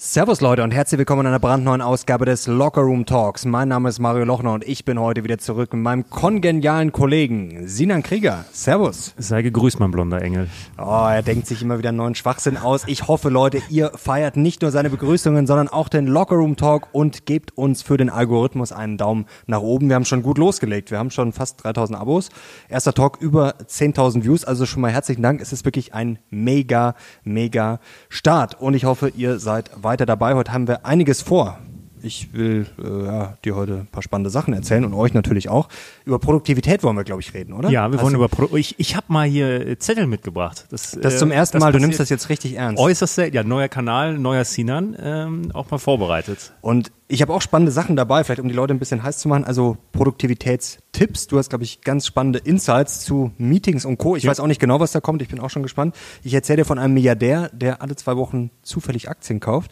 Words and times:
Servus 0.00 0.40
Leute 0.40 0.62
und 0.62 0.70
herzlich 0.70 0.96
willkommen 0.96 1.22
in 1.22 1.26
einer 1.26 1.40
brandneuen 1.40 1.82
Ausgabe 1.82 2.24
des 2.24 2.46
Locker 2.46 2.82
Room 2.82 3.04
Talks. 3.04 3.44
Mein 3.44 3.66
Name 3.66 3.88
ist 3.88 3.98
Mario 3.98 4.24
Lochner 4.24 4.52
und 4.52 4.62
ich 4.62 4.84
bin 4.84 5.00
heute 5.00 5.24
wieder 5.24 5.38
zurück 5.38 5.72
mit 5.72 5.82
meinem 5.82 6.08
kongenialen 6.08 6.92
Kollegen 6.92 7.66
Sinan 7.66 8.04
Krieger. 8.04 8.44
Servus. 8.52 9.12
Sei 9.18 9.42
gegrüßt, 9.42 9.80
mein 9.80 9.90
blonder 9.90 10.22
Engel. 10.22 10.48
Oh, 10.78 11.08
er 11.10 11.22
denkt 11.22 11.48
sich 11.48 11.62
immer 11.62 11.78
wieder 11.78 11.88
einen 11.88 11.98
neuen 11.98 12.14
Schwachsinn 12.14 12.56
aus. 12.56 12.84
Ich 12.86 13.08
hoffe, 13.08 13.28
Leute, 13.28 13.60
ihr 13.70 13.90
feiert 13.96 14.36
nicht 14.36 14.62
nur 14.62 14.70
seine 14.70 14.88
Begrüßungen, 14.88 15.48
sondern 15.48 15.66
auch 15.66 15.88
den 15.88 16.06
Locker 16.06 16.36
Room 16.36 16.54
Talk 16.54 16.90
und 16.92 17.26
gebt 17.26 17.58
uns 17.58 17.82
für 17.82 17.96
den 17.96 18.08
Algorithmus 18.08 18.70
einen 18.70 18.98
Daumen 18.98 19.26
nach 19.48 19.62
oben. 19.62 19.88
Wir 19.88 19.96
haben 19.96 20.04
schon 20.04 20.22
gut 20.22 20.38
losgelegt. 20.38 20.92
Wir 20.92 21.00
haben 21.00 21.10
schon 21.10 21.32
fast 21.32 21.64
3000 21.64 21.98
Abos. 21.98 22.28
Erster 22.68 22.94
Talk 22.94 23.20
über 23.20 23.56
10.000 23.66 24.22
Views. 24.22 24.44
Also 24.44 24.64
schon 24.64 24.80
mal 24.80 24.92
herzlichen 24.92 25.22
Dank. 25.22 25.40
Es 25.40 25.52
ist 25.52 25.64
wirklich 25.64 25.92
ein 25.92 26.20
mega, 26.30 26.94
mega 27.24 27.80
Start. 28.08 28.60
Und 28.60 28.74
ich 28.74 28.84
hoffe, 28.84 29.08
ihr 29.08 29.40
seid 29.40 29.72
weiter 29.74 29.87
dabei. 30.06 30.34
Heute 30.34 30.52
haben 30.52 30.68
wir 30.68 30.84
einiges 30.84 31.22
vor. 31.22 31.58
Ich 32.02 32.32
will 32.32 32.66
äh, 32.82 33.04
ja, 33.06 33.38
dir 33.44 33.56
heute 33.56 33.74
ein 33.74 33.86
paar 33.86 34.02
spannende 34.02 34.30
Sachen 34.30 34.54
erzählen 34.54 34.84
und 34.84 34.94
euch 34.94 35.14
natürlich 35.14 35.48
auch. 35.48 35.68
Über 36.04 36.18
Produktivität 36.18 36.82
wollen 36.82 36.96
wir, 36.96 37.04
glaube 37.04 37.20
ich, 37.20 37.34
reden, 37.34 37.52
oder? 37.52 37.70
Ja, 37.70 37.88
wir 37.90 37.96
Hast 37.98 38.04
wollen 38.04 38.14
du- 38.14 38.18
über 38.24 38.28
Pro 38.28 38.56
Ich, 38.56 38.74
ich 38.78 38.96
habe 38.96 39.06
mal 39.08 39.26
hier 39.28 39.78
Zettel 39.78 40.06
mitgebracht. 40.06 40.66
Das, 40.70 40.92
Das 41.00 41.14
äh, 41.14 41.18
zum 41.18 41.30
ersten 41.30 41.56
das 41.58 41.64
Mal, 41.64 41.72
du 41.72 41.78
nimmst 41.78 42.00
das 42.00 42.08
jetzt 42.08 42.28
richtig 42.28 42.54
ernst. 42.56 42.80
äußerst 42.80 43.14
selten. 43.14 43.36
Ja, 43.36 43.42
neuer 43.44 43.68
Kanal, 43.68 44.18
neuer 44.18 44.44
Sinan, 44.44 44.96
ähm, 45.00 45.50
auch 45.54 45.70
mal 45.70 45.78
vorbereitet. 45.78 46.52
Und 46.60 46.92
ich 47.10 47.22
habe 47.22 47.32
auch 47.32 47.40
spannende 47.40 47.72
Sachen 47.72 47.96
dabei, 47.96 48.22
vielleicht 48.24 48.40
um 48.40 48.48
die 48.48 48.54
Leute 48.54 48.74
ein 48.74 48.78
bisschen 48.78 49.02
heiß 49.02 49.18
zu 49.18 49.28
machen. 49.28 49.44
Also 49.44 49.78
Produktivitätstipps. 49.92 51.26
Du 51.26 51.38
hast, 51.38 51.48
glaube 51.48 51.64
ich, 51.64 51.80
ganz 51.80 52.06
spannende 52.06 52.38
Insights 52.38 53.00
zu 53.00 53.32
Meetings 53.38 53.84
und 53.84 53.98
Co. 53.98 54.16
Ich 54.16 54.26
weiß 54.26 54.40
auch 54.40 54.46
nicht 54.46 54.60
genau, 54.60 54.80
was 54.80 54.92
da 54.92 55.00
kommt. 55.00 55.22
Ich 55.22 55.28
bin 55.28 55.40
auch 55.40 55.50
schon 55.50 55.62
gespannt. 55.62 55.94
Ich 56.22 56.34
erzähle 56.34 56.58
dir 56.58 56.64
von 56.64 56.78
einem 56.78 56.94
Milliardär, 56.94 57.50
der 57.52 57.82
alle 57.82 57.96
zwei 57.96 58.16
Wochen 58.16 58.50
zufällig 58.62 59.08
Aktien 59.08 59.40
kauft. 59.40 59.70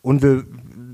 Und 0.00 0.22
wir 0.22 0.44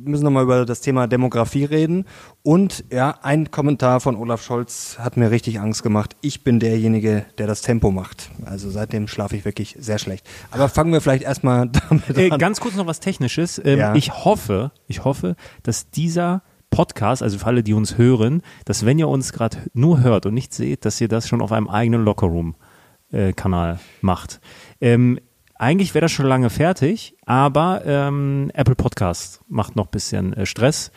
müssen 0.04 0.24
nochmal 0.24 0.44
über 0.44 0.64
das 0.66 0.80
Thema 0.80 1.06
Demografie 1.06 1.64
reden. 1.64 2.04
Und 2.42 2.84
ja, 2.92 3.18
ein 3.22 3.50
Kommentar 3.50 4.00
von 4.00 4.16
Olaf 4.16 4.42
Scholz 4.42 4.96
hat 4.98 5.16
mir 5.16 5.30
richtig 5.30 5.60
Angst 5.60 5.82
gemacht. 5.82 6.16
Ich 6.20 6.44
bin 6.44 6.60
derjenige, 6.60 7.24
der 7.38 7.46
das 7.46 7.62
Tempo 7.62 7.90
macht. 7.90 8.30
Also 8.44 8.70
seitdem 8.70 9.08
schlafe 9.08 9.36
ich 9.36 9.44
wirklich 9.44 9.76
sehr 9.78 9.98
schlecht. 9.98 10.26
Aber 10.50 10.68
fangen 10.68 10.92
wir 10.92 11.00
vielleicht 11.00 11.24
erstmal 11.24 11.68
damit 11.88 12.16
Äh, 12.16 12.30
an. 12.30 12.38
ganz 12.38 12.60
kurz 12.60 12.74
noch 12.76 12.86
was 12.86 13.00
Technisches. 13.00 13.60
Ähm, 13.64 13.78
Ja. 13.78 13.94
Ich 13.94 14.24
hoffe, 14.24 14.70
ich 14.86 15.04
hoffe, 15.04 15.36
dass 15.62 15.90
dieser 15.90 16.42
Podcast, 16.70 17.22
also 17.22 17.38
für 17.38 17.46
alle, 17.46 17.62
die 17.62 17.72
uns 17.72 17.98
hören, 17.98 18.42
dass 18.64 18.84
wenn 18.84 18.98
ihr 18.98 19.08
uns 19.08 19.32
gerade 19.32 19.58
nur 19.74 20.02
hört 20.02 20.26
und 20.26 20.34
nicht 20.34 20.52
seht, 20.52 20.84
dass 20.84 21.00
ihr 21.00 21.06
das 21.08 21.28
schon 21.28 21.40
auf 21.40 21.52
einem 21.52 21.68
eigenen 21.68 22.04
Lockerroom-Kanal 22.04 23.78
macht. 24.00 24.40
Ähm, 24.80 25.18
eigentlich 25.56 25.94
wäre 25.94 26.02
das 26.02 26.12
schon 26.12 26.26
lange 26.26 26.50
fertig, 26.50 27.16
aber 27.26 27.82
ähm, 27.86 28.50
Apple 28.54 28.74
Podcast 28.74 29.40
macht 29.48 29.76
noch 29.76 29.86
ein 29.86 29.90
bisschen 29.90 30.32
äh, 30.32 30.46
Stress. 30.46 30.90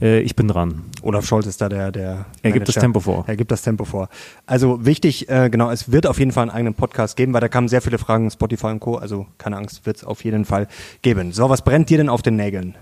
Äh, 0.00 0.20
ich 0.20 0.34
bin 0.36 0.48
dran. 0.48 0.84
Olaf 1.02 1.26
Scholz 1.26 1.46
ist 1.46 1.60
da 1.60 1.68
der, 1.68 1.92
der 1.92 2.26
Er 2.42 2.52
gibt 2.52 2.68
das. 2.68 2.76
Tempo 2.76 3.00
vor. 3.00 3.24
Er 3.26 3.36
gibt 3.36 3.50
das 3.50 3.62
Tempo 3.62 3.84
vor. 3.84 4.08
Also 4.46 4.84
wichtig, 4.84 5.28
äh, 5.28 5.50
genau, 5.50 5.70
es 5.70 5.92
wird 5.92 6.06
auf 6.06 6.18
jeden 6.18 6.32
Fall 6.32 6.42
einen 6.42 6.50
eigenen 6.50 6.74
Podcast 6.74 7.16
geben, 7.16 7.32
weil 7.34 7.40
da 7.40 7.48
kamen 7.48 7.68
sehr 7.68 7.82
viele 7.82 7.98
Fragen, 7.98 8.30
Spotify 8.30 8.68
und 8.68 8.80
Co. 8.80 8.96
Also 8.96 9.26
keine 9.38 9.56
Angst, 9.56 9.84
wird 9.86 9.98
es 9.98 10.04
auf 10.04 10.24
jeden 10.24 10.44
Fall 10.44 10.68
geben. 11.02 11.32
So, 11.32 11.48
was 11.50 11.62
brennt 11.62 11.90
dir 11.90 11.98
denn 11.98 12.08
auf 12.08 12.22
den 12.22 12.36
Nägeln? 12.36 12.76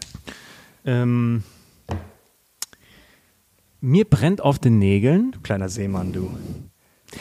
Ähm, 0.84 1.42
mir 3.80 4.05
brennt 4.05 4.41
auf 4.41 4.58
den 4.58 4.78
Nägeln. 4.78 5.36
Kleiner 5.42 5.69
Seemann, 5.69 6.12
du. 6.12 6.30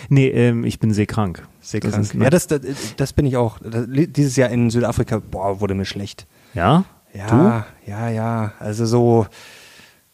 Nee, 0.10 0.28
ähm, 0.28 0.64
ich 0.66 0.80
bin 0.80 0.94
seekrank. 0.94 1.48
Seekrank. 1.62 1.96
Das 1.96 2.08
ist- 2.08 2.14
ja, 2.14 2.30
das, 2.30 2.48
das, 2.48 2.62
das 2.98 3.14
bin 3.14 3.26
ich 3.26 3.38
auch. 3.38 3.58
Das, 3.60 3.86
dieses 3.88 4.36
Jahr 4.36 4.50
in 4.50 4.70
Südafrika, 4.70 5.20
boah, 5.20 5.60
wurde 5.62 5.74
mir 5.76 5.86
schlecht. 5.86 6.28
Ja? 6.54 6.84
Ja, 7.14 7.66
ja, 7.86 8.10
ja. 8.10 8.54
Also 8.60 8.86
so, 8.86 9.28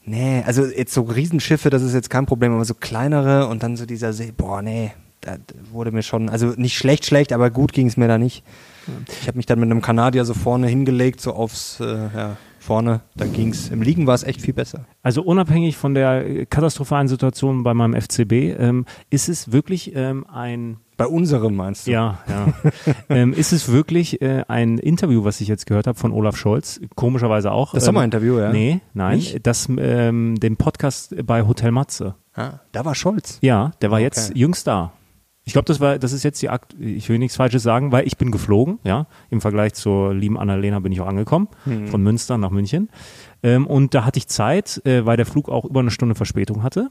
nee, 0.06 0.44
also 0.46 0.66
jetzt 0.66 0.94
so 0.94 1.02
Riesenschiffe, 1.02 1.70
das 1.70 1.82
ist 1.82 1.94
jetzt 1.94 2.10
kein 2.10 2.26
Problem, 2.26 2.54
aber 2.54 2.66
so 2.66 2.74
kleinere 2.76 3.48
und 3.48 3.64
dann 3.64 3.76
so 3.76 3.86
dieser 3.86 4.14
See, 4.14 4.32
boah, 4.36 4.62
nee, 4.62 4.92
da 5.22 5.38
wurde 5.72 5.92
mir 5.92 6.04
schon, 6.04 6.30
also 6.30 6.48
nicht 6.58 6.78
schlecht, 6.78 7.06
schlecht, 7.06 7.34
aber 7.34 7.50
gut 7.50 7.74
ging 7.74 7.88
es 7.88 7.98
mir 7.98 8.08
da 8.08 8.18
nicht. 8.18 8.44
Ich 9.22 9.28
habe 9.28 9.38
mich 9.38 9.46
dann 9.46 9.60
mit 9.60 9.72
einem 9.72 9.82
Kanadier 9.82 10.26
so 10.26 10.34
vorne 10.34 10.68
hingelegt, 10.68 11.22
so 11.22 11.34
aufs, 11.34 11.80
äh, 11.80 11.86
ja, 12.16 12.38
vorne, 12.64 13.02
da 13.16 13.26
ging's. 13.26 13.70
Im 13.70 13.82
Liegen 13.82 14.08
war 14.08 14.16
es 14.16 14.24
echt 14.24 14.42
viel 14.42 14.54
besser. 14.54 14.86
Also 15.04 15.22
unabhängig 15.22 15.78
von 15.78 15.94
der 15.94 16.26
äh, 16.26 16.46
katastrophalen 16.46 17.08
Situation 17.08 17.64
bei 17.64 17.74
meinem 17.74 17.94
FCB, 18.00 18.32
ähm, 18.58 18.86
ist 19.10 19.30
es 19.30 19.52
wirklich 19.52 19.96
ähm, 19.96 20.26
ein 20.28 20.78
Bei 20.98 21.06
unserem 21.06 21.56
meinst 21.56 21.88
du? 21.88 21.92
ja, 21.92 22.20
ja. 22.28 22.54
ähm, 23.10 23.34
ist 23.34 23.52
es 23.52 23.72
wirklich 23.72 24.22
äh, 24.22 24.44
ein 24.48 24.78
Interview, 24.78 25.24
was 25.24 25.42
ich 25.42 25.48
jetzt 25.48 25.66
gehört 25.66 25.88
habe 25.88 26.00
von 26.00 26.12
Olaf 26.12 26.38
Scholz, 26.38 26.80
komischerweise 26.96 27.52
auch. 27.52 27.74
Das 27.74 27.84
ähm, 27.84 27.88
Sommerinterview, 27.88 28.40
ja? 28.40 28.52
Nee, 28.52 28.80
nein, 28.94 29.18
Nicht? 29.18 29.46
das 29.46 29.68
ähm, 29.78 30.40
den 30.40 30.58
Podcast 30.58 31.16
bei 31.26 31.46
Hotel 31.46 31.72
Matze. 31.72 32.16
Ah, 32.36 32.60
da 32.72 32.84
war 32.86 32.96
Scholz. 32.96 33.38
Ja, 33.42 33.72
der 33.82 33.92
war 33.92 33.98
Okay. 33.98 34.06
jetzt 34.06 34.36
jüngst 34.36 34.66
da. 34.66 34.92
Ich 35.46 35.54
glaube, 35.54 35.66
das 35.66 35.80
war, 35.82 36.00
das 36.00 36.14
ist 36.14 36.24
jetzt 36.24 36.42
die 36.42 36.50
Akt, 36.50 36.74
ich 36.80 37.10
will 37.10 37.20
nichts 37.20 37.36
Falsches 37.36 37.64
sagen, 37.64 37.92
weil 37.92 38.08
ich 38.08 38.18
bin 38.18 38.32
geflogen, 38.32 38.80
ja. 38.84 39.08
Im 39.30 39.42
Vergleich 39.42 39.74
zur 39.74 40.14
lieben 40.14 40.38
Annalena 40.40 40.80
bin 40.80 40.92
ich 40.92 41.02
auch 41.02 41.08
angekommen, 41.08 41.50
Hm. 41.66 41.88
von 41.88 42.02
Münster 42.02 42.38
nach 42.38 42.50
München. 42.50 42.90
Ähm, 43.44 43.68
und 43.68 43.94
da 43.94 44.06
hatte 44.06 44.20
ich 44.20 44.28
Zeit, 44.28 44.82
äh, 44.86 45.06
weil 45.06 45.18
der 45.18 45.26
Flug 45.26 45.50
auch 45.50 45.66
über 45.66 45.82
eine 45.82 45.92
Stunde 45.92 46.16
Verspätung 46.16 46.64
hatte. 46.64 46.90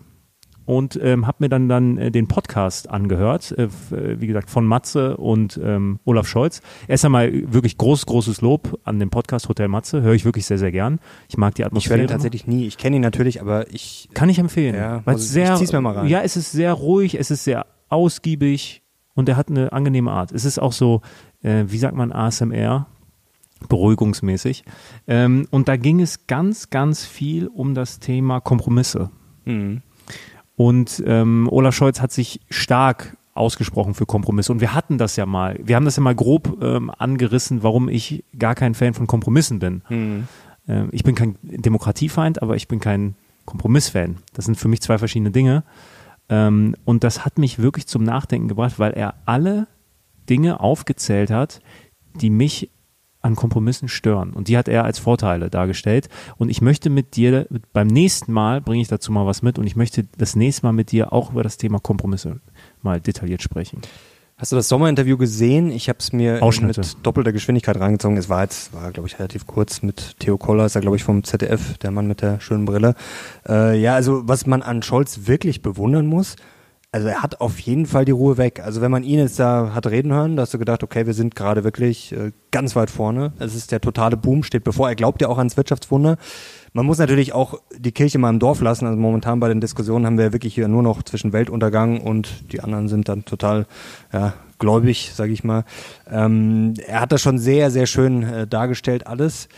Und 0.64 0.96
ähm, 1.02 1.26
habe 1.26 1.38
mir 1.40 1.48
dann 1.48 1.68
dann 1.68 1.98
äh, 1.98 2.10
den 2.12 2.28
Podcast 2.28 2.88
angehört, 2.88 3.52
äh, 3.58 3.64
äh, 3.64 4.20
wie 4.20 4.28
gesagt, 4.28 4.48
von 4.48 4.64
Matze 4.64 5.16
und 5.16 5.58
ähm, 5.60 5.98
Olaf 6.04 6.28
Scholz. 6.28 6.60
Erst 6.86 7.04
einmal 7.04 7.32
wirklich 7.52 7.76
groß, 7.78 8.06
großes 8.06 8.42
Lob 8.42 8.78
an 8.84 9.00
den 9.00 9.10
Podcast 9.10 9.48
Hotel 9.48 9.66
Matze, 9.66 10.02
höre 10.02 10.12
ich 10.14 10.24
wirklich 10.24 10.46
sehr, 10.46 10.58
sehr 10.58 10.70
gern. 10.70 11.00
Ich 11.28 11.36
mag 11.36 11.56
die 11.56 11.62
Ich 11.62 11.66
Atmosphäre. 11.66 11.94
werde 11.98 12.04
ihn 12.04 12.14
tatsächlich 12.14 12.46
nie, 12.46 12.66
ich 12.68 12.78
kenne 12.78 12.94
ihn 12.94 13.02
natürlich, 13.02 13.40
aber 13.40 13.68
ich, 13.72 14.08
Kann 14.14 14.28
ich 14.28 14.38
empfehlen. 14.38 14.76
Ja, 14.76 15.00
weil 15.04 15.16
ich- 15.16 15.22
sehr, 15.22 15.54
ich 15.54 15.58
zieh's 15.58 15.72
mir 15.72 15.80
mal 15.80 15.94
rein. 15.94 16.06
Ja, 16.06 16.20
es 16.20 16.36
ist 16.36 16.52
sehr 16.52 16.72
ruhig, 16.74 17.18
es 17.18 17.32
ist 17.32 17.42
sehr 17.42 17.66
ausgiebig 17.92 18.82
und 19.14 19.28
er 19.28 19.36
hat 19.36 19.48
eine 19.48 19.72
angenehme 19.72 20.10
Art. 20.10 20.32
Es 20.32 20.44
ist 20.44 20.58
auch 20.58 20.72
so, 20.72 21.02
äh, 21.42 21.64
wie 21.68 21.78
sagt 21.78 21.96
man, 21.96 22.12
ASMR, 22.12 22.86
beruhigungsmäßig. 23.68 24.64
Ähm, 25.06 25.46
und 25.50 25.68
da 25.68 25.76
ging 25.76 26.00
es 26.00 26.26
ganz, 26.26 26.70
ganz 26.70 27.04
viel 27.04 27.46
um 27.46 27.74
das 27.74 28.00
Thema 28.00 28.40
Kompromisse. 28.40 29.10
hm. 29.44 29.82
Und 30.54 31.02
ähm, 31.06 31.48
Olaf 31.50 31.74
Scholz 31.74 32.00
hat 32.00 32.12
sich 32.12 32.40
stark 32.50 33.16
ausgesprochen 33.34 33.94
für 33.94 34.04
Kompromisse. 34.04 34.52
Und 34.52 34.60
wir 34.60 34.74
hatten 34.74 34.98
das 34.98 35.16
ja 35.16 35.24
mal, 35.24 35.58
wir 35.62 35.76
haben 35.76 35.86
das 35.86 35.96
ja 35.96 36.02
mal 36.02 36.14
grob 36.14 36.62
ähm, 36.62 36.92
angerissen, 36.96 37.62
warum 37.62 37.88
ich 37.88 38.24
gar 38.38 38.54
kein 38.54 38.74
Fan 38.74 38.94
von 38.94 39.06
Kompromissen 39.06 39.58
bin. 39.58 39.82
Hm. 39.86 40.28
Ähm, 40.68 40.88
ich 40.92 41.04
bin 41.04 41.14
kein 41.14 41.36
Demokratiefeind, 41.42 42.42
aber 42.42 42.56
ich 42.56 42.68
bin 42.68 42.80
kein 42.80 43.14
Kompromissfan. 43.46 44.18
Das 44.34 44.44
sind 44.44 44.56
für 44.56 44.68
mich 44.68 44.82
zwei 44.82 44.98
verschiedene 44.98 45.30
Dinge. 45.30 45.64
Ähm, 46.32 46.74
und 46.86 47.04
das 47.04 47.26
hat 47.26 47.36
mich 47.36 47.58
wirklich 47.58 47.86
zum 47.86 48.04
Nachdenken 48.04 48.48
gebracht, 48.48 48.78
weil 48.78 48.92
er 48.92 49.16
alle 49.26 49.66
Dinge 50.30 50.60
aufgezählt 50.60 51.30
hat, 51.30 51.60
die 52.14 52.30
mich 52.30 52.70
an 53.20 53.36
Kompromissen 53.36 53.86
stören. 53.86 54.32
Und 54.32 54.48
die 54.48 54.56
hat 54.56 54.66
er 54.66 54.84
als 54.84 54.98
Vorteile 54.98 55.50
dargestellt. 55.50 56.08
Und 56.38 56.48
ich 56.48 56.62
möchte 56.62 56.88
mit 56.88 57.16
dir, 57.16 57.46
beim 57.74 57.86
nächsten 57.86 58.32
Mal 58.32 58.62
bringe 58.62 58.80
ich 58.80 58.88
dazu 58.88 59.12
mal 59.12 59.26
was 59.26 59.42
mit 59.42 59.58
und 59.58 59.66
ich 59.66 59.76
möchte 59.76 60.04
das 60.16 60.34
nächste 60.34 60.64
Mal 60.64 60.72
mit 60.72 60.90
dir 60.90 61.12
auch 61.12 61.32
über 61.32 61.42
das 61.42 61.58
Thema 61.58 61.78
Kompromisse 61.78 62.40
mal 62.80 62.98
detailliert 62.98 63.42
sprechen. 63.42 63.82
Hast 64.42 64.50
du 64.50 64.56
das 64.56 64.68
Sommerinterview 64.68 65.16
gesehen? 65.18 65.70
Ich 65.70 65.88
habe 65.88 66.00
es 66.00 66.12
mir 66.12 66.40
mit 66.62 66.96
doppelter 67.04 67.30
Geschwindigkeit 67.30 67.78
reingezogen. 67.78 68.16
Es 68.16 68.28
war 68.28 68.42
jetzt, 68.42 68.74
war 68.74 68.90
glaube 68.90 69.06
ich 69.06 69.20
relativ 69.20 69.46
kurz 69.46 69.82
mit 69.82 70.18
Theo 70.18 70.36
Koller, 70.36 70.66
ist 70.66 70.74
ja 70.74 70.80
glaube 70.80 70.96
ich 70.96 71.04
vom 71.04 71.22
ZDF, 71.22 71.78
der 71.78 71.92
Mann 71.92 72.08
mit 72.08 72.22
der 72.22 72.40
schönen 72.40 72.64
Brille. 72.64 72.96
Äh, 73.48 73.80
ja, 73.80 73.94
also 73.94 74.22
was 74.24 74.44
man 74.44 74.62
an 74.62 74.82
Scholz 74.82 75.28
wirklich 75.28 75.62
bewundern 75.62 76.06
muss, 76.06 76.34
also 76.90 77.06
er 77.06 77.22
hat 77.22 77.40
auf 77.40 77.60
jeden 77.60 77.86
Fall 77.86 78.04
die 78.04 78.10
Ruhe 78.10 78.36
weg. 78.36 78.60
Also 78.64 78.80
wenn 78.80 78.90
man 78.90 79.04
ihn 79.04 79.20
jetzt 79.20 79.38
da 79.38 79.76
hat 79.76 79.86
reden 79.86 80.12
hören, 80.12 80.34
da 80.34 80.42
hast 80.42 80.52
du 80.52 80.58
gedacht, 80.58 80.82
okay, 80.82 81.06
wir 81.06 81.14
sind 81.14 81.36
gerade 81.36 81.62
wirklich 81.62 82.10
äh, 82.10 82.32
ganz 82.50 82.74
weit 82.74 82.90
vorne. 82.90 83.32
Es 83.38 83.54
ist 83.54 83.70
der 83.70 83.80
totale 83.80 84.16
Boom, 84.16 84.42
steht 84.42 84.64
bevor. 84.64 84.88
Er 84.88 84.96
glaubt 84.96 85.22
ja 85.22 85.28
auch 85.28 85.38
ans 85.38 85.56
Wirtschaftswunder. 85.56 86.18
Man 86.74 86.86
muss 86.86 86.98
natürlich 86.98 87.34
auch 87.34 87.60
die 87.76 87.92
Kirche 87.92 88.18
mal 88.18 88.30
im 88.30 88.38
Dorf 88.38 88.62
lassen. 88.62 88.86
Also 88.86 88.98
momentan 88.98 89.40
bei 89.40 89.48
den 89.48 89.60
Diskussionen 89.60 90.06
haben 90.06 90.16
wir 90.16 90.26
ja 90.26 90.32
wirklich 90.32 90.54
hier 90.54 90.68
nur 90.68 90.82
noch 90.82 91.02
zwischen 91.02 91.32
Weltuntergang 91.34 92.00
und 92.00 92.50
die 92.50 92.60
anderen 92.60 92.88
sind 92.88 93.08
dann 93.10 93.26
total 93.26 93.66
ja, 94.12 94.32
gläubig, 94.58 95.12
sage 95.14 95.32
ich 95.32 95.44
mal. 95.44 95.64
Ähm, 96.10 96.74
er 96.86 97.00
hat 97.00 97.12
das 97.12 97.20
schon 97.20 97.38
sehr, 97.38 97.70
sehr 97.70 97.86
schön 97.86 98.22
äh, 98.22 98.46
dargestellt, 98.46 99.06
alles. 99.06 99.48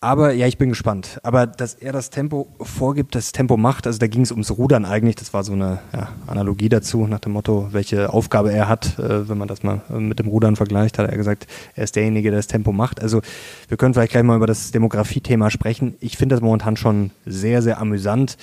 Aber 0.00 0.32
ja, 0.34 0.46
ich 0.46 0.58
bin 0.58 0.68
gespannt. 0.68 1.18
Aber 1.22 1.46
dass 1.46 1.72
er 1.72 1.90
das 1.90 2.10
Tempo 2.10 2.48
vorgibt, 2.60 3.14
das 3.14 3.32
Tempo 3.32 3.56
macht, 3.56 3.86
also 3.86 3.98
da 3.98 4.06
ging 4.06 4.20
es 4.20 4.30
ums 4.30 4.50
Rudern 4.50 4.84
eigentlich, 4.84 5.16
das 5.16 5.32
war 5.32 5.42
so 5.42 5.54
eine 5.54 5.78
ja, 5.94 6.10
Analogie 6.26 6.68
dazu, 6.68 7.06
nach 7.06 7.20
dem 7.20 7.32
Motto, 7.32 7.68
welche 7.72 8.12
Aufgabe 8.12 8.52
er 8.52 8.68
hat, 8.68 8.98
äh, 8.98 9.26
wenn 9.26 9.38
man 9.38 9.48
das 9.48 9.62
mal 9.62 9.80
äh, 9.88 9.98
mit 9.98 10.18
dem 10.18 10.28
Rudern 10.28 10.54
vergleicht, 10.54 10.98
hat 10.98 11.08
er 11.08 11.16
gesagt, 11.16 11.46
er 11.74 11.84
ist 11.84 11.96
derjenige, 11.96 12.30
der 12.30 12.40
das 12.40 12.46
Tempo 12.46 12.72
macht. 12.72 13.00
Also 13.00 13.22
wir 13.68 13.78
können 13.78 13.94
vielleicht 13.94 14.12
gleich 14.12 14.22
mal 14.22 14.36
über 14.36 14.46
das 14.46 14.70
Demografie-Thema 14.70 15.50
sprechen. 15.50 15.96
Ich 16.00 16.18
finde 16.18 16.34
das 16.34 16.42
momentan 16.42 16.76
schon 16.76 17.10
sehr, 17.24 17.62
sehr 17.62 17.80
amüsant. 17.80 18.36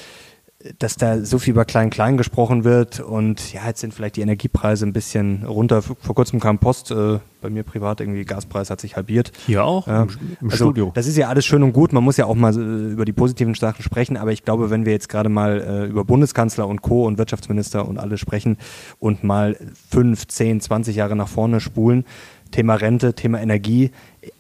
Dass 0.80 0.96
da 0.96 1.26
so 1.26 1.40
viel 1.40 1.52
über 1.52 1.66
Klein-Klein 1.66 2.16
gesprochen 2.16 2.64
wird 2.64 3.02
und 3.02 3.52
ja, 3.54 3.68
jetzt 3.68 3.82
sind 3.82 3.94
vielleicht 3.94 4.16
die 4.16 4.22
Energiepreise 4.22 4.86
ein 4.86 4.94
bisschen 4.94 5.44
runter. 5.46 5.82
Vor 5.82 6.16
kurzem 6.16 6.40
kam 6.40 6.60
Post, 6.60 6.92
äh, 6.92 7.20
bei 7.42 7.50
mir 7.50 7.64
privat 7.64 8.00
irgendwie, 8.00 8.24
Gaspreis 8.24 8.70
hat 8.70 8.80
sich 8.80 8.96
halbiert. 8.96 9.34
Hier 9.46 9.66
auch, 9.66 9.88
Ja. 9.88 10.04
im, 10.04 10.10
im 10.40 10.50
also, 10.50 10.66
Studio. 10.66 10.92
Das 10.96 11.06
ist 11.06 11.18
ja 11.18 11.28
alles 11.28 11.46
schön 11.46 11.64
und 11.64 11.74
gut, 11.74 11.92
man 11.92 12.04
muss 12.04 12.16
ja 12.16 12.26
auch 12.26 12.36
mal 12.36 12.56
äh, 12.56 12.92
über 12.94 13.04
die 13.04 13.12
positiven 13.12 13.54
Sachen 13.56 13.84
sprechen, 13.84 14.16
aber 14.16 14.32
ich 14.32 14.46
glaube, 14.46 14.70
wenn 14.70 14.86
wir 14.86 14.94
jetzt 14.94 15.10
gerade 15.10 15.28
mal 15.28 15.60
äh, 15.62 15.86
über 15.88 16.06
Bundeskanzler 16.06 16.66
und 16.68 16.82
Co. 16.82 17.06
und 17.06 17.18
Wirtschaftsminister 17.18 17.86
und 17.86 17.98
alle 17.98 18.18
sprechen 18.18 18.58
und 19.00 19.24
mal 19.26 19.58
fünf, 19.92 20.28
zehn, 20.28 20.62
20 20.62 20.96
Jahre 20.96 21.18
nach 21.18 21.28
vorne 21.28 21.60
spulen, 21.60 22.06
Thema 22.52 22.76
Rente, 22.76 23.16
Thema 23.16 23.42
Energie, 23.42 23.92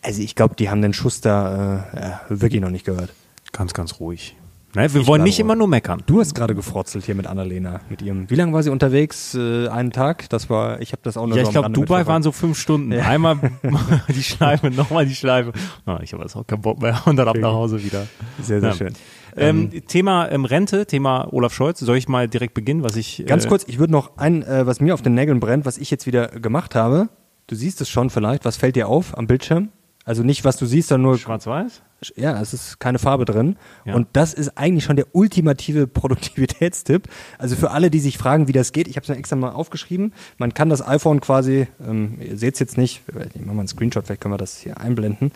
also 0.01 0.21
ich 0.21 0.35
glaube, 0.35 0.55
die 0.55 0.69
haben 0.69 0.81
den 0.81 0.93
Schuss 0.93 1.19
da 1.19 2.19
äh, 2.29 2.39
wirklich 2.39 2.61
noch 2.61 2.69
nicht 2.69 2.85
gehört. 2.85 3.11
Ganz, 3.51 3.73
ganz 3.73 3.99
ruhig. 3.99 4.37
Ne, 4.75 4.91
wir 4.93 5.01
Ich 5.01 5.07
wollen 5.07 5.21
nicht 5.23 5.39
immer 5.39 5.55
nur 5.55 5.67
meckern. 5.67 6.01
Du 6.07 6.19
hast 6.19 6.33
gerade 6.33 6.55
gefrotzelt 6.55 7.05
hier 7.05 7.13
mit 7.13 7.27
Annalena, 7.27 7.81
mit 7.89 8.01
ihrem. 8.01 8.27
Wie 8.29 8.35
lange 8.35 8.53
war 8.53 8.63
sie 8.63 8.71
unterwegs? 8.71 9.35
Äh, 9.35 9.67
einen 9.67 9.91
Tag? 9.91 10.29
Das 10.29 10.49
war, 10.49 10.81
ich 10.81 10.93
habe 10.93 11.01
das 11.03 11.15
auch 11.15 11.27
nur 11.27 11.37
Ja, 11.37 11.43
so 11.43 11.49
ich 11.49 11.53
glaube, 11.53 11.69
Dubai 11.69 12.07
waren 12.07 12.23
so 12.23 12.31
fünf 12.31 12.57
Stunden. 12.59 12.91
Einmal 12.93 13.37
die 14.09 14.23
Schleife, 14.23 14.71
nochmal 14.71 15.05
die 15.05 15.13
Schleife. 15.15 15.53
Ah, 15.85 15.99
ich 16.01 16.13
habe 16.13 16.23
jetzt 16.23 16.35
auch 16.35 16.47
keinen 16.47 16.61
Bock 16.61 16.81
mehr 16.81 16.99
und 17.05 17.17
dann 17.17 17.27
ab 17.27 17.37
nach 17.37 17.53
Hause 17.53 17.83
wieder. 17.83 18.07
sehr, 18.41 18.61
sehr 18.61 18.69
Ja. 18.71 18.75
schön. 18.75 18.93
Ähm, 19.35 19.69
Thema 19.87 20.29
ähm, 20.31 20.45
Rente, 20.45 20.85
Thema 20.85 21.27
Olaf 21.31 21.53
Scholz. 21.53 21.79
Soll 21.79 21.97
ich 21.97 22.07
mal 22.07 22.27
direkt 22.27 22.53
beginnen, 22.53 22.83
was 22.83 22.95
ich. 22.95 23.23
Ganz 23.27 23.45
äh, 23.45 23.49
kurz, 23.49 23.63
ich 23.67 23.79
würde 23.79 23.93
noch 23.93 24.17
ein, 24.17 24.43
äh, 24.43 24.65
was 24.65 24.79
mir 24.79 24.93
auf 24.93 25.01
den 25.01 25.13
Nägeln 25.13 25.39
brennt, 25.39 25.65
was 25.65 25.77
ich 25.77 25.89
jetzt 25.91 26.05
wieder 26.05 26.27
gemacht 26.27 26.75
habe. 26.75 27.09
Du 27.47 27.55
siehst 27.55 27.81
es 27.81 27.89
schon 27.89 28.09
vielleicht. 28.09 28.45
Was 28.45 28.57
fällt 28.57 28.75
dir 28.75 28.87
auf 28.87 29.17
am 29.17 29.27
Bildschirm? 29.27 29.69
Also 30.05 30.23
nicht, 30.23 30.43
was 30.43 30.57
du 30.57 30.65
siehst, 30.65 30.89
sondern 30.89 31.11
nur, 31.11 31.17
Schwarz-Weiß? 31.17 31.81
ja, 32.15 32.39
es 32.41 32.53
ist 32.53 32.79
keine 32.79 32.99
Farbe 32.99 33.25
drin. 33.25 33.55
Ja. 33.85 33.95
Und 33.95 34.07
das 34.13 34.33
ist 34.33 34.57
eigentlich 34.57 34.83
schon 34.83 34.95
der 34.95 35.07
ultimative 35.13 35.87
Produktivitätstipp. 35.87 37.07
Also 37.37 37.55
für 37.55 37.71
alle, 37.71 37.89
die 37.89 37.99
sich 37.99 38.17
fragen, 38.17 38.47
wie 38.47 38.51
das 38.51 38.71
geht, 38.71 38.87
ich 38.87 38.95
habe 38.95 39.03
es 39.03 39.09
mir 39.09 39.15
extra 39.15 39.35
mal 39.35 39.51
aufgeschrieben. 39.51 40.13
Man 40.37 40.53
kann 40.53 40.69
das 40.69 40.85
iPhone 40.85 41.21
quasi, 41.21 41.67
ähm, 41.85 42.17
ihr 42.19 42.37
seht 42.37 42.55
es 42.55 42.59
jetzt 42.59 42.77
nicht, 42.77 43.01
ich 43.07 43.41
mache 43.41 43.55
mal 43.55 43.61
einen 43.61 43.67
Screenshot, 43.67 44.05
vielleicht 44.05 44.21
können 44.21 44.33
wir 44.33 44.37
das 44.37 44.57
hier 44.57 44.79
einblenden. 44.79 45.31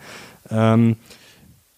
Ähm, 0.50 0.96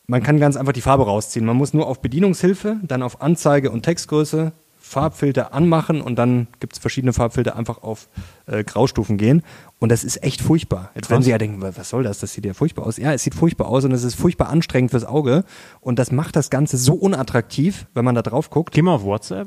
man 0.06 0.22
kann 0.22 0.40
ganz 0.40 0.56
einfach 0.56 0.72
die 0.72 0.80
Farbe 0.80 1.04
rausziehen. 1.04 1.46
Man 1.46 1.56
muss 1.56 1.72
nur 1.72 1.86
auf 1.86 2.00
Bedienungshilfe, 2.00 2.78
dann 2.82 3.02
auf 3.02 3.22
Anzeige 3.22 3.70
und 3.70 3.82
Textgröße, 3.82 4.52
Farbfilter 4.90 5.54
anmachen 5.54 6.00
und 6.00 6.16
dann 6.16 6.48
gibt 6.58 6.72
es 6.72 6.78
verschiedene 6.80 7.12
Farbfilter 7.12 7.54
einfach 7.54 7.82
auf 7.84 8.08
äh, 8.46 8.64
Graustufen 8.64 9.18
gehen. 9.18 9.42
Und 9.78 9.90
das 9.90 10.02
ist 10.02 10.22
echt 10.24 10.40
furchtbar. 10.42 10.90
Jetzt 10.96 11.08
werden. 11.10 11.22
Sie 11.22 11.30
ja 11.30 11.38
denken, 11.38 11.62
wa- 11.62 11.70
was 11.76 11.88
soll 11.90 12.02
das? 12.02 12.18
Das 12.18 12.32
sieht 12.32 12.44
ja 12.44 12.54
furchtbar 12.54 12.86
aus. 12.86 12.96
Ja, 12.96 13.12
es 13.12 13.22
sieht 13.22 13.36
furchtbar 13.36 13.68
aus 13.68 13.84
und 13.84 13.92
es 13.92 14.02
ist 14.02 14.16
furchtbar 14.16 14.48
anstrengend 14.48 14.90
fürs 14.90 15.04
Auge. 15.04 15.44
Und 15.80 16.00
das 16.00 16.10
macht 16.10 16.34
das 16.34 16.50
Ganze 16.50 16.76
so 16.76 16.94
unattraktiv, 16.94 17.86
wenn 17.94 18.04
man 18.04 18.16
da 18.16 18.22
drauf 18.22 18.50
guckt. 18.50 18.74
Geh 18.74 18.82
mal 18.82 18.94
auf 18.94 19.04
WhatsApp. 19.04 19.46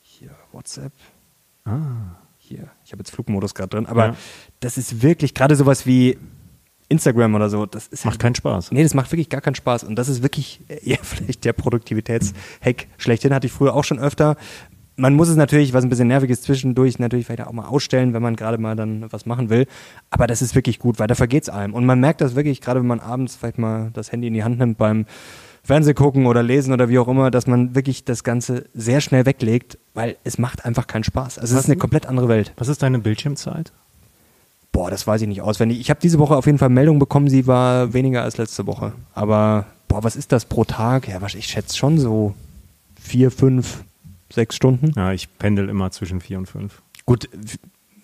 Hier, 0.00 0.30
WhatsApp. 0.52 0.92
Ah. 1.64 1.80
Hier, 2.38 2.68
ich 2.84 2.92
habe 2.92 3.00
jetzt 3.00 3.10
Flugmodus 3.10 3.52
gerade 3.54 3.70
drin. 3.70 3.86
Aber 3.86 4.06
Ja. 4.06 4.16
das 4.60 4.78
ist 4.78 5.02
wirklich 5.02 5.34
gerade 5.34 5.56
sowas 5.56 5.86
wie 5.86 6.18
Instagram 6.88 7.34
oder 7.34 7.48
so. 7.48 7.66
Das 7.66 8.04
Macht 8.04 8.20
keinen 8.20 8.34
Spaß. 8.34 8.72
Nee, 8.72 8.82
das 8.82 8.94
macht 8.94 9.10
wirklich 9.12 9.28
gar 9.28 9.40
keinen 9.40 9.54
Spaß. 9.54 9.84
Und 9.84 9.96
das 9.96 10.08
ist 10.08 10.22
wirklich 10.22 10.60
ja, 10.82 10.96
vielleicht 11.02 11.44
der 11.44 11.52
Produktivitätshack 11.52 12.86
schlechthin. 12.98 13.34
Hatte 13.34 13.46
ich 13.46 13.52
früher 13.52 13.74
auch 13.74 13.84
schon 13.84 13.98
öfter. 13.98 14.36
Man 14.98 15.14
muss 15.14 15.28
es 15.28 15.36
natürlich, 15.36 15.74
was 15.74 15.84
ein 15.84 15.90
bisschen 15.90 16.08
nervig 16.08 16.30
ist, 16.30 16.44
zwischendurch 16.44 16.98
natürlich 16.98 17.26
vielleicht 17.26 17.46
auch 17.46 17.52
mal 17.52 17.66
ausstellen, 17.66 18.14
wenn 18.14 18.22
man 18.22 18.34
gerade 18.34 18.56
mal 18.56 18.76
dann 18.76 19.12
was 19.12 19.26
machen 19.26 19.50
will. 19.50 19.66
Aber 20.08 20.26
das 20.26 20.40
ist 20.40 20.54
wirklich 20.54 20.78
gut, 20.78 20.98
weil 20.98 21.06
da 21.06 21.14
vergeht's 21.14 21.50
einem. 21.50 21.74
Und 21.74 21.84
man 21.84 22.00
merkt 22.00 22.22
das 22.22 22.34
wirklich, 22.34 22.62
gerade 22.62 22.80
wenn 22.80 22.86
man 22.86 23.00
abends 23.00 23.36
vielleicht 23.36 23.58
mal 23.58 23.90
das 23.92 24.10
Handy 24.10 24.28
in 24.28 24.34
die 24.34 24.42
Hand 24.42 24.58
nimmt 24.58 24.78
beim 24.78 25.04
Fernseh 25.62 25.92
gucken 25.92 26.26
oder 26.26 26.42
lesen 26.42 26.72
oder 26.72 26.88
wie 26.88 26.98
auch 26.98 27.08
immer, 27.08 27.30
dass 27.30 27.46
man 27.46 27.74
wirklich 27.74 28.04
das 28.04 28.24
Ganze 28.24 28.66
sehr 28.72 29.00
schnell 29.00 29.26
weglegt, 29.26 29.78
weil 29.92 30.16
es 30.22 30.38
macht 30.38 30.64
einfach 30.64 30.86
keinen 30.86 31.04
Spaß. 31.04 31.40
Also 31.40 31.56
es 31.56 31.64
ist 31.64 31.68
eine 31.68 31.76
komplett 31.76 32.06
andere 32.06 32.28
Welt. 32.28 32.54
Was 32.56 32.68
ist 32.68 32.82
deine 32.82 33.00
Bildschirmzeit? 33.00 33.72
Boah, 34.76 34.90
das 34.90 35.06
weiß 35.06 35.22
ich 35.22 35.28
nicht 35.28 35.40
auswendig. 35.40 35.80
Ich 35.80 35.88
habe 35.88 36.00
diese 36.02 36.18
Woche 36.18 36.36
auf 36.36 36.44
jeden 36.44 36.58
Fall 36.58 36.68
Meldung 36.68 36.98
bekommen, 36.98 37.30
sie 37.30 37.46
war 37.46 37.94
weniger 37.94 38.22
als 38.22 38.36
letzte 38.36 38.66
Woche. 38.66 38.92
Aber, 39.14 39.64
boah, 39.88 40.04
was 40.04 40.16
ist 40.16 40.32
das 40.32 40.44
pro 40.44 40.64
Tag? 40.64 41.08
Ja, 41.08 41.22
was- 41.22 41.34
ich 41.34 41.46
schätze 41.46 41.74
schon 41.78 41.98
so 41.98 42.34
vier, 43.00 43.30
fünf, 43.30 43.84
sechs 44.30 44.54
Stunden. 44.54 44.92
Ja, 44.94 45.12
ich 45.12 45.28
pendel 45.38 45.70
immer 45.70 45.90
zwischen 45.92 46.20
vier 46.20 46.36
und 46.36 46.46
fünf. 46.46 46.82
Gut, 47.06 47.26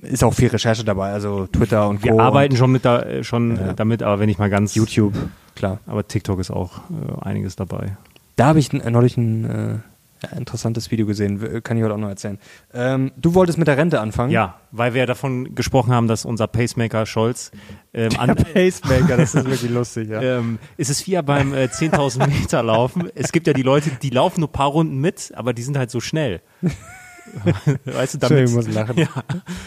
ist 0.01 0.25
auch 0.25 0.33
viel 0.33 0.49
Recherche 0.49 0.83
dabei, 0.83 1.13
also 1.13 1.47
Twitter 1.47 1.89
und 1.91 2.03
Wir 2.05 2.13
Co. 2.13 2.21
arbeiten 2.21 2.57
schon, 2.57 2.73
mit 2.73 2.87
da, 2.87 3.03
äh, 3.03 3.23
schon 3.23 3.55
Ja. 3.57 3.73
damit, 3.75 4.03
aber 4.03 4.19
wenn 4.19 4.31
ich 4.31 4.39
mal 4.39 4.49
ganz. 4.49 4.75
YouTube, 4.75 5.13
klar. 5.55 5.79
Aber 5.87 6.09
TikTok 6.09 6.41
ist 6.41 6.51
auch 6.51 6.79
äh, 6.79 7.21
einiges 7.29 7.55
dabei. 7.55 7.99
Da 8.37 8.47
habe 8.47 8.61
ich 8.61 8.73
neulich 8.73 9.19
ein 9.19 9.45
äh, 9.45 9.75
ja, 10.23 10.37
interessantes 10.37 10.91
Video 10.91 11.07
gesehen, 11.07 11.63
kann 11.63 11.77
ich 11.77 11.83
heute 11.83 11.95
auch 11.95 11.99
noch 11.99 12.09
erzählen. 12.09 12.39
Ähm, 12.73 13.13
du 13.17 13.35
wolltest 13.35 13.59
mit 13.59 13.69
der 13.69 13.77
Rente 13.77 14.01
anfangen? 14.01 14.31
Ja, 14.31 14.61
weil 14.71 14.95
wir 14.95 15.07
davon 15.07 15.55
gesprochen 15.55 15.93
haben, 15.93 16.09
dass 16.09 16.25
unser 16.25 16.47
Pacemaker 16.47 17.07
Scholz 17.07 17.51
ähm, 17.93 18.11
an, 18.19 18.35
Pacemaker, 18.37 19.17
das 19.17 19.35
ist 19.35 19.45
wirklich 19.45 19.71
lustig, 19.71 20.09
ja. 20.09 20.21
ähm, 20.23 20.59
ist 20.77 20.91
es 20.91 21.07
wie 21.07 21.13
ja 21.13 21.23
beim 21.23 21.53
äh, 21.55 21.65
10.000 21.65 22.27
Meter 22.29 22.63
Laufen. 22.63 23.11
Es 23.15 23.33
gibt 23.33 23.47
ja 23.47 23.53
die 23.53 23.63
Leute, 23.63 23.91
die 24.03 24.11
laufen 24.11 24.41
nur 24.41 24.49
ein 24.49 24.53
paar 24.53 24.69
Runden 24.69 24.99
mit, 24.99 25.33
aber 25.35 25.53
die 25.53 25.63
sind 25.63 25.77
halt 25.77 25.91
so 25.91 26.01
schnell. 26.01 26.41
weißt 27.85 28.15
du, 28.15 28.19
damit, 28.19 28.49
ich 28.49 28.55
muss 28.55 28.69
lachen. 28.69 28.97
Ja, 29.03 29.09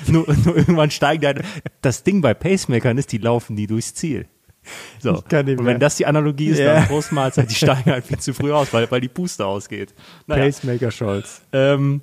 nur, 0.07 0.25
nur 0.44 0.57
irgendwann 0.57 0.92
steigen 0.92 1.22
die 1.22 1.28
halt. 1.28 1.42
Das 1.81 2.04
Ding 2.04 2.22
bei 2.22 2.34
Pacemakern 2.34 2.98
ist, 2.98 3.12
die 3.12 3.18
laufen 3.18 3.56
die 3.56 3.68
durchs 3.68 3.94
Ziel. 3.94 4.28
So. 5.00 5.17
Und 5.17 5.31
mehr. 5.31 5.57
wenn 5.65 5.79
das 5.79 5.95
die 5.97 6.06
Analogie 6.06 6.47
ist, 6.47 6.59
Ja. 6.59 6.73
dann 6.75 6.88
Prost 6.88 7.12
Mahlzeit, 7.12 7.50
die 7.51 7.56
steigen 7.56 7.91
halt 7.91 8.06
viel 8.06 8.17
zu 8.19 8.33
früh 8.33 8.51
aus, 8.51 8.73
weil, 8.73 8.89
weil 8.89 9.01
die 9.01 9.07
Puste 9.09 9.45
ausgeht. 9.45 9.94
Naja, 10.27 10.45
Pacemaker 10.45 10.91
Scholz. 10.91 11.41
ähm, 11.53 12.01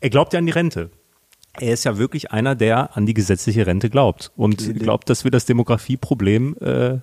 er 0.00 0.10
glaubt 0.10 0.32
ja 0.32 0.38
an 0.38 0.46
die 0.46 0.52
Rente. 0.52 0.90
Er 1.58 1.72
ist 1.74 1.84
ja 1.84 1.98
wirklich 1.98 2.30
einer, 2.30 2.54
der 2.54 2.96
an 2.96 3.04
die 3.06 3.12
gesetzliche 3.12 3.66
Rente 3.66 3.90
glaubt 3.90 4.30
und 4.36 4.78
glaubt, 4.78 5.10
dass 5.10 5.24
wir 5.24 5.30
das 5.30 5.44
Demografieproblem 5.46 6.56
äh, 6.60 6.98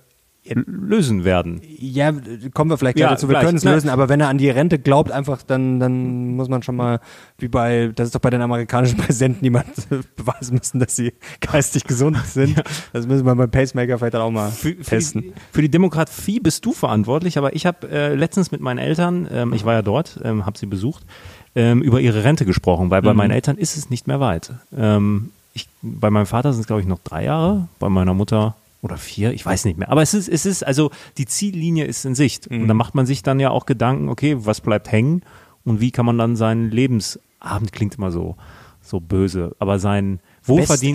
lösen 0.54 1.24
werden. 1.24 1.60
Ja, 1.78 2.12
kommen 2.54 2.70
wir 2.70 2.78
vielleicht 2.78 2.96
gleich 2.96 3.06
Ja, 3.06 3.10
dazu. 3.10 3.28
Wir 3.28 3.40
können 3.40 3.58
es 3.58 3.64
lösen, 3.64 3.88
aber 3.90 4.08
wenn 4.08 4.20
er 4.20 4.28
an 4.28 4.38
die 4.38 4.50
Rente 4.50 4.78
glaubt, 4.78 5.10
einfach, 5.10 5.42
dann, 5.42 5.80
dann 5.80 6.36
muss 6.36 6.48
man 6.48 6.62
schon 6.62 6.76
mal, 6.76 7.00
wie 7.38 7.48
bei, 7.48 7.90
das 7.94 8.08
ist 8.08 8.14
doch 8.14 8.20
bei 8.20 8.30
den 8.30 8.40
amerikanischen 8.40 8.96
Präsidenten, 8.98 9.42
die 9.44 9.50
man 9.50 9.64
beweisen 10.16 10.56
müssen, 10.58 10.80
dass 10.80 10.96
sie 10.96 11.12
geistig 11.40 11.84
gesund 11.84 12.16
sind. 12.26 12.62
Das 12.92 13.06
müssen 13.06 13.26
wir 13.26 13.34
beim 13.34 13.50
Pacemaker 13.50 13.98
vielleicht 13.98 14.14
dann 14.14 14.22
auch 14.22 14.30
mal 14.30 14.50
Für, 14.50 14.74
für, 14.74 14.82
testen. 14.84 15.22
die, 15.22 15.32
für 15.52 15.62
die 15.62 15.70
Demografie 15.70 16.40
bist 16.40 16.64
du 16.64 16.72
verantwortlich, 16.72 17.38
aber 17.38 17.54
ich 17.54 17.66
habe 17.66 17.88
äh, 17.90 18.14
letztens 18.14 18.50
mit 18.50 18.60
meinen 18.60 18.78
Eltern, 18.78 19.28
ähm, 19.32 19.52
ich 19.52 19.64
war 19.64 19.74
ja 19.74 19.82
dort, 19.82 20.20
ähm, 20.24 20.46
habe 20.46 20.58
sie 20.58 20.66
besucht, 20.66 21.04
ähm, 21.54 21.82
über 21.82 22.00
ihre 22.00 22.24
Rente 22.24 22.44
gesprochen, 22.44 22.90
weil 22.90 23.02
bei 23.02 23.14
meinen 23.14 23.30
Eltern 23.30 23.56
ist 23.56 23.76
es 23.76 23.90
nicht 23.90 24.06
mehr 24.06 24.20
weit. 24.20 24.52
Ähm, 24.76 25.30
ich, 25.54 25.68
bei 25.82 26.10
meinem 26.10 26.26
Vater 26.26 26.52
sind 26.52 26.60
es, 26.60 26.66
glaube 26.66 26.82
ich, 26.82 26.86
noch 26.86 27.00
drei 27.00 27.24
Jahre, 27.24 27.68
bei 27.78 27.88
meiner 27.88 28.14
Mutter 28.14 28.54
oder 28.82 28.96
vier, 28.96 29.32
ich 29.32 29.44
weiß 29.44 29.64
nicht 29.64 29.78
mehr. 29.78 29.90
Aber 29.90 30.02
es 30.02 30.14
ist, 30.14 30.28
es 30.28 30.46
ist, 30.46 30.64
also 30.64 30.90
die 31.16 31.26
Ziellinie 31.26 31.84
ist 31.84 32.04
in 32.04 32.14
Sicht. 32.14 32.46
Und 32.46 32.68
da 32.68 32.74
macht 32.74 32.94
man 32.94 33.06
sich 33.06 33.22
dann 33.22 33.40
ja 33.40 33.50
auch 33.50 33.66
Gedanken, 33.66 34.08
okay, 34.08 34.36
was 34.38 34.60
bleibt 34.60 34.90
hängen 34.92 35.22
und 35.64 35.80
wie 35.80 35.90
kann 35.90 36.06
man 36.06 36.18
dann 36.18 36.36
seinen 36.36 36.70
Lebensabend, 36.70 37.72
klingt 37.72 37.96
immer 37.96 38.10
so, 38.10 38.36
so 38.80 39.00
böse, 39.00 39.54
aber 39.58 39.78
sein 39.78 40.20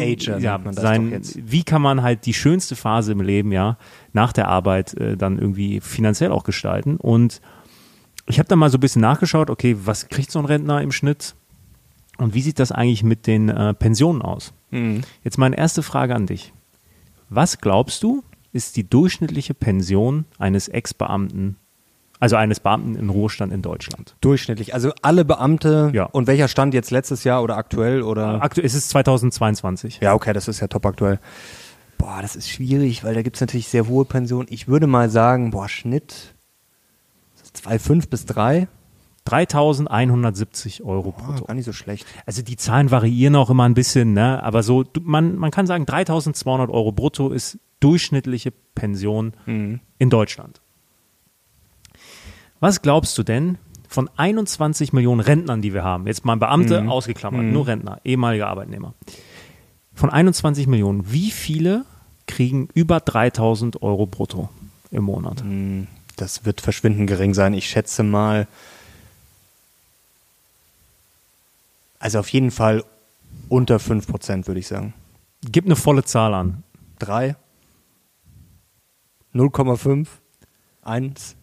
Ager 0.02 0.40
ja, 0.40 0.60
sein, 0.72 1.22
wie 1.36 1.64
kann 1.64 1.82
man 1.82 2.02
halt 2.02 2.26
die 2.26 2.34
schönste 2.34 2.76
Phase 2.76 3.12
im 3.12 3.22
Leben, 3.22 3.52
ja, 3.52 3.78
nach 4.14 4.34
der 4.34 4.48
Arbeit 4.48 4.96
äh, 4.96 5.16
dann 5.16 5.38
irgendwie 5.38 5.80
finanziell 5.80 6.32
auch 6.32 6.44
gestalten. 6.44 6.98
Und 6.98 7.42
ich 8.26 8.40
habe 8.40 8.48
dann 8.48 8.60
mal 8.60 8.70
so 8.70 8.78
ein 8.78 8.82
bisschen 8.82 9.02
nachgeschaut, 9.02 9.50
okay, 9.50 9.76
was 9.84 10.08
kriegt 10.08 10.32
so 10.32 10.40
ein 10.40 10.46
Rentner 10.46 10.82
im 10.82 10.92
Schnitt? 10.92 11.36
Und 12.18 12.34
wie 12.34 12.42
sieht 12.42 12.60
das 12.60 12.72
eigentlich 12.72 13.04
mit 13.04 13.28
den 13.28 13.50
äh, 13.50 13.74
Pensionen 13.74 14.22
aus? 14.22 14.54
Mhm. 14.72 15.02
Jetzt 15.24 15.38
meine 15.38 15.58
erste 15.58 15.84
Frage 15.84 16.16
an 16.16 16.26
dich. 16.26 16.54
Was 17.36 17.60
glaubst 17.60 18.04
du, 18.04 18.24
ist 18.52 18.76
die 18.76 18.88
durchschnittliche 18.88 19.54
Pension 19.56 20.26
eines 20.38 20.68
Ex-Beamten, 20.68 21.56
also 22.20 22.36
eines 22.36 22.60
Beamten 22.60 22.96
in 22.96 23.10
Ruhestand 23.10 23.52
in 23.52 23.62
Deutschland? 23.64 24.16
Durchschnittlich. 24.22 24.74
Also 24.76 24.92
alle 25.02 25.26
Beamte 25.26 25.90
Ja. 25.94 26.06
und 26.06 26.28
welcher 26.28 26.48
Stand 26.48 26.74
jetzt 26.76 26.92
letztes 26.92 27.24
Jahr 27.24 27.42
oder 27.42 27.58
aktuell 27.58 28.04
oder? 28.04 28.42
Aktuell 28.44 28.66
ist 28.66 28.76
es 28.76 28.88
2022. 28.90 30.00
Ja, 30.02 30.14
okay, 30.14 30.34
das 30.34 30.48
ist 30.48 30.60
ja 30.60 30.68
top 30.68 30.86
aktuell. 30.86 31.20
Boah, 31.98 32.22
das 32.22 32.36
ist 32.36 32.50
schwierig, 32.50 33.04
weil 33.04 33.16
da 33.16 33.22
gibt 33.24 33.38
es 33.38 33.42
natürlich 33.42 33.68
sehr 33.68 33.88
hohe 33.88 34.06
Pensionen. 34.06 34.48
Ich 34.52 34.68
würde 34.68 34.88
mal 34.88 35.10
sagen, 35.10 35.50
boah, 35.52 35.68
Schnitt 35.70 36.36
2,5 37.56 38.10
bis 38.10 38.26
3. 38.26 38.68
3.170 39.28 40.84
Euro 40.84 41.16
Oh, 41.18 41.22
brutto. 41.22 41.46
gar 41.46 41.54
nicht 41.54 41.66
so 41.66 41.74
schlecht. 41.74 42.06
Also 42.26 42.42
die 42.42 42.58
Zahlen 42.58 42.92
variieren 42.92 43.36
auch 43.36 43.50
immer 43.50 43.64
ein 43.64 43.74
bisschen, 43.74 44.14
ne? 44.14 44.44
aber 44.44 44.64
so, 44.64 44.84
man, 45.02 45.36
man 45.38 45.52
kann 45.52 45.66
sagen, 45.68 45.86
3.200 45.86 46.70
Euro 46.70 46.92
brutto 46.92 47.30
ist 47.30 47.58
durchschnittliche 47.80 48.52
Pension 48.76 49.34
in 49.98 50.10
Deutschland. 50.10 50.62
Was 52.60 52.82
glaubst 52.82 53.18
du 53.18 53.24
denn 53.24 53.58
von 53.90 54.10
21 54.16 54.94
Millionen 54.94 55.20
Rentnern, 55.20 55.62
die 55.62 55.74
wir 55.74 55.84
haben, 55.84 56.08
jetzt 56.08 56.26
mal 56.26 56.36
Beamte 56.38 56.88
ausgeklammert, 56.90 57.44
nur 57.46 57.68
Rentner, 57.68 58.00
ehemalige 58.04 58.48
Arbeitnehmer, 58.48 58.94
von 59.94 60.10
21 60.10 60.68
Millionen, 60.68 61.12
wie 61.12 61.30
viele 61.30 61.86
kriegen 62.26 62.70
über 62.74 62.98
3.000 62.98 63.82
Euro 63.82 64.06
brutto 64.08 64.50
im 64.92 65.04
Monat? 65.04 65.44
Das 66.16 66.46
wird 66.46 66.62
verschwindend 66.62 67.08
gering 67.08 67.34
sein. 67.34 67.54
Ich 67.54 67.68
schätze 67.68 68.02
mal 68.04 68.48
Also 72.04 72.20
auf 72.20 72.28
jeden 72.28 72.52
Fall 72.52 72.84
unter 73.48 73.78
5%, 73.78 74.48
würde 74.48 74.60
ich 74.60 74.68
sagen. 74.68 74.94
Gib 75.50 75.64
eine 75.64 75.78
volle 75.78 76.04
Zahl 76.04 76.34
an. 76.34 76.64
3, 77.00 77.38
0,5, 79.34 80.08
1. 80.82 81.38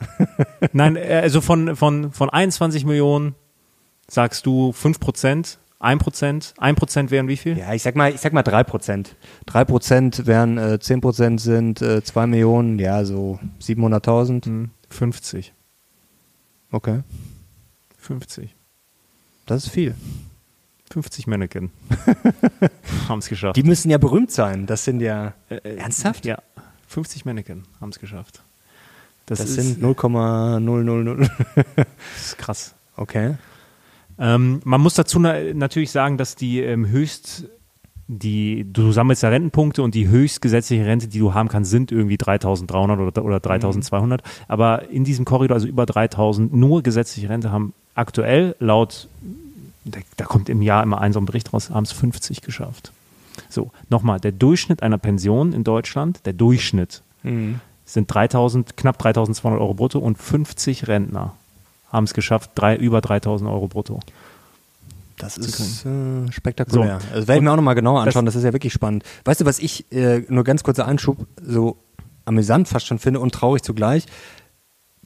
Nein, 0.75 0.97
äh, 0.97 1.21
also 1.23 1.40
von, 1.40 1.76
von, 1.76 2.12
von 2.12 2.29
21 2.29 2.85
Millionen 2.85 3.37
sagst 4.07 4.45
du 4.45 4.75
5%, 4.79 5.57
1%, 5.81 6.55
1% 6.59 7.11
wären 7.11 7.29
wie 7.29 7.38
viel? 7.38 7.57
Ja, 7.57 7.73
ich 7.73 7.83
sag 7.83 7.97
mal, 7.97 8.12
ich 8.12 8.21
sag 8.21 8.35
mal 8.35 8.43
3%. 8.43 9.07
3% 9.49 10.26
wären, 10.26 10.59
äh, 10.59 10.79
10% 10.79 11.40
sind 11.40 11.81
äh, 11.81 12.05
2 12.05 12.26
Millionen, 12.26 12.79
ja, 12.79 13.07
so 13.07 13.40
700.000. 13.62 14.45
Hm, 14.45 14.71
50. 14.90 15.55
Okay. 16.71 17.00
50. 17.97 18.55
Das 19.47 19.64
ist 19.64 19.73
viel. 19.73 19.95
50 20.90 21.26
Mannequin. 21.26 21.70
haben 23.09 23.20
es 23.20 23.28
geschafft. 23.28 23.56
Die 23.56 23.62
müssen 23.62 23.90
ja 23.90 23.99
berühmt 23.99 24.32
sein. 24.32 24.66
Das 24.66 24.85
sind 24.85 25.00
ja. 25.00 25.35
Äh, 25.49 25.76
ernsthaft? 25.76 26.26
Ja, 26.26 26.38
50 26.88 27.25
Mannequin 27.25 27.62
haben 27.80 27.90
es 27.90 28.00
geschafft. 28.00 28.42
Das, 29.26 29.38
das 29.38 29.54
sind 29.54 29.80
0,000. 29.80 31.30
das 31.76 31.87
ist 32.16 32.38
krass. 32.38 32.75
Okay. 32.97 33.37
Ähm, 34.18 34.61
man 34.64 34.80
muss 34.80 34.94
dazu 34.94 35.20
na 35.20 35.35
natürlich 35.54 35.92
sagen, 35.92 36.18
dass 36.18 36.35
die 36.35 36.61
ähm, 36.61 36.88
höchst 36.88 37.47
die, 38.12 38.66
du 38.70 38.90
sammelst 38.90 39.23
ja 39.23 39.28
Rentenpunkte 39.28 39.85
und 39.85 39.94
die 39.94 40.09
höchstgesetzliche 40.09 40.85
Rente, 40.85 41.06
die 41.06 41.20
du 41.20 41.32
haben 41.32 41.49
kannst, 41.49 41.70
sind 41.70 41.92
irgendwie 41.92 42.16
3300 42.16 42.99
oder, 42.99 43.25
oder 43.25 43.38
3200. 43.38 44.20
Mhm. 44.20 44.30
Aber 44.49 44.88
in 44.90 45.04
diesem 45.04 45.25
Korridor, 45.25 45.54
also 45.54 45.68
über 45.68 45.87
3000, 45.87 46.52
nur 46.52 46.82
gesetzliche 46.82 47.28
Rente 47.28 47.52
haben 47.52 47.73
aktuell 47.94 48.56
laut, 48.59 49.09
da, 49.84 50.00
da 50.16 50.25
kommt 50.25 50.49
im 50.49 50.62
Jahr 50.62 50.82
immer 50.82 51.00
ein 51.00 51.12
so 51.12 51.20
ein 51.20 51.26
Bericht 51.26 51.52
raus, 51.52 51.70
haben 51.70 51.84
es 51.84 51.92
50 51.92 52.42
geschafft. 52.42 52.92
So, 53.49 53.70
nochmal, 53.88 54.20
der 54.20 54.32
Durchschnitt 54.32 54.82
einer 54.82 54.99
Pension 54.99 55.52
in 55.52 55.64
Deutschland, 55.64 56.25
der 56.26 56.32
Durchschnitt, 56.32 57.02
mhm. 57.22 57.60
sind 57.84 58.12
3000, 58.12 58.76
knapp 58.76 58.99
3200 58.99 59.60
Euro 59.60 59.75
brutto 59.75 59.99
und 59.99 60.18
50 60.18 60.88
Rentner 60.88 61.34
haben 61.90 62.04
es 62.04 62.14
geschafft, 62.14 62.50
drei, 62.54 62.76
über 62.76 63.00
3000 63.00 63.50
Euro 63.50 63.66
brutto. 63.68 64.00
Das 65.18 65.37
ist 65.37 65.84
äh, 65.84 66.32
spektakulär. 66.32 67.00
So. 67.00 67.14
Also 67.14 67.28
werde 67.28 67.38
ich 67.38 67.44
mir 67.44 67.52
auch 67.52 67.56
nochmal 67.56 67.75
genauer 67.75 68.00
anschauen, 68.00 68.25
das, 68.25 68.34
das, 68.34 68.42
ist 68.42 68.46
ja 68.46 68.52
wirklich 68.52 68.72
spannend. 68.72 69.04
Weißt 69.25 69.40
du, 69.40 69.44
was 69.44 69.58
ich, 69.58 69.90
äh, 69.92 70.25
nur 70.28 70.44
ganz 70.44 70.62
kurzer 70.62 70.87
Einschub, 70.87 71.26
so 71.44 71.76
amüsant 72.25 72.68
fast 72.68 72.87
schon 72.87 72.99
finde 72.99 73.20
und 73.20 73.34
traurig 73.34 73.62
zugleich, 73.62 74.06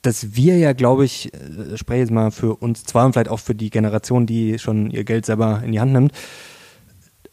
dass 0.05 0.37
wir 0.37 0.59
ja, 0.59 0.73
glaube 0.73 1.05
ich, 1.05 1.33
äh, 1.33 1.77
spreche 1.77 2.01
jetzt 2.01 2.13
mal 2.13 2.31
für 2.31 2.57
uns 2.57 2.85
zwei 2.85 3.05
und 3.05 3.13
vielleicht 3.13 3.31
auch 3.31 3.41
für 3.41 3.55
die 3.55 3.71
Generation, 3.71 4.27
die 4.27 4.59
schon 4.59 4.91
ihr 4.91 5.05
Geld 5.05 5.27
selber 5.27 5.63
in 5.65 5.73
die 5.73 5.81
Hand 5.81 5.93
nimmt 5.93 6.13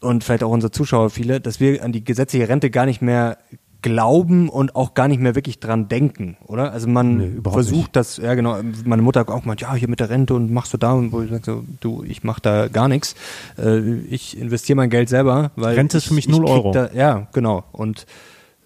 und 0.00 0.24
vielleicht 0.24 0.42
auch 0.42 0.50
unsere 0.50 0.70
Zuschauer 0.70 1.10
viele, 1.10 1.40
dass 1.40 1.60
wir 1.60 1.84
an 1.84 1.92
die 1.92 2.04
gesetzliche 2.04 2.48
Rente 2.48 2.70
gar 2.70 2.86
nicht 2.86 3.02
mehr 3.02 3.38
glauben 3.82 4.48
und 4.48 4.76
auch 4.76 4.94
gar 4.94 5.08
nicht 5.08 5.20
mehr 5.20 5.34
wirklich 5.34 5.58
dran 5.58 5.88
denken, 5.88 6.36
oder? 6.46 6.72
Also 6.72 6.88
man 6.88 7.16
nee, 7.16 7.50
versucht 7.50 7.76
nicht. 7.76 7.96
das, 7.96 8.16
ja 8.16 8.34
genau, 8.34 8.60
meine 8.84 9.02
Mutter 9.02 9.28
auch 9.28 9.42
gemeint, 9.42 9.60
ja, 9.60 9.74
hier 9.74 9.88
mit 9.88 10.00
der 10.00 10.08
Rente 10.08 10.34
und 10.34 10.52
machst 10.52 10.72
du 10.72 10.78
da 10.78 10.92
und 10.92 11.12
wo 11.12 11.20
ich 11.20 11.30
sage 11.30 11.42
so, 11.44 11.64
du, 11.80 12.04
ich 12.04 12.22
mach 12.22 12.38
da 12.38 12.68
gar 12.68 12.88
nichts. 12.88 13.16
Äh, 13.58 13.96
ich 14.08 14.38
investiere 14.38 14.76
mein 14.76 14.88
Geld 14.88 15.08
selber, 15.08 15.50
weil 15.56 15.74
Rente 15.74 15.98
ist 15.98 16.06
für 16.06 16.14
mich 16.14 16.28
null 16.28 16.46
Euro. 16.46 16.70
Da, 16.70 16.90
ja, 16.94 17.26
genau. 17.32 17.64
Und 17.72 18.06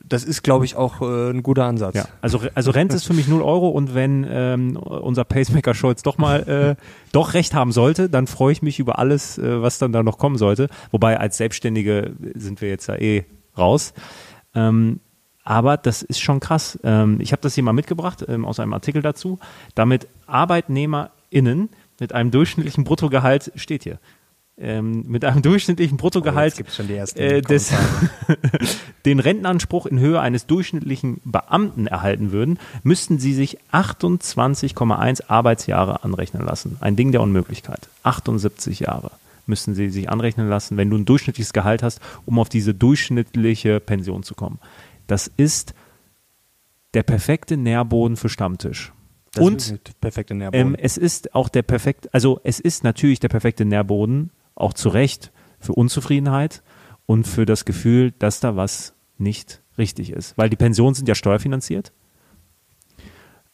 das 0.09 0.25
ist, 0.25 0.43
glaube 0.43 0.65
ich, 0.65 0.77
auch 0.77 1.01
äh, 1.01 1.31
ein 1.31 1.43
guter 1.43 1.65
Ansatz. 1.65 1.95
Ja, 1.95 2.07
also, 2.21 2.41
also 2.55 2.71
Rente 2.71 2.97
ist 2.97 3.07
für 3.07 3.13
mich 3.13 3.29
null 3.29 3.43
Euro 3.43 3.69
und 3.69 3.95
wenn 3.95 4.27
ähm, 4.29 4.77
unser 4.77 5.25
Pacemaker 5.25 5.75
Scholz 5.75 6.03
doch 6.03 6.19
mal 6.19 6.77
äh, 6.79 6.83
doch 7.13 7.35
recht 7.35 7.55
haben 7.55 7.73
sollte, 7.73 8.09
dann 8.09 8.27
freue 8.27 8.53
ich 8.53 8.63
mich 8.63 8.79
über 8.79 8.99
alles, 8.99 9.39
äh, 9.39 9.63
was 9.63 9.79
dann 9.79 9.93
da 9.93 10.03
noch 10.03 10.19
kommen 10.19 10.39
sollte. 10.39 10.69
Wobei 10.91 11.19
als 11.19 11.37
Selbstständige 11.37 12.13
sind 12.35 12.61
wir 12.61 12.69
jetzt 12.69 12.87
ja 12.87 12.97
eh 12.97 13.25
raus. 13.59 13.95
Ähm, 14.55 15.01
aber 15.43 15.77
das 15.77 16.03
ist 16.03 16.21
schon 16.21 16.41
krass. 16.41 16.79
Ähm, 16.83 17.19
ich 17.21 17.33
habe 17.33 17.43
das 17.43 17.55
hier 17.55 17.65
mal 17.65 17.73
mitgebracht 17.73 18.25
ähm, 18.29 18.45
aus 18.45 18.61
einem 18.61 18.73
Artikel 18.73 19.03
dazu. 19.03 19.39
Damit 19.75 20.09
ArbeitnehmerInnen 20.27 21.69
mit 22.01 22.13
einem 22.13 22.31
durchschnittlichen 22.31 22.85
Bruttogehalt, 22.85 23.53
steht 23.55 23.85
hier, 23.85 23.99
ähm, 24.59 25.05
mit 25.07 25.25
einem 25.25 25.43
durchschnittlichen 25.43 25.99
Bruttogehalt 25.99 26.55
oh, 26.59 27.21
äh, 27.21 27.43
des, 27.43 27.73
den 29.05 29.21
Rentenanspruch 29.21 29.87
in 29.87 29.99
Höhe 29.99 30.21
eines 30.21 30.47
durchschnittlichen 30.47 31.21
Beamten 31.25 31.87
erhalten 31.87 32.33
würden, 32.33 32.59
müssten 32.83 33.19
sie 33.19 33.35
sich 33.35 33.59
28,1 33.73 35.25
Arbeitsjahre 35.29 36.05
anrechnen 36.05 36.45
lassen. 36.45 36.79
Ein 36.81 36.97
Ding 36.97 37.13
der 37.13 37.21
Unmöglichkeit. 37.21 37.89
78 38.03 38.81
Jahre 38.81 39.11
müssen 39.47 39.75
sie 39.75 39.91
sich 39.91 40.09
anrechnen 40.09 40.49
lassen, 40.49 40.77
wenn 40.77 40.91
du 40.91 40.97
ein 40.97 41.05
durchschnittliches 41.05 41.53
Gehalt 41.53 41.83
hast, 41.83 42.01
um 42.25 42.39
auf 42.39 42.49
diese 42.49 42.75
durchschnittliche 42.75 43.79
Pension 43.81 44.23
zu 44.23 44.35
kommen. 44.35 44.59
Das 45.07 45.31
ist 45.37 45.75
der 46.95 47.03
perfekte 47.03 47.57
Nährboden 47.57 48.17
für 48.17 48.29
Stammtisch. 48.29 48.93
Das 49.33 49.45
und 49.45 50.01
perfekte 50.01 50.35
Nährboden. 50.35 50.69
Ähm, 50.69 50.77
es 50.81 50.97
ist 50.97 51.35
auch 51.35 51.49
der 51.49 51.63
perfekte, 51.63 52.09
also 52.13 52.41
es 52.43 52.59
ist 52.59 52.85
natürlich 52.85 53.21
der 53.21 53.29
perfekte 53.29 53.65
Nährboden, 53.67 54.31
auch 54.57 54.73
zu 54.73 54.89
Recht, 54.89 55.33
für 55.61 55.73
Unzufriedenheit 55.73 56.63
und 57.07 57.27
für 57.27 57.47
das 57.47 57.65
Gefühl, 57.65 58.13
dass 58.19 58.41
da 58.41 58.57
was 58.57 58.95
nicht 59.19 59.63
richtig 59.79 60.11
ist. 60.11 60.37
Weil 60.37 60.51
die 60.51 60.57
Pensionen 60.57 60.95
sind 60.95 61.09
ja 61.09 61.15
steuerfinanziert. 61.15 61.93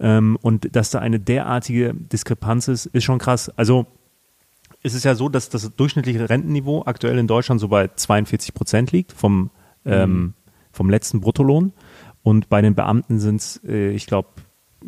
Ähm, 0.01 0.37
und 0.41 0.75
dass 0.75 0.91
da 0.91 0.99
eine 0.99 1.21
derartige 1.21 1.95
Diskrepanz 1.95 2.69
ist, 2.69 2.87
ist 2.87 3.05
schon 3.05 3.19
krass. 3.19 3.51
Also 3.51 3.87
es 4.83 4.95
ist 4.95 5.05
ja 5.05 5.15
so, 5.15 5.29
dass 5.29 5.49
das 5.49 5.75
durchschnittliche 5.77 6.29
Rentenniveau 6.29 6.83
aktuell 6.87 7.19
in 7.19 7.27
Deutschland 7.27 7.61
so 7.61 7.69
bei 7.69 7.89
42 7.89 8.55
Prozent 8.55 8.91
liegt 8.91 9.13
vom 9.13 9.51
ähm, 9.85 10.11
mhm 10.11 10.35
vom 10.73 10.91
letzten 10.91 11.21
Bruttolohn. 11.21 11.73
Und 12.23 12.49
bei 12.49 12.63
den 12.63 12.75
Beamten 12.75 13.19
sind 13.19 13.41
es, 13.41 13.61
äh, 13.65 13.91
ich 13.91 14.07
glaube, 14.07 14.29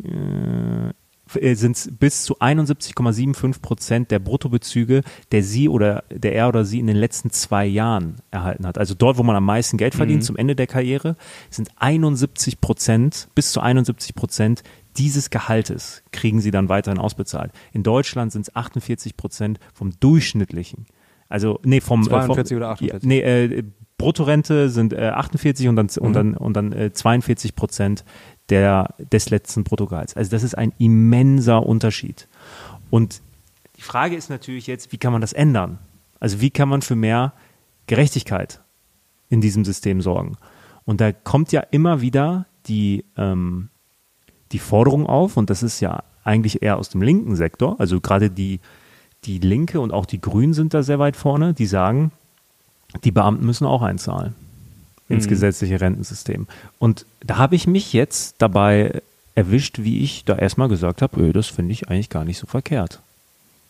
äh, 0.03 0.89
äh 0.89 0.93
sind 1.33 1.75
es 1.75 1.89
bis 1.91 2.23
zu 2.23 2.39
71,75 2.39 3.61
Prozent 3.61 4.11
der 4.11 4.19
Bruttobezüge, 4.19 5.01
der 5.31 5.43
sie 5.43 5.69
oder 5.69 6.03
der 6.11 6.35
er 6.35 6.47
oder 6.47 6.65
sie 6.65 6.79
in 6.79 6.87
den 6.87 6.95
letzten 6.95 7.31
zwei 7.31 7.65
Jahren 7.65 8.17
erhalten 8.31 8.65
hat. 8.67 8.77
Also 8.77 8.93
dort, 8.93 9.17
wo 9.17 9.23
man 9.23 9.35
am 9.35 9.45
meisten 9.45 9.77
Geld 9.77 9.95
verdient, 9.95 10.21
mhm. 10.21 10.25
zum 10.25 10.37
Ende 10.37 10.55
der 10.55 10.67
Karriere, 10.67 11.15
sind 11.49 11.69
71 11.77 12.61
Prozent, 12.61 13.27
bis 13.35 13.51
zu 13.51 13.59
71 13.59 14.15
Prozent 14.15 14.63
dieses 14.97 15.29
Gehaltes 15.29 16.03
kriegen 16.11 16.39
sie 16.39 16.51
dann 16.51 16.69
weiterhin 16.69 16.99
ausbezahlt. 16.99 17.51
In 17.73 17.83
Deutschland 17.83 18.31
sind 18.31 18.47
es 18.47 18.55
48 18.55 19.17
Prozent 19.17 19.59
vom 19.73 19.91
durchschnittlichen. 19.99 20.85
Also, 21.27 21.59
nee, 21.63 21.81
vom. 21.81 22.03
42 22.03 22.45
äh, 22.45 22.47
vom, 22.47 22.57
oder 22.57 22.69
48? 22.69 23.07
Nee, 23.07 23.19
äh, 23.19 23.63
Bruttorente 23.97 24.69
sind 24.69 24.93
äh, 24.93 25.07
48 25.07 25.67
und 25.67 25.75
dann, 25.75 25.87
mhm. 25.87 26.05
und 26.05 26.13
dann, 26.13 26.37
und 26.37 26.53
dann 26.53 26.71
äh, 26.73 26.93
42 26.93 27.55
Prozent 27.55 28.03
der, 28.49 28.93
des 29.11 29.29
letzten 29.29 29.63
Bruttogehalts. 29.63 30.15
Also 30.15 30.31
das 30.31 30.43
ist 30.43 30.57
ein 30.57 30.73
immenser 30.77 31.65
Unterschied. 31.65 32.27
Und 32.89 33.21
die 33.77 33.81
Frage 33.81 34.15
ist 34.15 34.29
natürlich 34.29 34.67
jetzt, 34.67 34.91
wie 34.91 34.97
kann 34.97 35.11
man 35.11 35.21
das 35.21 35.33
ändern? 35.33 35.79
Also 36.19 36.41
wie 36.41 36.49
kann 36.49 36.69
man 36.69 36.81
für 36.81 36.95
mehr 36.95 37.33
Gerechtigkeit 37.87 38.61
in 39.29 39.41
diesem 39.41 39.65
System 39.65 40.01
sorgen? 40.01 40.37
Und 40.85 41.01
da 41.01 41.11
kommt 41.11 41.51
ja 41.51 41.61
immer 41.61 42.01
wieder 42.01 42.45
die, 42.67 43.03
ähm, 43.17 43.69
die 44.51 44.59
Forderung 44.59 45.07
auf, 45.07 45.37
und 45.37 45.49
das 45.49 45.63
ist 45.63 45.79
ja 45.79 46.03
eigentlich 46.23 46.61
eher 46.61 46.77
aus 46.77 46.89
dem 46.89 47.01
linken 47.01 47.35
Sektor, 47.35 47.79
also 47.79 47.99
gerade 47.99 48.29
die, 48.29 48.59
die 49.25 49.39
Linke 49.39 49.79
und 49.79 49.91
auch 49.91 50.05
die 50.05 50.21
Grünen 50.21 50.53
sind 50.53 50.73
da 50.73 50.83
sehr 50.83 50.99
weit 50.99 51.15
vorne, 51.15 51.53
die 51.53 51.65
sagen, 51.65 52.11
die 53.03 53.11
Beamten 53.11 53.45
müssen 53.45 53.65
auch 53.65 53.81
einzahlen 53.81 54.35
ins 55.09 55.25
mhm. 55.25 55.29
gesetzliche 55.29 55.81
Rentensystem. 55.81 56.47
Und 56.79 57.05
da 57.19 57.37
habe 57.37 57.55
ich 57.55 57.67
mich 57.67 57.93
jetzt 57.93 58.35
dabei 58.39 59.01
erwischt, 59.35 59.79
wie 59.79 59.99
ich 59.99 60.23
da 60.25 60.37
erstmal 60.37 60.69
gesagt 60.69 61.01
habe, 61.01 61.19
öh, 61.21 61.33
das 61.33 61.47
finde 61.47 61.73
ich 61.73 61.89
eigentlich 61.89 62.09
gar 62.09 62.25
nicht 62.25 62.37
so 62.37 62.47
verkehrt, 62.47 63.01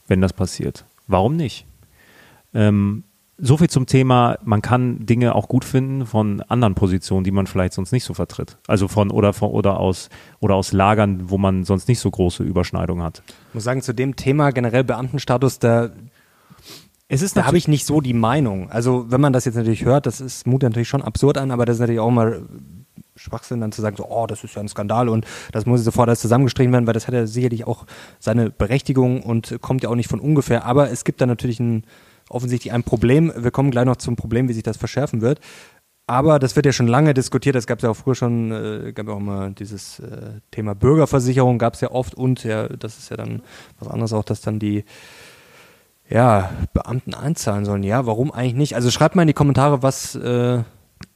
wenn 0.07 0.21
das 0.21 0.33
passiert. 0.33 0.85
Warum 1.07 1.35
nicht? 1.35 1.65
Ähm, 2.53 3.03
so 3.37 3.57
viel 3.57 3.69
zum 3.69 3.85
Thema, 3.85 4.37
man 4.43 4.61
kann 4.61 5.05
Dinge 5.05 5.35
auch 5.35 5.49
gut 5.49 5.65
finden 5.65 6.05
von 6.05 6.41
anderen 6.41 6.73
Positionen, 6.73 7.25
die 7.25 7.31
man 7.31 7.47
vielleicht 7.47 7.73
sonst 7.73 7.91
nicht 7.91 8.05
so 8.05 8.13
vertritt. 8.13 8.57
Also 8.65 8.87
von 8.87 9.11
oder 9.11 9.33
von 9.33 9.49
oder 9.49 9.79
aus 9.79 10.09
oder 10.39 10.55
aus 10.55 10.71
Lagern, 10.71 11.29
wo 11.29 11.37
man 11.37 11.65
sonst 11.65 11.89
nicht 11.89 11.99
so 11.99 12.09
große 12.09 12.43
Überschneidungen 12.43 13.03
hat. 13.03 13.23
Ich 13.49 13.55
muss 13.55 13.65
sagen, 13.65 13.81
zu 13.81 13.93
dem 13.93 14.15
Thema 14.15 14.51
generell 14.51 14.85
Beamtenstatus, 14.85 15.59
da 15.59 15.89
es 17.07 17.21
ist 17.21 17.37
da 17.37 17.45
habe 17.45 17.57
ich 17.57 17.67
nicht 17.67 17.85
so 17.85 18.01
die 18.01 18.13
Meinung. 18.13 18.69
Also 18.71 19.05
wenn 19.09 19.21
man 19.21 19.33
das 19.33 19.45
jetzt 19.45 19.55
natürlich 19.55 19.85
hört, 19.85 20.05
das 20.05 20.21
ist 20.21 20.47
mutet 20.47 20.69
natürlich 20.69 20.89
schon 20.89 21.03
absurd 21.03 21.37
an, 21.37 21.51
aber 21.51 21.65
das 21.65 21.75
ist 21.75 21.79
natürlich 21.81 21.99
auch 21.99 22.11
mal 22.11 22.45
Schwachsinn, 23.15 23.61
dann 23.61 23.71
zu 23.71 23.81
sagen, 23.81 23.95
so, 23.95 24.07
oh, 24.09 24.27
das 24.27 24.43
ist 24.43 24.55
ja 24.55 24.61
ein 24.61 24.67
Skandal 24.67 25.07
und 25.07 25.25
das 25.51 25.65
muss 25.65 25.83
sofort 25.83 26.09
alles 26.09 26.19
zusammengestrichen 26.19 26.73
werden, 26.73 26.87
weil 26.87 26.93
das 26.93 27.07
hat 27.07 27.13
ja 27.13 27.27
sicherlich 27.27 27.65
auch 27.65 27.85
seine 28.19 28.49
Berechtigung 28.49 29.23
und 29.23 29.61
kommt 29.61 29.83
ja 29.83 29.89
auch 29.89 29.95
nicht 29.95 30.09
von 30.09 30.19
ungefähr. 30.19 30.65
Aber 30.65 30.91
es 30.91 31.05
gibt 31.05 31.21
da 31.21 31.25
natürlich 31.25 31.59
ein, 31.59 31.85
offensichtlich 32.29 32.73
ein 32.73 32.83
Problem. 32.83 33.31
Wir 33.37 33.51
kommen 33.51 33.71
gleich 33.71 33.85
noch 33.85 33.97
zum 33.97 34.15
Problem, 34.15 34.49
wie 34.49 34.53
sich 34.53 34.63
das 34.63 34.77
verschärfen 34.77 35.21
wird. 35.21 35.39
Aber 36.07 36.37
das 36.37 36.55
wird 36.55 36.67
ja 36.67 36.73
schon 36.73 36.87
lange 36.87 37.13
diskutiert. 37.13 37.55
Das 37.55 37.65
gab 37.65 37.79
es 37.79 37.83
ja 37.83 37.89
auch 37.89 37.95
früher 37.95 38.15
schon, 38.15 38.51
äh, 38.51 38.93
gab 38.93 39.07
ja 39.07 39.13
auch 39.13 39.19
mal 39.19 39.51
dieses 39.53 39.99
äh, 39.99 40.41
Thema 40.51 40.75
Bürgerversicherung, 40.75 41.57
gab 41.57 41.73
es 41.73 41.81
ja 41.81 41.91
oft 41.91 42.13
und 42.13 42.43
ja, 42.43 42.67
das 42.67 42.97
ist 42.99 43.09
ja 43.09 43.17
dann 43.17 43.41
was 43.79 43.87
anderes 43.87 44.13
auch, 44.13 44.23
dass 44.23 44.41
dann 44.41 44.59
die 44.59 44.83
ja, 46.09 46.51
Beamten 46.73 47.13
einzahlen 47.13 47.65
sollen. 47.65 47.83
Ja, 47.83 48.05
warum 48.05 48.31
eigentlich 48.31 48.55
nicht? 48.55 48.75
Also 48.75 48.91
schreibt 48.91 49.15
mal 49.15 49.23
in 49.23 49.27
die 49.27 49.33
Kommentare, 49.33 49.81
was 49.81 50.15
äh, 50.15 50.63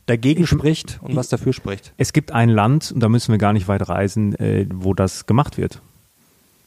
dagegen 0.06 0.44
ich, 0.44 0.50
spricht 0.50 1.00
und 1.02 1.12
ich, 1.12 1.16
was 1.16 1.30
dafür 1.30 1.54
spricht. 1.54 1.94
Es 1.98 2.14
gibt 2.14 2.32
ein 2.32 2.50
Land, 2.50 2.92
und 2.92 3.00
da 3.02 3.10
müssen 3.10 3.32
wir 3.32 3.38
gar 3.38 3.54
nicht 3.54 3.68
weit 3.68 3.88
reisen, 3.88 4.36
äh, 4.36 4.68
wo 4.74 4.94
das 4.94 5.26
gemacht 5.26 5.58
wird. 5.58 5.82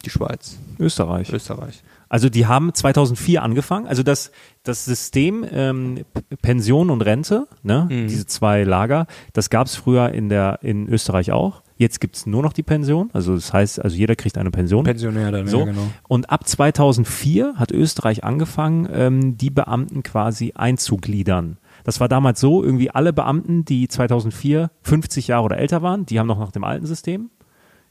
Die 0.05 0.11
Schweiz. 0.11 0.59
Österreich. 0.79 1.33
Österreich. 1.33 1.83
Also 2.09 2.29
die 2.29 2.47
haben 2.47 2.75
2004 2.75 3.43
angefangen. 3.43 3.87
Also 3.87 4.03
das, 4.03 4.33
das 4.65 4.85
System 4.85 5.47
ähm, 5.51 6.05
Pension 6.43 6.91
und 6.91 7.01
Rente, 7.01 7.47
ne, 7.63 7.89
mhm. 7.91 8.09
diese 8.09 8.27
zwei 8.27 8.65
Lager, 8.65 9.07
das 9.33 9.49
gab 9.49 9.67
es 9.67 9.77
früher 9.77 10.11
in, 10.11 10.29
der, 10.29 10.59
in 10.63 10.89
Österreich 10.89 11.33
auch. 11.33 11.62
Jetzt 11.77 12.01
gibt 12.01 12.17
es 12.17 12.27
nur 12.27 12.43
noch 12.43 12.53
die 12.53 12.63
Pension. 12.63 13.11
Also 13.13 13.35
das 13.35 13.53
heißt, 13.53 13.83
also 13.83 13.97
jeder 13.97 14.15
kriegt 14.17 14.39
eine 14.39 14.51
Pension. 14.51 14.85
Pensionär 14.85 15.33
dann, 15.33 15.47
so. 15.47 15.61
ja, 15.61 15.65
genau. 15.67 15.89
Und 16.09 16.31
ab 16.31 16.47
2004 16.47 17.55
hat 17.57 17.73
Österreich 17.73 18.25
angefangen, 18.25 18.89
ähm, 18.93 19.37
die 19.37 19.51
Beamten 19.51 20.03
quasi 20.03 20.53
einzugliedern. 20.55 21.59
Das 21.85 22.01
war 22.01 22.09
damals 22.09 22.41
so, 22.41 22.63
irgendwie 22.63 22.91
alle 22.91 23.13
Beamten, 23.13 23.65
die 23.65 23.89
2004 23.89 24.71
50 24.83 25.29
Jahre 25.29 25.45
oder 25.45 25.59
älter 25.59 25.83
waren, 25.83 26.07
die 26.07 26.19
haben 26.19 26.27
noch 26.29 26.39
nach 26.39 26.53
dem 26.53 26.65
alten 26.65 26.87
System 26.87 27.31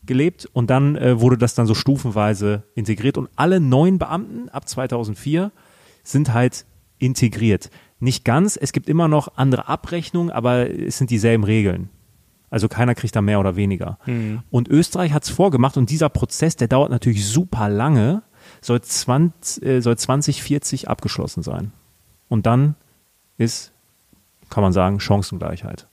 gelebt 0.06 0.48
und 0.52 0.70
dann 0.70 0.96
äh, 0.96 1.20
wurde 1.20 1.38
das 1.38 1.54
dann 1.54 1.68
so 1.68 1.76
stufenweise 1.76 2.64
integriert 2.74 3.18
und 3.18 3.30
alle 3.36 3.60
neuen 3.60 4.00
Beamten 4.00 4.50
ab 4.50 4.68
2004 4.68 5.52
sind 6.04 6.34
halt 6.34 6.66
integriert. 6.98 7.70
Nicht 8.00 8.26
ganz, 8.26 8.58
es 8.58 8.72
gibt 8.72 8.90
immer 8.90 9.08
noch 9.08 9.38
andere 9.38 9.68
Abrechnungen, 9.68 10.32
aber 10.32 10.70
es 10.70 10.98
sind 10.98 11.12
dieselben 11.12 11.44
Regeln. 11.44 11.90
Also 12.52 12.68
keiner 12.68 12.94
kriegt 12.94 13.16
da 13.16 13.22
mehr 13.22 13.40
oder 13.40 13.56
weniger. 13.56 13.98
Mhm. 14.06 14.44
Und 14.52 14.68
Österreich 14.68 15.14
hat 15.14 15.24
es 15.24 15.30
vorgemacht 15.30 15.78
und 15.78 15.90
dieser 15.90 16.10
Prozess, 16.10 16.58
der 16.58 16.68
dauert 16.68 16.92
natürlich 16.92 17.26
super 17.26 17.70
lange, 17.70 18.22
soll, 18.62 18.82
20, 18.82 19.66
äh, 19.66 19.82
soll 19.82 19.98
2040 19.98 20.90
abgeschlossen 20.90 21.42
sein. 21.42 21.72
Und 22.28 22.46
dann 22.46 22.76
ist, 23.38 23.72
kann 24.50 24.62
man 24.62 24.74
sagen, 24.74 25.00
Chancengleichheit. 25.00 25.88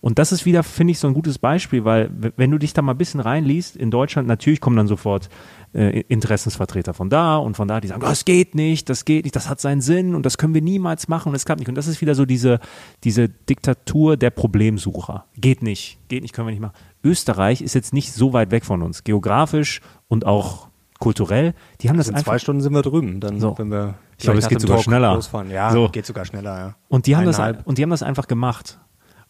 Und 0.00 0.18
das 0.18 0.32
ist 0.32 0.46
wieder, 0.46 0.62
finde 0.62 0.92
ich, 0.92 0.98
so 0.98 1.08
ein 1.08 1.14
gutes 1.14 1.38
Beispiel, 1.38 1.84
weil 1.84 2.10
wenn 2.36 2.50
du 2.50 2.58
dich 2.58 2.72
da 2.72 2.82
mal 2.82 2.92
ein 2.92 2.98
bisschen 2.98 3.20
reinliest, 3.20 3.76
in 3.76 3.90
Deutschland, 3.90 4.28
natürlich 4.28 4.60
kommen 4.60 4.76
dann 4.76 4.86
sofort 4.86 5.28
äh, 5.74 6.00
Interessensvertreter 6.00 6.94
von 6.94 7.10
da 7.10 7.36
und 7.36 7.56
von 7.56 7.68
da, 7.68 7.80
die 7.80 7.88
sagen, 7.88 8.00
das 8.00 8.24
geht 8.24 8.54
nicht, 8.54 8.88
das 8.88 9.04
geht 9.04 9.24
nicht, 9.24 9.36
das 9.36 9.48
hat 9.48 9.60
seinen 9.60 9.80
Sinn 9.80 10.14
und 10.14 10.24
das 10.24 10.38
können 10.38 10.54
wir 10.54 10.62
niemals 10.62 11.08
machen 11.08 11.30
und 11.30 11.34
es 11.34 11.44
klappt 11.44 11.60
nicht. 11.60 11.68
Und 11.68 11.74
das 11.74 11.86
ist 11.86 12.00
wieder 12.00 12.14
so 12.14 12.24
diese, 12.24 12.60
diese 13.04 13.28
Diktatur 13.28 14.16
der 14.16 14.30
Problemsucher. 14.30 15.26
Geht 15.36 15.62
nicht, 15.62 15.98
geht 16.08 16.22
nicht, 16.22 16.34
können 16.34 16.48
wir 16.48 16.52
nicht 16.52 16.60
machen. 16.60 16.74
Österreich 17.04 17.60
ist 17.60 17.74
jetzt 17.74 17.92
nicht 17.92 18.12
so 18.12 18.32
weit 18.32 18.50
weg 18.50 18.64
von 18.64 18.82
uns, 18.82 19.04
geografisch 19.04 19.80
und 20.08 20.26
auch 20.26 20.68
kulturell. 20.98 21.54
Die 21.80 21.88
haben 21.88 21.96
das 21.96 22.08
in 22.08 22.14
einfach. 22.14 22.32
zwei 22.32 22.38
Stunden 22.38 22.60
sind 22.60 22.72
wir 22.72 22.82
drüben, 22.82 23.20
dann 23.20 23.40
so. 23.40 23.56
wenn 23.58 23.70
wir. 23.70 23.94
Ich 24.18 24.24
glaube, 24.24 24.38
es 24.38 24.48
geht 24.48 24.60
sogar 24.60 24.78
schneller. 24.78 25.14
Losfahren. 25.14 25.50
Ja, 25.50 25.70
so. 25.70 25.88
geht 25.88 26.06
sogar 26.06 26.24
schneller. 26.24 26.58
Ja. 26.58 26.74
Und 26.88 27.06
die 27.06 27.16
haben 27.16 27.24
das 27.24 27.40
und 27.64 27.78
die 27.78 27.82
haben 27.82 27.90
das 27.90 28.02
einfach 28.02 28.26
gemacht. 28.26 28.80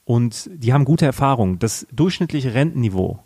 Und 0.04 0.48
die 0.54 0.72
haben 0.72 0.86
gute 0.86 1.04
Erfahrungen. 1.04 1.58
Das 1.58 1.86
durchschnittliche 1.92 2.54
Rentenniveau 2.54 3.22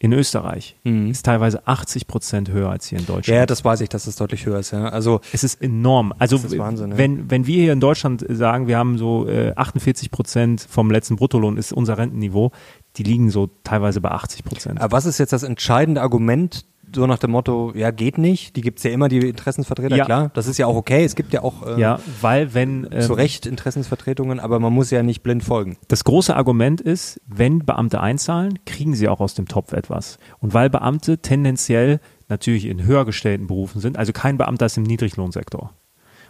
in 0.00 0.12
Österreich 0.12 0.76
mhm. 0.84 1.10
ist 1.10 1.24
teilweise 1.24 1.66
80 1.66 2.06
Prozent 2.06 2.50
höher 2.50 2.70
als 2.70 2.86
hier 2.86 2.98
in 2.98 3.06
Deutschland. 3.06 3.36
Ja, 3.36 3.46
das 3.46 3.64
weiß 3.64 3.80
ich, 3.80 3.88
dass 3.88 4.06
es 4.06 4.14
deutlich 4.14 4.46
höher 4.46 4.60
ist. 4.60 4.70
Ja. 4.70 4.88
Also 4.88 5.20
es 5.32 5.42
ist 5.42 5.60
enorm. 5.60 6.14
Also 6.18 6.38
Wahnsinn, 6.56 6.92
ja. 6.92 6.98
wenn 6.98 7.30
wenn 7.30 7.46
wir 7.46 7.62
hier 7.62 7.72
in 7.72 7.80
Deutschland 7.80 8.24
sagen, 8.28 8.68
wir 8.68 8.78
haben 8.78 8.96
so 8.96 9.28
äh, 9.28 9.52
48 9.56 10.10
Prozent 10.12 10.66
vom 10.68 10.90
letzten 10.90 11.16
Bruttolohn 11.16 11.56
ist 11.56 11.72
unser 11.72 11.98
Rentenniveau, 11.98 12.52
die 12.96 13.02
liegen 13.02 13.30
so 13.30 13.50
teilweise 13.64 14.00
bei 14.00 14.10
80 14.10 14.44
Prozent. 14.44 14.80
Aber 14.80 14.92
was 14.92 15.04
ist 15.04 15.18
jetzt 15.18 15.32
das 15.32 15.42
entscheidende 15.42 16.00
Argument 16.00 16.64
so 16.94 17.06
nach 17.06 17.18
dem 17.18 17.30
Motto, 17.30 17.72
ja, 17.74 17.90
geht 17.90 18.18
nicht. 18.18 18.56
Die 18.56 18.60
gibt 18.60 18.78
es 18.78 18.84
ja 18.84 18.90
immer, 18.90 19.08
die 19.08 19.18
Interessensvertreter, 19.18 19.96
ja. 19.96 20.04
klar. 20.04 20.30
Das 20.34 20.46
ist 20.46 20.58
ja 20.58 20.66
auch 20.66 20.76
okay. 20.76 21.04
Es 21.04 21.14
gibt 21.14 21.32
ja 21.32 21.42
auch 21.42 21.66
äh, 21.66 21.80
ja, 21.80 22.00
weil 22.20 22.54
wenn 22.54 22.88
ähm, 22.90 23.00
zu 23.00 23.12
Recht 23.14 23.46
Interessensvertretungen, 23.46 24.40
aber 24.40 24.58
man 24.60 24.72
muss 24.72 24.90
ja 24.90 25.02
nicht 25.02 25.22
blind 25.22 25.44
folgen. 25.44 25.76
Das 25.88 26.04
große 26.04 26.34
Argument 26.34 26.80
ist, 26.80 27.20
wenn 27.26 27.64
Beamte 27.64 28.00
einzahlen, 28.00 28.58
kriegen 28.64 28.94
sie 28.94 29.08
auch 29.08 29.20
aus 29.20 29.34
dem 29.34 29.48
Topf 29.48 29.72
etwas. 29.72 30.18
Und 30.38 30.54
weil 30.54 30.70
Beamte 30.70 31.18
tendenziell 31.18 32.00
natürlich 32.28 32.66
in 32.66 32.84
höher 32.84 33.04
gestellten 33.04 33.46
Berufen 33.46 33.80
sind, 33.80 33.96
also 33.96 34.12
kein 34.12 34.38
Beamter 34.38 34.66
ist 34.66 34.76
im 34.76 34.82
Niedriglohnsektor. 34.82 35.72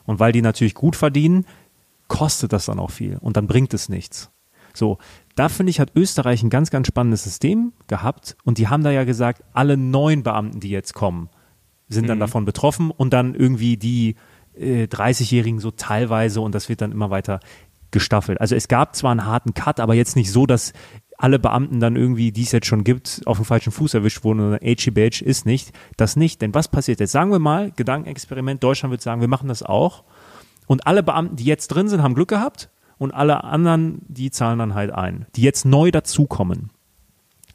Und 0.04 0.20
weil 0.20 0.32
die 0.32 0.42
natürlich 0.42 0.74
gut 0.74 0.96
verdienen, 0.96 1.44
kostet 2.08 2.52
das 2.52 2.66
dann 2.66 2.78
auch 2.78 2.90
viel 2.90 3.18
und 3.20 3.36
dann 3.36 3.46
bringt 3.46 3.74
es 3.74 3.88
nichts. 3.88 4.30
So, 4.74 4.98
da 5.38 5.48
finde 5.48 5.70
ich, 5.70 5.78
hat 5.78 5.92
Österreich 5.94 6.42
ein 6.42 6.50
ganz, 6.50 6.70
ganz 6.70 6.88
spannendes 6.88 7.22
System 7.22 7.72
gehabt 7.86 8.36
und 8.44 8.58
die 8.58 8.68
haben 8.68 8.82
da 8.82 8.90
ja 8.90 9.04
gesagt, 9.04 9.44
alle 9.52 9.76
neuen 9.76 10.22
Beamten, 10.24 10.58
die 10.58 10.70
jetzt 10.70 10.94
kommen, 10.94 11.28
sind 11.88 12.08
dann 12.08 12.18
mhm. 12.18 12.22
davon 12.22 12.44
betroffen 12.44 12.90
und 12.90 13.12
dann 13.12 13.34
irgendwie 13.34 13.76
die 13.76 14.16
äh, 14.54 14.84
30-Jährigen 14.84 15.60
so 15.60 15.70
teilweise 15.70 16.40
und 16.40 16.54
das 16.54 16.68
wird 16.68 16.80
dann 16.80 16.90
immer 16.90 17.10
weiter 17.10 17.38
gestaffelt. 17.90 18.40
Also 18.40 18.56
es 18.56 18.68
gab 18.68 18.96
zwar 18.96 19.12
einen 19.12 19.26
harten 19.26 19.54
Cut, 19.54 19.78
aber 19.80 19.94
jetzt 19.94 20.16
nicht 20.16 20.32
so, 20.32 20.44
dass 20.44 20.72
alle 21.16 21.38
Beamten 21.38 21.80
dann 21.80 21.96
irgendwie, 21.96 22.32
die 22.32 22.42
es 22.42 22.52
jetzt 22.52 22.66
schon 22.66 22.84
gibt, 22.84 23.22
auf 23.24 23.38
dem 23.38 23.44
falschen 23.44 23.72
Fuß 23.72 23.94
erwischt 23.94 24.24
wurden 24.24 24.40
oder 24.40 24.58
HE 24.60 24.92
Badge 24.92 25.24
ist 25.24 25.46
nicht. 25.46 25.72
Das 25.96 26.16
nicht. 26.16 26.42
Denn 26.42 26.54
was 26.54 26.68
passiert 26.68 27.00
jetzt? 27.00 27.12
Sagen 27.12 27.30
wir 27.30 27.38
mal, 27.38 27.72
Gedankenexperiment, 27.72 28.62
Deutschland 28.62 28.90
wird 28.90 29.02
sagen, 29.02 29.20
wir 29.20 29.28
machen 29.28 29.48
das 29.48 29.62
auch. 29.62 30.04
Und 30.66 30.86
alle 30.86 31.02
Beamten, 31.02 31.36
die 31.36 31.44
jetzt 31.44 31.68
drin 31.68 31.88
sind, 31.88 32.02
haben 32.02 32.14
Glück 32.14 32.28
gehabt 32.28 32.70
und 32.98 33.12
alle 33.12 33.44
anderen, 33.44 34.02
die 34.08 34.30
zahlen 34.30 34.58
dann 34.58 34.74
halt 34.74 34.92
ein, 34.92 35.26
die 35.36 35.42
jetzt 35.42 35.64
neu 35.64 35.90
dazukommen. 35.90 36.70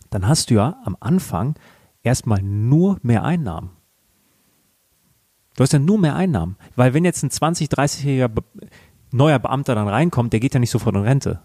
Dann 0.10 0.27
hast 0.27 0.49
du 0.49 0.56
ja 0.56 0.77
am 0.86 0.95
Anfang 0.99 1.56
erstmal 2.01 2.41
nur 2.41 2.97
mehr 3.01 3.23
Einnahmen. 3.23 3.71
Du 5.56 5.63
hast 5.63 5.73
ja 5.73 5.79
nur 5.79 5.99
mehr 5.99 6.15
Einnahmen. 6.15 6.56
Weil 6.75 6.93
wenn 6.93 7.06
jetzt 7.06 7.23
ein 7.23 7.32
20, 7.32 7.69
30-jähriger 7.69 8.27
Be 8.27 8.43
neuer 9.12 9.38
Beamter 9.38 9.75
dann 9.75 9.88
reinkommt, 9.88 10.34
der 10.34 10.39
geht 10.39 10.56
ja 10.56 10.60
nicht 10.60 10.71
sofort 10.71 10.95
in 10.95 11.03
Rente. 11.03 11.39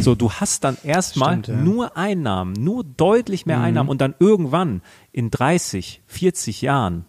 So, 0.00 0.14
du 0.14 0.30
hast 0.30 0.62
dann 0.62 0.76
erstmal 0.84 1.40
ja. 1.44 1.56
nur 1.56 1.96
Einnahmen, 1.96 2.52
nur 2.52 2.84
deutlich 2.84 3.46
mehr 3.46 3.58
mhm. 3.58 3.64
Einnahmen 3.64 3.88
und 3.88 4.00
dann 4.00 4.14
irgendwann 4.18 4.82
in 5.10 5.30
30, 5.30 6.02
40 6.06 6.62
Jahren 6.62 7.06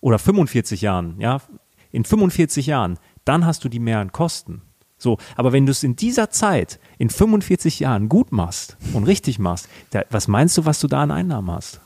oder 0.00 0.18
45 0.18 0.80
Jahren, 0.80 1.20
ja, 1.20 1.40
in 1.90 2.04
45 2.04 2.66
Jahren, 2.66 2.98
dann 3.24 3.44
hast 3.44 3.64
du 3.64 3.68
die 3.68 3.80
mehreren 3.80 4.12
Kosten. 4.12 4.62
So, 5.02 5.18
aber 5.34 5.52
wenn 5.52 5.66
du 5.66 5.72
es 5.72 5.82
in 5.82 5.96
dieser 5.96 6.30
Zeit, 6.30 6.78
in 6.96 7.10
45 7.10 7.80
Jahren 7.80 8.08
gut 8.08 8.30
machst 8.30 8.76
und 8.92 9.04
richtig 9.04 9.40
machst, 9.40 9.68
da, 9.90 10.04
was 10.10 10.28
meinst 10.28 10.56
du, 10.56 10.64
was 10.64 10.78
du 10.78 10.86
da 10.86 11.02
an 11.02 11.10
Einnahmen 11.10 11.50
hast? 11.50 11.80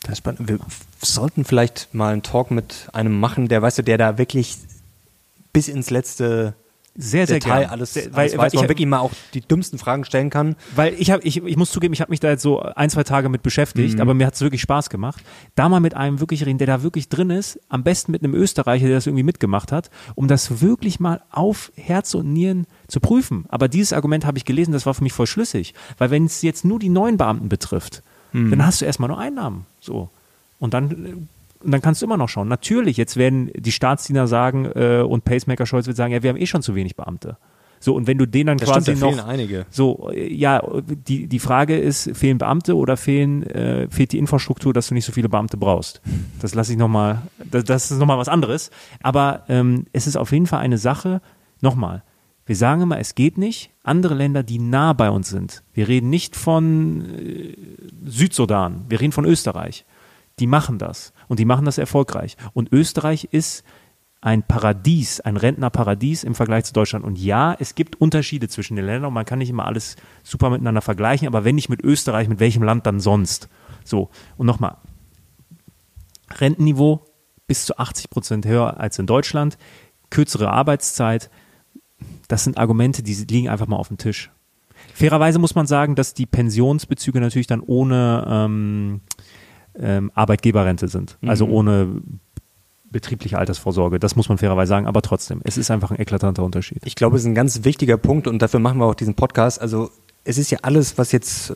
Das 0.00 0.12
ist 0.12 0.18
spannend. 0.18 0.48
Wir 0.48 0.58
sollten 1.02 1.44
vielleicht 1.44 1.94
mal 1.94 2.14
einen 2.14 2.22
Talk 2.22 2.50
mit 2.50 2.88
einem 2.94 3.20
machen, 3.20 3.48
der, 3.48 3.60
weißt 3.60 3.78
du, 3.78 3.82
der 3.82 3.98
da 3.98 4.16
wirklich 4.16 4.56
bis 5.52 5.68
ins 5.68 5.90
letzte 5.90 6.54
sehr, 6.94 7.26
sehr 7.26 7.38
Detail 7.38 7.60
gern. 7.60 7.70
alles, 7.70 7.94
sehr, 7.94 8.04
alles 8.04 8.16
weil, 8.16 8.38
weiß, 8.38 8.54
man 8.54 8.68
wirklich 8.68 8.86
mal 8.86 8.98
auch 8.98 9.12
die 9.32 9.40
dümmsten 9.40 9.78
Fragen 9.78 10.04
stellen 10.04 10.28
kann. 10.28 10.56
Weil 10.74 10.94
ich 10.98 11.10
habe, 11.10 11.22
ich, 11.22 11.42
ich 11.42 11.56
muss 11.56 11.70
zugeben, 11.70 11.94
ich 11.94 12.00
habe 12.00 12.10
mich 12.10 12.20
da 12.20 12.28
jetzt 12.28 12.42
so 12.42 12.60
ein, 12.60 12.90
zwei 12.90 13.02
Tage 13.02 13.28
mit 13.28 13.42
beschäftigt, 13.42 13.94
mhm. 13.94 14.00
aber 14.00 14.14
mir 14.14 14.26
hat 14.26 14.34
es 14.34 14.40
wirklich 14.42 14.60
Spaß 14.60 14.90
gemacht. 14.90 15.24
Da 15.54 15.68
mal 15.68 15.80
mit 15.80 15.94
einem 15.94 16.20
wirklich 16.20 16.44
reden, 16.44 16.58
der 16.58 16.66
da 16.66 16.82
wirklich 16.82 17.08
drin 17.08 17.30
ist, 17.30 17.58
am 17.68 17.82
besten 17.82 18.12
mit 18.12 18.22
einem 18.22 18.34
Österreicher, 18.34 18.86
der 18.86 18.96
das 18.96 19.06
irgendwie 19.06 19.22
mitgemacht 19.24 19.72
hat, 19.72 19.90
um 20.14 20.28
das 20.28 20.60
wirklich 20.60 21.00
mal 21.00 21.22
auf 21.30 21.72
Herz 21.76 22.14
und 22.14 22.32
Nieren 22.32 22.66
zu 22.88 23.00
prüfen. 23.00 23.46
Aber 23.48 23.68
dieses 23.68 23.92
Argument 23.92 24.26
habe 24.26 24.36
ich 24.36 24.44
gelesen, 24.44 24.72
das 24.72 24.84
war 24.84 24.92
für 24.92 25.02
mich 25.02 25.14
voll 25.14 25.26
schlüssig. 25.26 25.74
Weil 25.96 26.10
wenn 26.10 26.26
es 26.26 26.42
jetzt 26.42 26.64
nur 26.64 26.78
die 26.78 26.90
neuen 26.90 27.16
Beamten 27.16 27.48
betrifft, 27.48 28.02
mhm. 28.32 28.50
dann 28.50 28.66
hast 28.66 28.82
du 28.82 28.84
erstmal 28.84 29.08
nur 29.08 29.18
Einnahmen. 29.18 29.66
So. 29.80 30.10
Und 30.58 30.74
dann 30.74 31.28
und 31.62 31.70
dann 31.70 31.80
kannst 31.80 32.02
du 32.02 32.06
immer 32.06 32.16
noch 32.16 32.28
schauen. 32.28 32.48
Natürlich, 32.48 32.96
jetzt 32.96 33.16
werden 33.16 33.50
die 33.54 33.72
Staatsdiener 33.72 34.26
sagen 34.26 34.66
äh, 34.74 35.02
und 35.02 35.24
Pacemaker 35.24 35.66
Scholz 35.66 35.86
wird 35.86 35.96
sagen, 35.96 36.12
ja, 36.12 36.22
wir 36.22 36.30
haben 36.30 36.36
eh 36.36 36.46
schon 36.46 36.62
zu 36.62 36.74
wenig 36.74 36.96
Beamte. 36.96 37.36
So, 37.82 37.96
und 37.96 38.06
wenn 38.06 38.16
du 38.16 38.26
den 38.26 38.46
dann 38.46 38.58
das 38.58 38.68
quasi 38.68 38.96
stimmt, 38.96 39.16
noch. 39.16 39.26
einige. 39.26 39.66
So, 39.70 40.12
ja, 40.14 40.62
die, 40.86 41.26
die 41.26 41.38
Frage 41.40 41.76
ist, 41.76 42.16
fehlen 42.16 42.38
Beamte 42.38 42.76
oder 42.76 42.96
fehlen, 42.96 43.42
äh, 43.42 43.88
fehlt 43.90 44.12
die 44.12 44.18
Infrastruktur, 44.18 44.72
dass 44.72 44.86
du 44.86 44.94
nicht 44.94 45.04
so 45.04 45.10
viele 45.10 45.28
Beamte 45.28 45.56
brauchst? 45.56 46.00
Das 46.40 46.54
lasse 46.54 46.72
ich 46.72 46.78
nochmal, 46.78 47.22
das, 47.50 47.64
das 47.64 47.90
ist 47.90 47.98
nochmal 47.98 48.18
was 48.18 48.28
anderes. 48.28 48.70
Aber 49.02 49.42
ähm, 49.48 49.86
es 49.92 50.06
ist 50.06 50.16
auf 50.16 50.30
jeden 50.30 50.46
Fall 50.46 50.60
eine 50.60 50.78
Sache, 50.78 51.20
nochmal, 51.60 52.04
wir 52.46 52.54
sagen 52.54 52.82
immer, 52.82 52.98
es 52.98 53.16
geht 53.16 53.36
nicht. 53.36 53.70
Andere 53.82 54.14
Länder, 54.14 54.44
die 54.44 54.58
nah 54.60 54.92
bei 54.92 55.10
uns 55.10 55.28
sind. 55.28 55.64
Wir 55.74 55.88
reden 55.88 56.08
nicht 56.08 56.36
von 56.36 57.04
äh, 57.18 57.56
Südsudan, 58.04 58.84
wir 58.88 59.00
reden 59.00 59.12
von 59.12 59.24
Österreich 59.24 59.84
die 60.42 60.48
machen 60.48 60.76
das 60.80 61.12
und 61.28 61.38
die 61.38 61.44
machen 61.44 61.66
das 61.66 61.78
erfolgreich. 61.78 62.36
Und 62.52 62.72
Österreich 62.72 63.28
ist 63.30 63.62
ein 64.20 64.42
Paradies, 64.42 65.20
ein 65.20 65.36
Rentnerparadies 65.36 66.24
im 66.24 66.34
Vergleich 66.34 66.64
zu 66.64 66.72
Deutschland. 66.72 67.04
Und 67.04 67.16
ja, 67.16 67.54
es 67.60 67.76
gibt 67.76 68.00
Unterschiede 68.00 68.48
zwischen 68.48 68.74
den 68.74 68.86
Ländern 68.86 69.04
und 69.04 69.14
man 69.14 69.24
kann 69.24 69.38
nicht 69.38 69.50
immer 69.50 69.66
alles 69.66 69.94
super 70.24 70.50
miteinander 70.50 70.82
vergleichen, 70.82 71.28
aber 71.28 71.44
wenn 71.44 71.54
nicht 71.54 71.68
mit 71.68 71.80
Österreich, 71.80 72.28
mit 72.28 72.40
welchem 72.40 72.64
Land 72.64 72.86
dann 72.86 72.98
sonst? 72.98 73.48
So, 73.84 74.10
und 74.36 74.46
nochmal, 74.46 74.78
Rentenniveau 76.32 77.04
bis 77.46 77.64
zu 77.64 77.78
80 77.78 78.10
Prozent 78.10 78.44
höher 78.44 78.80
als 78.80 78.98
in 78.98 79.06
Deutschland, 79.06 79.58
kürzere 80.10 80.50
Arbeitszeit, 80.50 81.30
das 82.26 82.42
sind 82.42 82.58
Argumente, 82.58 83.04
die 83.04 83.14
liegen 83.14 83.48
einfach 83.48 83.68
mal 83.68 83.76
auf 83.76 83.88
dem 83.88 83.98
Tisch. 83.98 84.32
Fairerweise 84.92 85.38
muss 85.38 85.54
man 85.54 85.68
sagen, 85.68 85.94
dass 85.94 86.14
die 86.14 86.26
Pensionsbezüge 86.26 87.20
natürlich 87.20 87.46
dann 87.46 87.60
ohne 87.60 88.26
ähm, 88.28 89.00
ähm, 89.78 90.10
Arbeitgeberrente 90.14 90.88
sind. 90.88 91.18
Also 91.26 91.46
mhm. 91.46 91.52
ohne 91.52 91.88
betriebliche 92.92 93.38
Altersvorsorge. 93.38 93.98
Das 93.98 94.16
muss 94.16 94.28
man 94.28 94.38
fairerweise 94.38 94.68
sagen, 94.68 94.86
aber 94.86 95.02
trotzdem, 95.02 95.40
es 95.44 95.56
ist 95.56 95.70
einfach 95.70 95.90
ein 95.90 95.98
eklatanter 95.98 96.44
Unterschied. 96.44 96.82
Ich 96.84 96.94
glaube, 96.94 97.16
es 97.16 97.22
ist 97.22 97.28
ein 97.28 97.34
ganz 97.34 97.64
wichtiger 97.64 97.96
Punkt 97.96 98.28
und 98.28 98.40
dafür 98.40 98.60
machen 98.60 98.78
wir 98.78 98.84
auch 98.84 98.94
diesen 98.94 99.14
Podcast. 99.14 99.60
Also 99.60 99.90
es 100.24 100.38
ist 100.38 100.50
ja 100.50 100.58
alles, 100.62 100.98
was 100.98 101.10
jetzt 101.10 101.50
äh, 101.50 101.54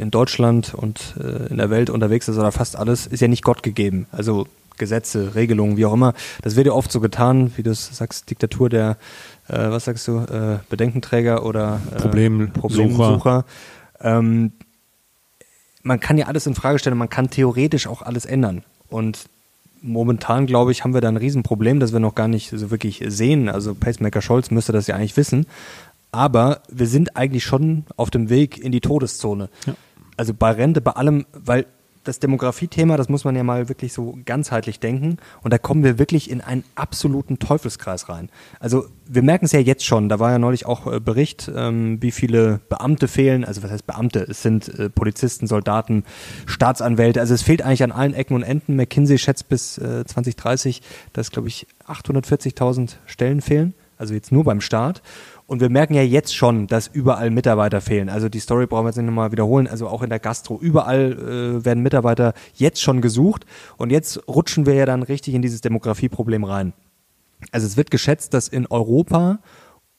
in 0.00 0.10
Deutschland 0.10 0.74
und 0.74 1.14
äh, 1.20 1.46
in 1.46 1.58
der 1.58 1.70
Welt 1.70 1.90
unterwegs 1.90 2.28
ist, 2.28 2.38
oder 2.38 2.50
fast 2.50 2.76
alles, 2.76 3.06
ist 3.06 3.20
ja 3.20 3.28
nicht 3.28 3.44
Gott 3.44 3.62
gegeben. 3.62 4.06
Also 4.10 4.46
Gesetze, 4.76 5.36
Regelungen, 5.36 5.76
wie 5.76 5.86
auch 5.86 5.92
immer. 5.92 6.14
Das 6.42 6.56
wird 6.56 6.66
ja 6.66 6.72
oft 6.72 6.90
so 6.90 6.98
getan, 6.98 7.52
wie 7.56 7.62
du 7.62 7.72
sagst, 7.74 8.28
Diktatur 8.30 8.68
der, 8.68 8.96
äh, 9.48 9.70
was 9.70 9.84
sagst 9.84 10.08
du, 10.08 10.18
äh, 10.18 10.58
Bedenkenträger 10.68 11.46
oder 11.46 11.80
äh, 11.92 11.96
Problem, 11.96 12.50
Problemsucher. 12.52 13.44
Ähm, 14.00 14.52
man 15.84 16.00
kann 16.00 16.18
ja 16.18 16.26
alles 16.26 16.46
in 16.46 16.54
Frage 16.56 16.80
stellen, 16.80 16.98
man 16.98 17.08
kann 17.10 17.30
theoretisch 17.30 17.86
auch 17.86 18.02
alles 18.02 18.24
ändern. 18.24 18.64
Und 18.88 19.26
momentan, 19.82 20.46
glaube 20.46 20.72
ich, 20.72 20.82
haben 20.82 20.94
wir 20.94 21.00
da 21.00 21.08
ein 21.08 21.16
Riesenproblem, 21.16 21.78
das 21.78 21.92
wir 21.92 22.00
noch 22.00 22.14
gar 22.14 22.26
nicht 22.26 22.50
so 22.50 22.70
wirklich 22.70 23.04
sehen. 23.06 23.48
Also 23.48 23.74
Pacemaker 23.74 24.22
Scholz 24.22 24.50
müsste 24.50 24.72
das 24.72 24.86
ja 24.86 24.96
eigentlich 24.96 25.16
wissen. 25.16 25.46
Aber 26.10 26.62
wir 26.68 26.86
sind 26.86 27.16
eigentlich 27.16 27.44
schon 27.44 27.84
auf 27.96 28.10
dem 28.10 28.30
Weg 28.30 28.58
in 28.58 28.72
die 28.72 28.80
Todeszone. 28.80 29.50
Ja. 29.66 29.74
Also 30.16 30.32
bei 30.32 30.52
Rente, 30.52 30.80
bei 30.80 30.92
allem, 30.92 31.26
weil 31.32 31.66
das 32.04 32.20
Demografie-Thema, 32.20 32.96
das 32.96 33.08
muss 33.08 33.24
man 33.24 33.34
ja 33.34 33.42
mal 33.42 33.68
wirklich 33.68 33.92
so 33.92 34.18
ganzheitlich 34.24 34.78
denken. 34.78 35.16
Und 35.42 35.52
da 35.52 35.58
kommen 35.58 35.82
wir 35.82 35.98
wirklich 35.98 36.30
in 36.30 36.40
einen 36.40 36.64
absoluten 36.74 37.38
Teufelskreis 37.38 38.08
rein. 38.08 38.28
Also 38.60 38.86
wir 39.06 39.22
merken 39.22 39.46
es 39.46 39.52
ja 39.52 39.60
jetzt 39.60 39.84
schon, 39.84 40.08
da 40.08 40.18
war 40.18 40.30
ja 40.30 40.38
neulich 40.38 40.66
auch 40.66 40.90
äh, 40.90 41.00
Bericht, 41.00 41.50
ähm, 41.54 42.00
wie 42.00 42.10
viele 42.10 42.60
Beamte 42.68 43.08
fehlen. 43.08 43.44
Also 43.44 43.62
was 43.62 43.70
heißt 43.70 43.86
Beamte? 43.86 44.20
Es 44.20 44.42
sind 44.42 44.68
äh, 44.78 44.90
Polizisten, 44.90 45.46
Soldaten, 45.46 46.04
Staatsanwälte. 46.46 47.20
Also 47.20 47.34
es 47.34 47.42
fehlt 47.42 47.62
eigentlich 47.62 47.82
an 47.82 47.92
allen 47.92 48.14
Ecken 48.14 48.34
und 48.34 48.42
Enden. 48.42 48.76
McKinsey 48.76 49.18
schätzt 49.18 49.48
bis 49.48 49.78
äh, 49.78 50.04
2030, 50.04 50.82
dass, 51.12 51.30
glaube 51.30 51.48
ich, 51.48 51.66
840.000 51.86 52.96
Stellen 53.06 53.40
fehlen. 53.40 53.74
Also 53.96 54.14
jetzt 54.14 54.32
nur 54.32 54.44
beim 54.44 54.60
Staat. 54.60 55.02
Und 55.46 55.60
wir 55.60 55.68
merken 55.68 55.94
ja 55.94 56.02
jetzt 56.02 56.34
schon, 56.34 56.66
dass 56.66 56.86
überall 56.86 57.30
Mitarbeiter 57.30 57.80
fehlen. 57.82 58.08
Also 58.08 58.28
die 58.30 58.40
Story 58.40 58.66
brauchen 58.66 58.84
wir 58.84 58.88
jetzt 58.88 58.96
nicht 58.96 59.06
nochmal 59.06 59.30
wiederholen. 59.30 59.66
Also 59.66 59.88
auch 59.88 60.02
in 60.02 60.08
der 60.08 60.18
Gastro. 60.18 60.58
Überall 60.58 61.12
äh, 61.12 61.64
werden 61.64 61.82
Mitarbeiter 61.82 62.32
jetzt 62.54 62.80
schon 62.80 63.02
gesucht. 63.02 63.44
Und 63.76 63.90
jetzt 63.90 64.26
rutschen 64.26 64.64
wir 64.64 64.74
ja 64.74 64.86
dann 64.86 65.02
richtig 65.02 65.34
in 65.34 65.42
dieses 65.42 65.60
Demografieproblem 65.60 66.44
rein. 66.44 66.72
Also 67.52 67.66
es 67.66 67.76
wird 67.76 67.90
geschätzt, 67.90 68.32
dass 68.32 68.48
in 68.48 68.66
Europa 68.66 69.40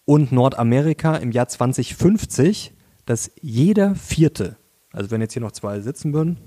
und 0.06 0.32
Nordamerika 0.32 1.18
im 1.18 1.32
Jahr 1.32 1.48
2050, 1.48 2.74
dass 3.06 3.32
jeder 3.40 3.94
Vierte, 3.94 4.58
also 4.94 5.12
wenn 5.12 5.22
jetzt 5.22 5.34
hier 5.34 5.44
noch 5.44 5.52
zwei 5.52 5.80
sitzen 5.82 6.14
würden, 6.14 6.38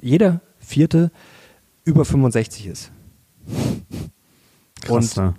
jeder 0.00 0.40
Vierte 0.58 1.12
über 1.84 2.04
65 2.04 2.66
ist. 2.66 2.92
Krass, 4.82 5.18
und 5.18 5.34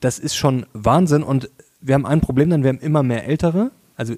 das 0.00 0.18
ist 0.18 0.36
schon 0.36 0.66
Wahnsinn. 0.72 1.22
Und 1.22 1.50
wir 1.80 1.94
haben 1.94 2.06
ein 2.06 2.20
Problem, 2.20 2.50
dann 2.50 2.62
wir 2.62 2.70
haben 2.70 2.78
immer 2.78 3.02
mehr 3.02 3.26
Ältere, 3.26 3.70
also 3.96 4.14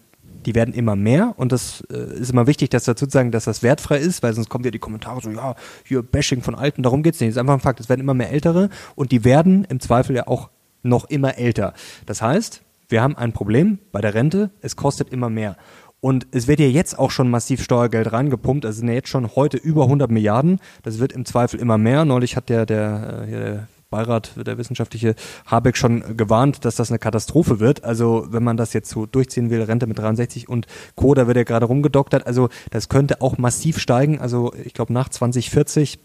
die 0.46 0.54
werden 0.54 0.72
immer 0.72 0.96
mehr 0.96 1.34
und 1.36 1.52
das 1.52 1.82
äh, 1.92 2.20
ist 2.20 2.30
immer 2.30 2.46
wichtig, 2.46 2.70
dass 2.70 2.84
dazu 2.84 3.06
zu 3.06 3.12
sagen, 3.12 3.32
dass 3.32 3.44
das 3.44 3.62
wertfrei 3.62 3.98
ist, 3.98 4.22
weil 4.22 4.32
sonst 4.32 4.48
kommen 4.48 4.64
ja 4.64 4.70
die 4.70 4.78
Kommentare 4.78 5.20
so, 5.20 5.30
ja, 5.30 5.54
hier 5.84 6.02
Bashing 6.02 6.42
von 6.42 6.54
Alten, 6.54 6.82
darum 6.82 7.02
geht 7.02 7.14
es 7.14 7.20
nicht. 7.20 7.30
Das 7.30 7.36
ist 7.36 7.40
einfach 7.40 7.54
ein 7.54 7.60
Fakt, 7.60 7.80
es 7.80 7.88
werden 7.88 8.00
immer 8.00 8.14
mehr 8.14 8.30
Ältere 8.30 8.70
und 8.94 9.12
die 9.12 9.24
werden 9.24 9.64
im 9.64 9.80
Zweifel 9.80 10.16
ja 10.16 10.26
auch 10.26 10.50
noch 10.82 11.06
immer 11.06 11.38
älter. 11.38 11.74
Das 12.06 12.22
heißt, 12.22 12.62
wir 12.88 13.02
haben 13.02 13.16
ein 13.16 13.32
Problem 13.32 13.78
bei 13.92 14.00
der 14.00 14.14
Rente, 14.14 14.50
es 14.62 14.76
kostet 14.76 15.10
immer 15.10 15.28
mehr. 15.28 15.56
Und 16.00 16.28
es 16.30 16.46
wird 16.46 16.60
ja 16.60 16.66
jetzt 16.66 16.98
auch 16.98 17.10
schon 17.10 17.28
massiv 17.28 17.62
Steuergeld 17.62 18.12
reingepumpt. 18.12 18.64
Also 18.64 18.78
sind 18.78 18.88
ja 18.88 18.94
jetzt 18.94 19.08
schon 19.08 19.34
heute 19.34 19.56
über 19.56 19.84
100 19.84 20.10
Milliarden. 20.10 20.60
Das 20.84 21.00
wird 21.00 21.12
im 21.12 21.24
Zweifel 21.24 21.58
immer 21.58 21.76
mehr. 21.76 22.04
Neulich 22.04 22.36
hat 22.36 22.48
der, 22.48 22.66
der, 22.66 23.24
äh, 23.26 23.30
der 23.30 23.68
Beirat, 23.90 24.32
der 24.36 24.58
wissenschaftliche 24.58 25.14
Habeck 25.46 25.76
schon 25.76 26.16
gewarnt, 26.16 26.64
dass 26.64 26.76
das 26.76 26.90
eine 26.90 26.98
Katastrophe 26.98 27.58
wird. 27.58 27.84
Also 27.84 28.26
wenn 28.30 28.42
man 28.42 28.56
das 28.56 28.72
jetzt 28.74 28.90
so 28.90 29.06
durchziehen 29.06 29.48
will, 29.50 29.62
Rente 29.62 29.86
mit 29.86 29.98
63 29.98 30.48
und 30.48 30.66
Co., 30.94 31.14
da 31.14 31.26
wird 31.26 31.36
ja 31.36 31.44
gerade 31.44 31.66
rumgedoktert. 31.66 32.26
Also 32.26 32.50
das 32.70 32.88
könnte 32.88 33.22
auch 33.22 33.38
massiv 33.38 33.78
steigen. 33.78 34.20
Also 34.20 34.52
ich 34.62 34.74
glaube 34.74 34.92
nach 34.92 35.08
2040 35.08 35.98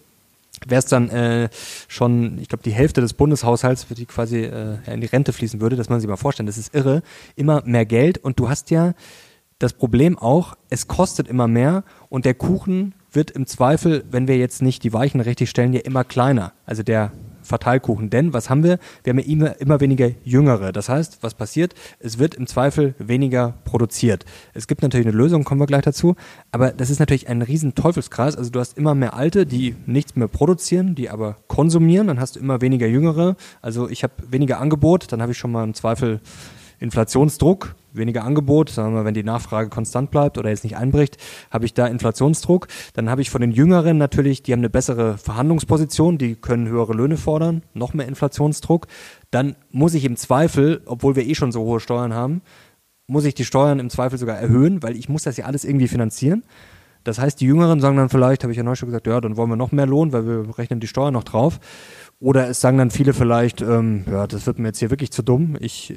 wäre 0.65 0.79
es 0.79 0.85
dann 0.85 1.09
äh, 1.09 1.49
schon, 1.87 2.37
ich 2.39 2.47
glaube, 2.47 2.63
die 2.63 2.71
Hälfte 2.71 3.01
des 3.01 3.13
Bundeshaushalts, 3.13 3.87
die 3.89 4.05
quasi 4.05 4.43
äh, 4.43 4.77
in 4.91 5.01
die 5.01 5.07
Rente 5.07 5.33
fließen 5.33 5.59
würde, 5.59 5.75
dass 5.75 5.89
man 5.89 5.99
sich 5.99 6.09
mal 6.09 6.15
vorstellen, 6.15 6.47
das 6.47 6.57
ist 6.57 6.73
irre. 6.73 7.01
Immer 7.35 7.63
mehr 7.65 7.85
Geld 7.85 8.17
und 8.17 8.39
du 8.39 8.49
hast 8.49 8.71
ja 8.71 8.93
das 9.59 9.73
Problem 9.73 10.17
auch, 10.17 10.55
es 10.69 10.87
kostet 10.87 11.27
immer 11.27 11.47
mehr 11.47 11.83
und 12.09 12.25
der 12.25 12.33
Kuchen 12.33 12.95
wird 13.11 13.31
im 13.31 13.45
Zweifel, 13.45 14.03
wenn 14.09 14.27
wir 14.27 14.37
jetzt 14.37 14.61
nicht 14.61 14.83
die 14.83 14.93
Weichen 14.93 15.21
richtig 15.21 15.49
stellen, 15.49 15.73
ja 15.73 15.81
immer 15.81 16.03
kleiner. 16.03 16.53
Also 16.65 16.83
der 16.83 17.11
Verteilkuchen. 17.43 18.09
Denn 18.09 18.33
was 18.33 18.49
haben 18.49 18.63
wir? 18.63 18.79
Wir 19.03 19.11
haben 19.11 19.19
ja 19.19 19.25
immer, 19.25 19.61
immer 19.61 19.79
weniger 19.79 20.09
Jüngere. 20.23 20.71
Das 20.71 20.89
heißt, 20.89 21.19
was 21.21 21.33
passiert? 21.33 21.73
Es 21.99 22.19
wird 22.19 22.35
im 22.35 22.47
Zweifel 22.47 22.95
weniger 22.97 23.53
produziert. 23.65 24.25
Es 24.53 24.67
gibt 24.67 24.81
natürlich 24.81 25.07
eine 25.07 25.15
Lösung, 25.15 25.43
kommen 25.43 25.61
wir 25.61 25.67
gleich 25.67 25.83
dazu. 25.83 26.15
Aber 26.51 26.71
das 26.71 26.89
ist 26.89 26.99
natürlich 26.99 27.29
ein 27.29 27.41
riesen 27.41 27.75
Teufelskreis. 27.75 28.35
Also 28.35 28.49
du 28.49 28.59
hast 28.59 28.77
immer 28.77 28.95
mehr 28.95 29.13
Alte, 29.13 29.45
die 29.45 29.75
nichts 29.85 30.15
mehr 30.15 30.27
produzieren, 30.27 30.95
die 30.95 31.09
aber 31.09 31.37
konsumieren. 31.47 32.07
Dann 32.07 32.19
hast 32.19 32.35
du 32.35 32.39
immer 32.39 32.61
weniger 32.61 32.87
Jüngere. 32.87 33.35
Also 33.61 33.89
ich 33.89 34.03
habe 34.03 34.13
weniger 34.29 34.59
Angebot. 34.59 35.11
Dann 35.11 35.21
habe 35.21 35.31
ich 35.31 35.37
schon 35.37 35.51
mal 35.51 35.63
im 35.63 35.73
Zweifel 35.73 36.21
Inflationsdruck, 36.79 37.75
weniger 37.93 38.23
Angebot, 38.23 38.69
sagen 38.69 38.89
wir 38.89 38.99
mal, 38.99 39.05
wenn 39.05 39.13
die 39.13 39.23
Nachfrage 39.23 39.69
konstant 39.69 40.11
bleibt 40.11 40.37
oder 40.37 40.49
jetzt 40.49 40.63
nicht 40.63 40.77
einbricht, 40.77 41.17
habe 41.51 41.65
ich 41.65 41.73
da 41.73 41.87
Inflationsdruck. 41.87 42.67
Dann 42.93 43.09
habe 43.09 43.21
ich 43.21 43.29
von 43.29 43.41
den 43.41 43.51
Jüngeren 43.51 43.97
natürlich, 43.97 44.43
die 44.43 44.51
haben 44.51 44.59
eine 44.59 44.69
bessere 44.69 45.17
Verhandlungsposition, 45.17 46.17
die 46.17 46.35
können 46.35 46.67
höhere 46.67 46.93
Löhne 46.93 47.17
fordern, 47.17 47.63
noch 47.73 47.93
mehr 47.93 48.07
Inflationsdruck. 48.07 48.87
Dann 49.31 49.55
muss 49.71 49.93
ich 49.93 50.05
im 50.05 50.15
Zweifel, 50.15 50.81
obwohl 50.85 51.15
wir 51.15 51.25
eh 51.25 51.35
schon 51.35 51.51
so 51.51 51.61
hohe 51.63 51.79
Steuern 51.79 52.13
haben, 52.13 52.41
muss 53.07 53.25
ich 53.25 53.35
die 53.35 53.45
Steuern 53.45 53.79
im 53.79 53.89
Zweifel 53.89 54.17
sogar 54.17 54.37
erhöhen, 54.37 54.81
weil 54.81 54.95
ich 54.95 55.09
muss 55.09 55.23
das 55.23 55.37
ja 55.37 55.45
alles 55.45 55.65
irgendwie 55.65 55.87
finanzieren. 55.87 56.43
Das 57.03 57.19
heißt, 57.19 57.41
die 57.41 57.45
Jüngeren 57.45 57.79
sagen 57.79 57.97
dann 57.97 58.09
vielleicht, 58.09 58.43
habe 58.43 58.51
ich 58.51 58.57
ja 58.57 58.63
neulich 58.63 58.79
schon 58.79 58.89
gesagt, 58.89 59.07
ja, 59.07 59.19
dann 59.19 59.37
wollen 59.37 59.49
wir 59.49 59.55
noch 59.55 59.71
mehr 59.71 59.85
Lohn, 59.85 60.13
weil 60.13 60.25
wir 60.25 60.57
rechnen 60.57 60.79
die 60.79 60.87
Steuern 60.87 61.13
noch 61.13 61.23
drauf. 61.23 61.59
Oder 62.19 62.47
es 62.47 62.61
sagen 62.61 62.77
dann 62.77 62.91
viele 62.91 63.13
vielleicht, 63.13 63.61
ähm, 63.61 64.05
ja, 64.09 64.27
das 64.27 64.47
wird 64.47 64.57
mir 64.59 64.69
jetzt 64.69 64.79
hier 64.79 64.89
wirklich 64.89 65.11
zu 65.11 65.23
dumm, 65.23 65.57
ich 65.59 65.93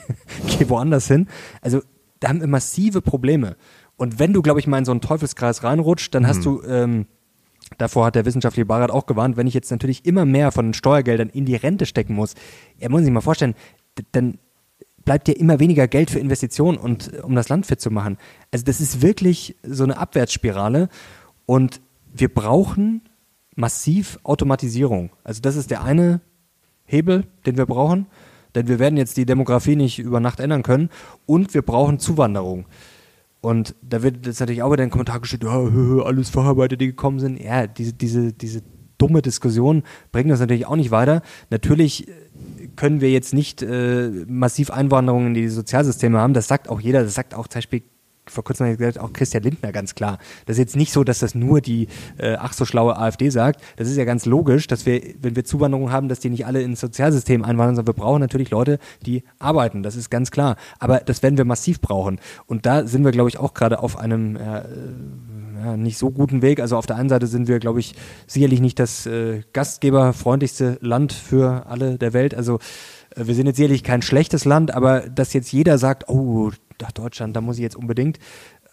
gehe 0.46 0.68
woanders 0.68 1.06
hin. 1.06 1.28
Also 1.60 1.80
da 2.18 2.28
haben 2.28 2.40
wir 2.40 2.48
massive 2.48 3.02
Probleme. 3.02 3.56
Und 3.96 4.18
wenn 4.18 4.32
du, 4.32 4.42
glaube 4.42 4.60
ich, 4.60 4.66
mal 4.66 4.78
in 4.78 4.84
so 4.84 4.92
einen 4.92 5.00
Teufelskreis 5.00 5.62
reinrutscht, 5.62 6.14
dann 6.14 6.24
mhm. 6.24 6.26
hast 6.26 6.44
du, 6.44 6.62
ähm, 6.62 7.06
davor 7.78 8.06
hat 8.06 8.14
der 8.14 8.24
wissenschaftliche 8.24 8.66
Beirat 8.66 8.90
auch 8.90 9.06
gewarnt, 9.06 9.36
wenn 9.36 9.46
ich 9.46 9.54
jetzt 9.54 9.70
natürlich 9.70 10.06
immer 10.06 10.24
mehr 10.24 10.52
von 10.52 10.66
den 10.66 10.74
Steuergeldern 10.74 11.28
in 11.28 11.44
die 11.44 11.56
Rente 11.56 11.86
stecken 11.86 12.14
muss, 12.14 12.34
er 12.78 12.90
muss 12.90 13.02
sich 13.02 13.10
mal 13.10 13.20
vorstellen, 13.20 13.54
dann 14.12 14.38
bleibt 15.04 15.28
ja 15.28 15.34
immer 15.34 15.60
weniger 15.60 15.88
Geld 15.88 16.10
für 16.10 16.18
Investitionen 16.18 16.78
und 16.78 17.22
um 17.22 17.34
das 17.34 17.48
Land 17.48 17.66
fit 17.66 17.80
zu 17.80 17.90
machen. 17.90 18.18
Also 18.50 18.64
das 18.64 18.80
ist 18.80 19.02
wirklich 19.02 19.56
so 19.62 19.84
eine 19.84 19.98
Abwärtsspirale 19.98 20.88
und 21.46 21.80
wir 22.12 22.32
brauchen 22.32 23.02
massiv 23.56 24.18
Automatisierung. 24.22 25.10
Also 25.24 25.40
das 25.40 25.56
ist 25.56 25.70
der 25.70 25.82
eine 25.82 26.20
Hebel, 26.84 27.24
den 27.46 27.56
wir 27.56 27.66
brauchen, 27.66 28.06
denn 28.54 28.68
wir 28.68 28.78
werden 28.78 28.96
jetzt 28.96 29.16
die 29.16 29.26
Demografie 29.26 29.76
nicht 29.76 29.98
über 29.98 30.20
Nacht 30.20 30.40
ändern 30.40 30.62
können 30.62 30.90
und 31.26 31.54
wir 31.54 31.62
brauchen 31.62 31.98
Zuwanderung. 31.98 32.66
Und 33.40 33.74
da 33.80 34.02
wird 34.02 34.26
jetzt 34.26 34.40
natürlich 34.40 34.62
auch 34.62 34.72
wieder 34.72 34.82
ein 34.82 34.90
Kommentar 34.90 35.20
gestellt, 35.20 35.44
ja, 35.44 35.50
alles 36.04 36.28
Verarbeiter, 36.28 36.76
die 36.76 36.88
gekommen 36.88 37.20
sind. 37.20 37.40
Ja, 37.40 37.66
diese, 37.66 37.94
diese, 37.94 38.32
diese 38.32 38.62
dumme 38.98 39.22
Diskussion 39.22 39.82
bringt 40.12 40.30
uns 40.30 40.40
natürlich 40.40 40.66
auch 40.66 40.76
nicht 40.76 40.90
weiter. 40.90 41.22
Natürlich 41.48 42.06
äh, 42.06 42.12
können 42.80 43.02
wir 43.02 43.10
jetzt 43.10 43.34
nicht 43.34 43.60
äh, 43.60 44.08
massiv 44.26 44.70
Einwanderung 44.70 45.26
in 45.26 45.34
die 45.34 45.48
Sozialsysteme 45.48 46.18
haben. 46.18 46.32
Das 46.32 46.48
sagt 46.48 46.70
auch 46.70 46.80
jeder, 46.80 47.02
das 47.02 47.14
sagt 47.14 47.34
auch 47.34 47.46
zum 47.46 47.58
Beispiel 47.58 47.82
vor 48.26 48.42
kurzem 48.42 48.74
gesagt, 48.74 48.98
auch 48.98 49.12
Christian 49.12 49.42
Lindner 49.42 49.70
ganz 49.70 49.94
klar. 49.94 50.18
Das 50.46 50.54
ist 50.54 50.60
jetzt 50.60 50.76
nicht 50.76 50.90
so, 50.90 51.04
dass 51.04 51.18
das 51.18 51.34
nur 51.34 51.60
die 51.60 51.88
äh, 52.16 52.36
ach 52.38 52.54
so 52.54 52.64
schlaue 52.64 52.96
AfD 52.96 53.28
sagt. 53.28 53.60
Das 53.76 53.86
ist 53.86 53.98
ja 53.98 54.06
ganz 54.06 54.24
logisch, 54.24 54.66
dass 54.66 54.86
wir, 54.86 55.02
wenn 55.20 55.36
wir 55.36 55.44
Zuwanderung 55.44 55.92
haben, 55.92 56.08
dass 56.08 56.20
die 56.20 56.30
nicht 56.30 56.46
alle 56.46 56.62
ins 56.62 56.80
Sozialsystem 56.80 57.44
einwandern, 57.44 57.76
sondern 57.76 57.94
wir 57.94 58.02
brauchen 58.02 58.20
natürlich 58.20 58.48
Leute, 58.48 58.78
die 59.04 59.24
arbeiten. 59.38 59.82
Das 59.82 59.94
ist 59.94 60.08
ganz 60.08 60.30
klar. 60.30 60.56
Aber 60.78 61.00
das 61.00 61.22
werden 61.22 61.36
wir 61.36 61.44
massiv 61.44 61.82
brauchen. 61.82 62.18
Und 62.46 62.64
da 62.64 62.86
sind 62.86 63.04
wir, 63.04 63.10
glaube 63.10 63.28
ich, 63.28 63.36
auch 63.36 63.52
gerade 63.52 63.80
auf 63.80 63.98
einem 63.98 64.36
äh, 64.36 64.62
ja, 65.62 65.76
nicht 65.76 65.98
so 65.98 66.10
guten 66.10 66.42
Weg. 66.42 66.60
Also 66.60 66.76
auf 66.76 66.86
der 66.86 66.96
einen 66.96 67.08
Seite 67.08 67.26
sind 67.26 67.48
wir, 67.48 67.58
glaube 67.58 67.80
ich, 67.80 67.94
sicherlich 68.26 68.60
nicht 68.60 68.78
das 68.78 69.06
äh, 69.06 69.42
gastgeberfreundlichste 69.52 70.78
Land 70.80 71.12
für 71.12 71.66
alle 71.66 71.98
der 71.98 72.12
Welt. 72.12 72.34
Also 72.34 72.58
äh, 73.14 73.26
wir 73.26 73.34
sind 73.34 73.46
jetzt 73.46 73.56
sicherlich 73.56 73.84
kein 73.84 74.02
schlechtes 74.02 74.44
Land, 74.44 74.74
aber 74.74 75.00
dass 75.00 75.32
jetzt 75.32 75.52
jeder 75.52 75.78
sagt, 75.78 76.08
oh, 76.08 76.50
nach 76.80 76.92
Deutschland, 76.92 77.36
da 77.36 77.40
muss 77.40 77.56
ich 77.56 77.62
jetzt 77.62 77.76
unbedingt. 77.76 78.18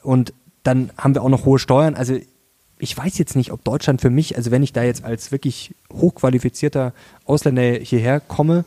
Und 0.01 0.33
dann 0.63 0.91
haben 0.97 1.13
wir 1.13 1.23
auch 1.23 1.29
noch 1.29 1.45
hohe 1.45 1.59
Steuern. 1.59 1.95
Also 1.95 2.17
ich 2.79 2.95
weiß 2.95 3.17
jetzt 3.17 3.35
nicht, 3.35 3.51
ob 3.51 3.63
Deutschland 3.63 4.01
für 4.01 4.09
mich, 4.09 4.35
also 4.35 4.51
wenn 4.51 4.61
ich 4.61 4.71
da 4.71 4.83
jetzt 4.83 5.03
als 5.03 5.31
wirklich 5.31 5.73
hochqualifizierter 5.91 6.93
Ausländer 7.25 7.61
hierher 7.61 8.19
komme 8.19 8.65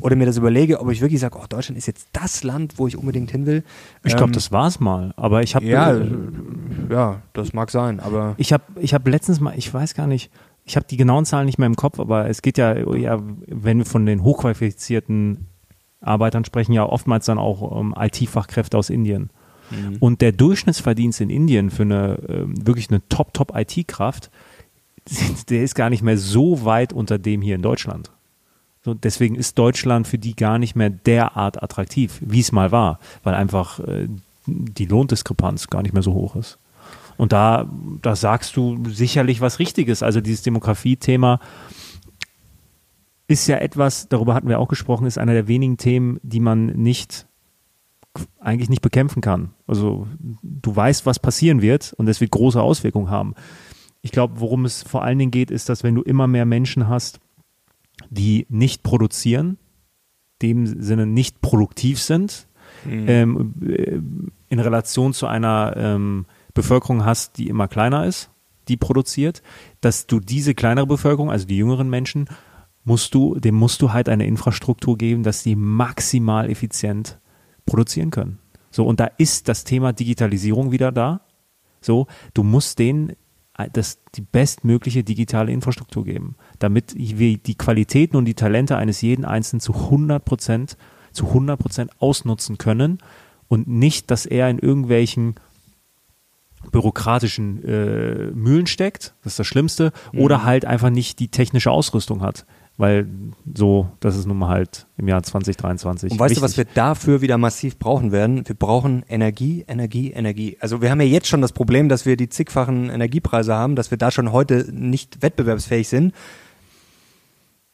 oder 0.00 0.16
mir 0.16 0.26
das 0.26 0.36
überlege, 0.36 0.80
ob 0.80 0.90
ich 0.90 1.00
wirklich 1.00 1.20
sage, 1.20 1.38
oh, 1.40 1.46
Deutschland 1.48 1.78
ist 1.78 1.86
jetzt 1.86 2.08
das 2.12 2.42
Land, 2.42 2.74
wo 2.78 2.88
ich 2.88 2.96
unbedingt 2.96 3.30
hin 3.30 3.46
will. 3.46 3.62
Ich 4.04 4.16
glaube, 4.16 4.30
ähm, 4.30 4.34
das 4.34 4.50
war 4.50 4.66
es 4.66 4.80
mal, 4.80 5.14
aber 5.16 5.42
ich 5.42 5.54
habe 5.54 5.64
ja, 5.64 5.92
äh, 5.92 6.06
ja, 6.90 7.22
das 7.34 7.52
mag 7.52 7.70
sein, 7.70 8.00
aber 8.00 8.34
ich 8.36 8.52
habe 8.52 8.64
ich 8.80 8.94
habe 8.94 9.10
letztens 9.10 9.38
mal, 9.40 9.54
ich 9.56 9.72
weiß 9.72 9.94
gar 9.94 10.08
nicht, 10.08 10.30
ich 10.64 10.76
habe 10.76 10.86
die 10.88 10.96
genauen 10.96 11.24
Zahlen 11.24 11.46
nicht 11.46 11.58
mehr 11.58 11.66
im 11.66 11.76
Kopf, 11.76 12.00
aber 12.00 12.28
es 12.28 12.42
geht 12.42 12.58
ja, 12.58 12.76
ja, 12.96 13.20
wenn 13.46 13.78
wir 13.78 13.86
von 13.86 14.06
den 14.06 14.24
hochqualifizierten 14.24 15.46
Arbeitern 16.00 16.44
sprechen, 16.44 16.72
ja 16.72 16.84
oftmals 16.84 17.26
dann 17.26 17.38
auch 17.38 17.60
um 17.60 17.94
IT-Fachkräfte 17.96 18.76
aus 18.76 18.90
Indien. 18.90 19.30
Mhm. 19.72 19.96
Und 19.98 20.20
der 20.20 20.32
Durchschnittsverdienst 20.32 21.20
in 21.20 21.30
Indien 21.30 21.70
für 21.70 21.82
eine 21.82 22.18
äh, 22.28 22.44
wirklich 22.46 22.90
eine 22.90 23.06
Top-Top-IT-Kraft, 23.08 24.30
der 25.48 25.62
ist 25.62 25.74
gar 25.74 25.90
nicht 25.90 26.02
mehr 26.02 26.18
so 26.18 26.64
weit 26.64 26.92
unter 26.92 27.18
dem 27.18 27.42
hier 27.42 27.56
in 27.56 27.62
Deutschland. 27.62 28.10
So, 28.84 28.94
deswegen 28.94 29.36
ist 29.36 29.58
Deutschland 29.58 30.08
für 30.08 30.18
die 30.18 30.34
gar 30.34 30.58
nicht 30.58 30.74
mehr 30.74 30.90
derart 30.90 31.62
attraktiv, 31.62 32.18
wie 32.20 32.40
es 32.40 32.50
mal 32.50 32.72
war, 32.72 32.98
weil 33.22 33.34
einfach 33.34 33.78
äh, 33.80 34.08
die 34.46 34.86
Lohndiskrepanz 34.86 35.68
gar 35.68 35.82
nicht 35.82 35.92
mehr 35.92 36.02
so 36.02 36.14
hoch 36.14 36.34
ist. 36.34 36.58
Und 37.16 37.32
da, 37.32 37.70
da 38.00 38.16
sagst 38.16 38.56
du 38.56 38.82
sicherlich 38.88 39.40
was 39.40 39.60
Richtiges. 39.60 40.02
Also 40.02 40.20
dieses 40.20 40.42
Demografie-Thema 40.42 41.38
ist 43.28 43.46
ja 43.46 43.58
etwas, 43.58 44.08
darüber 44.08 44.34
hatten 44.34 44.48
wir 44.48 44.58
auch 44.58 44.68
gesprochen, 44.68 45.06
ist 45.06 45.18
einer 45.18 45.32
der 45.32 45.46
wenigen 45.46 45.76
Themen, 45.76 46.18
die 46.22 46.40
man 46.40 46.66
nicht 46.66 47.26
eigentlich 48.40 48.68
nicht 48.68 48.82
bekämpfen 48.82 49.20
kann. 49.20 49.50
Also 49.66 50.06
du 50.42 50.74
weißt, 50.74 51.06
was 51.06 51.18
passieren 51.18 51.62
wird 51.62 51.92
und 51.94 52.08
es 52.08 52.20
wird 52.20 52.30
große 52.30 52.60
Auswirkungen 52.60 53.10
haben. 53.10 53.34
Ich 54.02 54.10
glaube, 54.10 54.40
worum 54.40 54.64
es 54.64 54.82
vor 54.82 55.02
allen 55.02 55.18
Dingen 55.18 55.30
geht, 55.30 55.50
ist, 55.50 55.68
dass 55.68 55.82
wenn 55.82 55.94
du 55.94 56.02
immer 56.02 56.26
mehr 56.26 56.44
Menschen 56.44 56.88
hast, 56.88 57.20
die 58.10 58.46
nicht 58.48 58.82
produzieren, 58.82 59.58
dem 60.42 60.66
Sinne 60.66 61.06
nicht 61.06 61.40
produktiv 61.40 62.00
sind, 62.00 62.48
mhm. 62.84 63.04
ähm, 63.08 63.54
äh, 63.64 64.00
in 64.48 64.58
Relation 64.58 65.12
zu 65.12 65.26
einer 65.26 65.74
ähm, 65.76 66.26
Bevölkerung 66.52 67.04
hast, 67.04 67.38
die 67.38 67.48
immer 67.48 67.68
kleiner 67.68 68.06
ist, 68.06 68.30
die 68.68 68.76
produziert, 68.76 69.42
dass 69.80 70.06
du 70.06 70.20
diese 70.20 70.54
kleinere 70.54 70.86
Bevölkerung, 70.86 71.30
also 71.30 71.46
die 71.46 71.56
jüngeren 71.56 71.88
Menschen, 71.88 72.28
musst 72.84 73.14
du, 73.14 73.36
dem 73.38 73.54
musst 73.54 73.80
du 73.82 73.92
halt 73.92 74.08
eine 74.08 74.26
Infrastruktur 74.26 74.98
geben, 74.98 75.22
dass 75.22 75.42
die 75.42 75.56
maximal 75.56 76.50
effizient 76.50 77.20
produzieren 77.72 78.10
können. 78.10 78.38
So, 78.70 78.84
und 78.84 79.00
da 79.00 79.06
ist 79.16 79.48
das 79.48 79.64
Thema 79.64 79.94
Digitalisierung 79.94 80.72
wieder 80.72 80.92
da. 80.92 81.22
So, 81.80 82.06
du 82.34 82.42
musst 82.42 82.78
denen 82.78 83.16
das, 83.72 83.98
die 84.14 84.20
bestmögliche 84.20 85.04
digitale 85.04 85.52
Infrastruktur 85.52 86.04
geben, 86.04 86.36
damit 86.58 86.94
wir 86.96 87.38
die 87.38 87.54
Qualitäten 87.54 88.16
und 88.16 88.26
die 88.26 88.34
Talente 88.34 88.76
eines 88.76 89.00
jeden 89.00 89.24
Einzelnen 89.24 89.60
zu 89.60 89.72
100 89.72 90.22
Prozent, 90.22 90.76
zu 91.12 91.28
100 91.28 91.58
Prozent 91.58 91.90
ausnutzen 91.98 92.58
können 92.58 92.98
und 93.48 93.68
nicht, 93.68 94.10
dass 94.10 94.26
er 94.26 94.50
in 94.50 94.58
irgendwelchen 94.58 95.34
bürokratischen 96.70 97.64
äh, 97.64 98.30
Mühlen 98.34 98.66
steckt, 98.66 99.14
das 99.22 99.32
ist 99.32 99.38
das 99.38 99.46
Schlimmste, 99.46 99.92
mhm. 100.12 100.20
oder 100.20 100.44
halt 100.44 100.66
einfach 100.66 100.90
nicht 100.90 101.18
die 101.18 101.28
technische 101.28 101.70
Ausrüstung 101.70 102.20
hat. 102.22 102.46
Weil 102.82 103.06
so, 103.54 103.86
das 104.00 104.16
ist 104.16 104.26
nun 104.26 104.38
mal 104.38 104.48
halt 104.48 104.88
im 104.96 105.06
Jahr 105.06 105.22
2023. 105.22 106.10
Und 106.10 106.18
weißt 106.18 106.30
wichtig. 106.30 106.40
du, 106.40 106.42
was 106.42 106.56
wir 106.56 106.64
dafür 106.64 107.20
wieder 107.20 107.38
massiv 107.38 107.78
brauchen 107.78 108.10
werden? 108.10 108.42
Wir 108.44 108.56
brauchen 108.56 109.04
Energie, 109.08 109.64
Energie, 109.68 110.10
Energie. 110.10 110.56
Also 110.58 110.82
wir 110.82 110.90
haben 110.90 111.00
ja 111.00 111.06
jetzt 111.06 111.28
schon 111.28 111.40
das 111.40 111.52
Problem, 111.52 111.88
dass 111.88 112.06
wir 112.06 112.16
die 112.16 112.28
zigfachen 112.28 112.90
Energiepreise 112.90 113.54
haben, 113.54 113.76
dass 113.76 113.92
wir 113.92 113.98
da 113.98 114.10
schon 114.10 114.32
heute 114.32 114.66
nicht 114.72 115.22
wettbewerbsfähig 115.22 115.88
sind. 115.88 116.12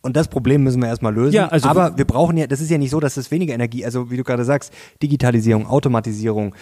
Und 0.03 0.15
das 0.15 0.29
Problem 0.29 0.63
müssen 0.63 0.83
wir 0.83 0.89
erstmal 0.89 1.15
lösen. 1.15 1.37
Ja, 1.37 1.49
also 1.49 1.71
Aber 1.71 1.97
wir 1.97 2.05
brauchen 2.05 2.37
ja, 2.37 2.47
das 2.47 2.61
ist 2.61 2.71
ja 2.71 2.77
nicht 2.77 2.91
so, 2.91 3.01
dass 3.01 3.17
es 3.17 3.31
weniger 3.31 3.55
Energie, 3.55 3.87
also 3.87 4.11
wie 4.11 4.19
du 4.19 4.25
gerade 4.25 4.45
sagst, 4.45 4.75
Digitalisierung, 5.03 5.67
Automatisierung, 5.67 6.55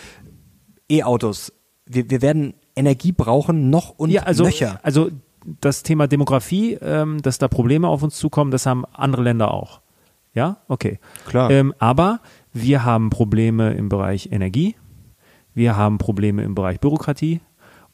E-Autos, 0.88 1.52
wir, 1.84 2.08
wir 2.10 2.22
werden 2.22 2.54
Energie 2.76 3.10
brauchen, 3.10 3.70
noch 3.70 3.90
und 3.90 4.10
ja, 4.10 4.22
also, 4.22 4.44
nöcher. 4.44 4.78
Also 4.84 5.10
das 5.60 5.82
Thema 5.82 6.06
Demografie, 6.06 6.74
ähm, 6.80 7.22
dass 7.22 7.38
da 7.38 7.48
Probleme 7.48 7.88
auf 7.88 8.02
uns 8.02 8.16
zukommen, 8.16 8.50
das 8.50 8.66
haben 8.66 8.84
andere 8.92 9.22
Länder 9.22 9.52
auch. 9.52 9.80
Ja, 10.34 10.58
okay. 10.68 10.98
Klar. 11.26 11.50
Ähm, 11.50 11.74
aber 11.78 12.20
wir 12.52 12.84
haben 12.84 13.10
Probleme 13.10 13.72
im 13.74 13.88
Bereich 13.88 14.30
Energie, 14.32 14.76
wir 15.54 15.76
haben 15.76 15.98
Probleme 15.98 16.42
im 16.42 16.54
Bereich 16.54 16.80
Bürokratie 16.80 17.40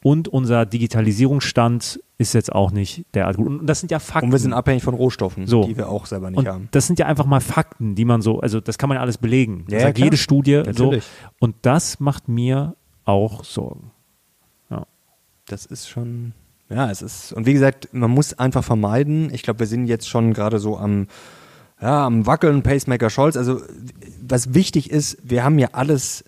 und 0.02 0.26
unser 0.26 0.66
Digitalisierungsstand 0.66 2.00
ist 2.18 2.32
jetzt 2.32 2.52
auch 2.52 2.72
nicht 2.72 3.04
derart 3.14 3.36
gut. 3.36 3.46
Und 3.46 3.66
das 3.66 3.80
sind 3.80 3.90
ja 3.90 4.00
Fakten. 4.00 4.26
Und 4.26 4.32
wir 4.32 4.38
sind 4.38 4.52
abhängig 4.52 4.82
von 4.82 4.94
Rohstoffen, 4.94 5.46
so. 5.46 5.64
die 5.64 5.76
wir 5.76 5.88
auch 5.88 6.06
selber 6.06 6.30
nicht 6.30 6.38
und 6.38 6.48
haben. 6.48 6.68
Das 6.72 6.86
sind 6.86 6.98
ja 6.98 7.06
einfach 7.06 7.26
mal 7.26 7.40
Fakten, 7.40 7.94
die 7.94 8.04
man 8.04 8.22
so, 8.22 8.40
also 8.40 8.60
das 8.60 8.78
kann 8.78 8.88
man 8.88 8.96
ja 8.96 9.02
alles 9.02 9.18
belegen. 9.18 9.64
Das 9.66 9.74
ja, 9.74 9.80
sagt 9.88 9.98
jede 9.98 10.16
Studie 10.16 10.62
Natürlich. 10.64 11.04
so. 11.04 11.10
Und 11.38 11.54
das 11.62 12.00
macht 12.00 12.28
mir 12.28 12.74
auch 13.04 13.44
Sorgen. 13.44 13.92
Ja. 14.70 14.86
Das 15.46 15.66
ist 15.66 15.88
schon, 15.88 16.32
ja, 16.72 16.90
es 16.90 17.02
ist, 17.02 17.32
und 17.32 17.46
wie 17.46 17.52
gesagt, 17.52 17.88
man 17.92 18.10
muss 18.10 18.34
einfach 18.34 18.64
vermeiden, 18.64 19.32
ich 19.32 19.42
glaube, 19.42 19.60
wir 19.60 19.66
sind 19.66 19.86
jetzt 19.86 20.08
schon 20.08 20.32
gerade 20.32 20.58
so 20.58 20.78
am, 20.78 21.06
ja, 21.80 22.06
am 22.06 22.26
Wackeln, 22.26 22.62
Pacemaker 22.62 23.10
Scholz. 23.10 23.36
Also, 23.36 23.60
was 24.20 24.54
wichtig 24.54 24.90
ist, 24.90 25.18
wir 25.22 25.44
haben 25.44 25.58
ja 25.58 25.68
alles 25.72 26.24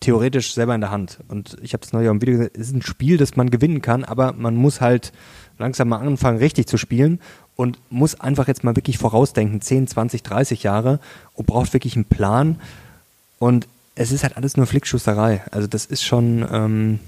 theoretisch 0.00 0.54
selber 0.54 0.74
in 0.74 0.80
der 0.80 0.90
Hand. 0.90 1.18
Und 1.28 1.56
ich 1.60 1.74
habe 1.74 1.82
das 1.82 1.92
neulich 1.92 2.08
auch 2.08 2.14
im 2.14 2.22
Video 2.22 2.38
gesagt, 2.38 2.56
es 2.56 2.68
ist 2.68 2.74
ein 2.74 2.82
Spiel, 2.82 3.18
das 3.18 3.36
man 3.36 3.50
gewinnen 3.50 3.82
kann, 3.82 4.04
aber 4.04 4.32
man 4.32 4.56
muss 4.56 4.80
halt 4.80 5.12
langsam 5.58 5.88
mal 5.88 5.98
anfangen, 5.98 6.38
richtig 6.38 6.66
zu 6.66 6.78
spielen 6.78 7.20
und 7.54 7.78
muss 7.90 8.18
einfach 8.18 8.48
jetzt 8.48 8.64
mal 8.64 8.76
wirklich 8.76 8.96
vorausdenken, 8.96 9.60
10, 9.60 9.88
20, 9.88 10.22
30 10.22 10.62
Jahre 10.62 11.00
und 11.34 11.46
braucht 11.46 11.74
wirklich 11.74 11.96
einen 11.96 12.06
Plan. 12.06 12.58
Und 13.38 13.68
es 13.94 14.12
ist 14.12 14.22
halt 14.22 14.38
alles 14.38 14.56
nur 14.56 14.66
Flickschusserei. 14.66 15.42
Also 15.50 15.66
das 15.66 15.84
ist 15.84 16.02
schon 16.02 16.46
ähm, 16.50 17.00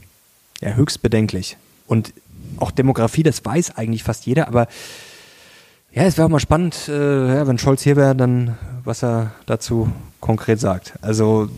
ja, 0.60 0.74
höchst 0.74 1.00
bedenklich. 1.00 1.56
Und 1.86 2.12
auch 2.58 2.70
Demografie, 2.70 3.22
das 3.22 3.44
weiß 3.44 3.76
eigentlich 3.76 4.02
fast 4.02 4.26
jeder, 4.26 4.48
aber 4.48 4.66
ja, 5.92 6.04
es 6.04 6.16
wäre 6.16 6.26
auch 6.26 6.30
mal 6.30 6.40
spannend, 6.40 6.88
äh, 6.88 7.36
ja, 7.36 7.46
wenn 7.46 7.58
Scholz 7.58 7.82
hier 7.82 7.96
wäre, 7.96 8.16
dann 8.16 8.56
was 8.84 9.04
er 9.04 9.32
dazu 9.46 9.92
konkret 10.20 10.58
sagt. 10.58 10.94
Also 11.02 11.50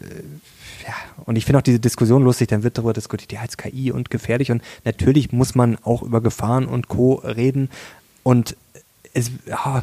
äh, 0.00 0.86
ja, 0.86 0.94
und 1.24 1.36
ich 1.36 1.44
finde 1.44 1.58
auch 1.58 1.62
diese 1.62 1.80
Diskussion 1.80 2.22
lustig, 2.22 2.48
dann 2.48 2.62
wird 2.62 2.78
darüber 2.78 2.92
diskutiert, 2.92 3.32
ja, 3.32 3.42
jetzt 3.42 3.58
KI 3.58 3.90
und 3.90 4.10
gefährlich 4.10 4.52
und 4.52 4.62
natürlich 4.84 5.32
muss 5.32 5.54
man 5.54 5.76
auch 5.82 6.02
über 6.02 6.20
Gefahren 6.20 6.66
und 6.66 6.88
Co. 6.88 7.14
reden 7.14 7.68
und 8.22 8.56
es, 9.12 9.30
ja, 9.46 9.82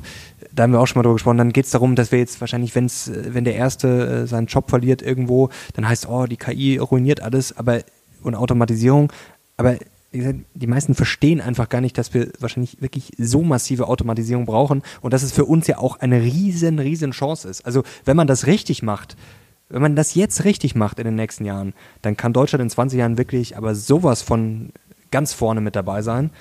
da 0.53 0.63
haben 0.63 0.71
wir 0.71 0.79
auch 0.79 0.87
schon 0.87 0.99
mal 0.99 1.03
drüber 1.03 1.15
gesprochen, 1.15 1.37
dann 1.37 1.51
geht 1.53 1.65
es 1.65 1.71
darum, 1.71 1.95
dass 1.95 2.11
wir 2.11 2.19
jetzt 2.19 2.39
wahrscheinlich, 2.39 2.75
wenn's, 2.75 3.11
wenn 3.13 3.43
der 3.43 3.55
Erste 3.55 4.23
äh, 4.23 4.27
seinen 4.27 4.47
Job 4.47 4.69
verliert 4.69 5.01
irgendwo, 5.01 5.49
dann 5.73 5.87
heißt, 5.87 6.07
oh, 6.07 6.25
die 6.25 6.37
KI 6.37 6.77
ruiniert 6.77 7.21
alles, 7.21 7.57
aber 7.57 7.81
und 8.23 8.35
Automatisierung, 8.35 9.11
aber 9.57 9.77
gesagt, 10.11 10.39
die 10.53 10.67
meisten 10.67 10.95
verstehen 10.95 11.41
einfach 11.41 11.69
gar 11.69 11.81
nicht, 11.81 11.97
dass 11.97 12.13
wir 12.13 12.31
wahrscheinlich 12.39 12.81
wirklich 12.81 13.11
so 13.17 13.41
massive 13.41 13.87
Automatisierung 13.87 14.45
brauchen 14.45 14.83
und 15.01 15.13
dass 15.13 15.23
es 15.23 15.31
für 15.31 15.45
uns 15.45 15.67
ja 15.67 15.77
auch 15.77 15.99
eine 15.99 16.21
riesen, 16.21 16.79
riesen 16.79 17.11
Chance 17.11 17.47
ist. 17.47 17.65
Also 17.65 17.83
wenn 18.05 18.17
man 18.17 18.27
das 18.27 18.47
richtig 18.47 18.83
macht, 18.83 19.17
wenn 19.69 19.81
man 19.81 19.95
das 19.95 20.15
jetzt 20.15 20.45
richtig 20.45 20.75
macht 20.75 20.99
in 20.99 21.05
den 21.05 21.15
nächsten 21.15 21.45
Jahren, 21.45 21.73
dann 22.01 22.15
kann 22.15 22.33
Deutschland 22.33 22.61
in 22.61 22.69
20 22.69 22.99
Jahren 22.99 23.17
wirklich 23.17 23.57
aber 23.57 23.75
sowas 23.75 24.21
von 24.21 24.69
ganz 25.11 25.33
vorne 25.33 25.61
mit 25.61 25.75
dabei 25.75 26.01
sein. 26.01 26.31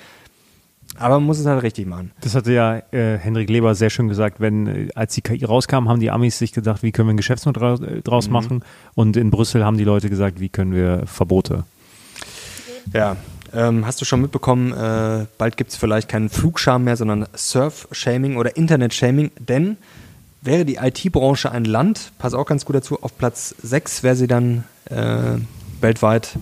Aber 0.95 1.15
man 1.15 1.25
muss 1.25 1.37
es 1.37 1.45
halt 1.45 1.61
richtig 1.63 1.85
machen. 1.85 2.11
Das 2.21 2.33
hatte 2.33 2.53
ja 2.53 2.77
äh, 2.91 3.17
Henrik 3.17 3.49
Leber 3.49 3.75
sehr 3.75 3.89
schön 3.89 4.07
gesagt, 4.07 4.39
wenn 4.39 4.67
äh, 4.67 4.87
als 4.95 5.13
die 5.13 5.21
KI 5.21 5.43
rauskam, 5.43 5.89
haben 5.89 5.99
die 5.99 6.09
Amis 6.09 6.39
sich 6.39 6.53
gedacht, 6.53 6.81
wie 6.81 6.91
können 6.91 7.09
wir 7.09 7.13
ein 7.13 7.17
Geschäftsmodell 7.17 8.01
draus 8.03 8.27
mhm. 8.27 8.33
machen? 8.33 8.63
Und 8.95 9.17
in 9.17 9.29
Brüssel 9.29 9.65
haben 9.65 9.77
die 9.77 9.83
Leute 9.83 10.09
gesagt, 10.09 10.39
wie 10.39 10.49
können 10.49 10.73
wir 10.73 11.05
Verbote? 11.05 11.65
Ja, 12.93 13.17
ähm, 13.57 13.87
hast 13.87 13.99
du 13.99 14.05
schon 14.05 14.21
mitbekommen, 14.21 14.71
äh, 14.71 15.25
bald 15.39 15.57
gibt 15.57 15.71
es 15.71 15.77
vielleicht 15.77 16.07
keinen 16.07 16.29
Flugscham 16.29 16.83
mehr, 16.83 16.95
sondern 16.95 17.27
Surf-Shaming 17.35 18.37
oder 18.37 18.55
Internet-Shaming, 18.55 19.31
denn 19.39 19.77
wäre 20.41 20.63
die 20.63 20.75
IT-Branche 20.75 21.51
ein 21.51 21.65
Land, 21.65 22.11
pass 22.19 22.35
auch 22.35 22.45
ganz 22.45 22.65
gut 22.65 22.75
dazu, 22.75 23.01
auf 23.01 23.17
Platz 23.17 23.55
6 23.63 24.03
wäre 24.03 24.15
sie 24.15 24.27
dann 24.27 24.63
äh, 24.85 25.39
weltweit 25.81 26.37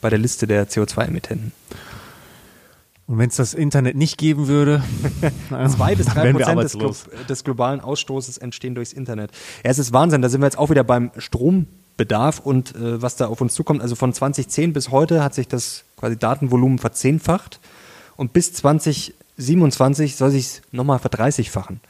bei 0.00 0.10
der 0.10 0.18
Liste 0.18 0.48
der 0.48 0.68
CO2-Emittenten. 0.68 1.52
Und 3.06 3.18
wenn 3.18 3.30
es 3.30 3.36
das 3.36 3.54
Internet 3.54 3.96
nicht 3.96 4.18
geben 4.18 4.48
würde, 4.48 4.82
zwei 5.68 5.94
bis 5.94 6.06
drei 6.06 6.32
Prozent 6.32 6.62
des, 6.62 7.06
des, 7.26 7.44
globalen 7.44 7.80
Ausstoßes 7.80 8.36
entstehen 8.36 8.74
durchs 8.74 8.92
Internet. 8.92 9.30
Ja, 9.64 9.70
es 9.70 9.78
ist 9.78 9.94
Wahnsinn. 9.94 10.20
Da 10.20 10.28
sind 10.28 10.42
wir 10.42 10.46
jetzt 10.46 10.58
auch 10.58 10.68
wieder 10.68 10.84
beim 10.84 11.10
Strombedarf 11.98 12.38
und 12.40 12.74
äh, 12.76 13.02
was 13.02 13.16
da 13.16 13.26
auf 13.26 13.40
uns 13.40 13.54
zukommt. 13.54 13.82
Also 13.82 13.94
von 13.94 14.12
2010 14.12 14.72
bis 14.72 14.90
heute 14.90 15.22
hat 15.22 15.34
sich 15.34 15.48
das 15.48 15.84
quasi 15.96 16.16
Datenvolumen 16.16 16.78
verzehnfacht 16.78 17.60
und 18.16 18.32
bis 18.32 18.52
2027 18.52 20.16
soll 20.16 20.30
sich 20.30 20.44
es 20.44 20.62
nochmal 20.70 21.00
verdreißigfachen. 21.00 21.80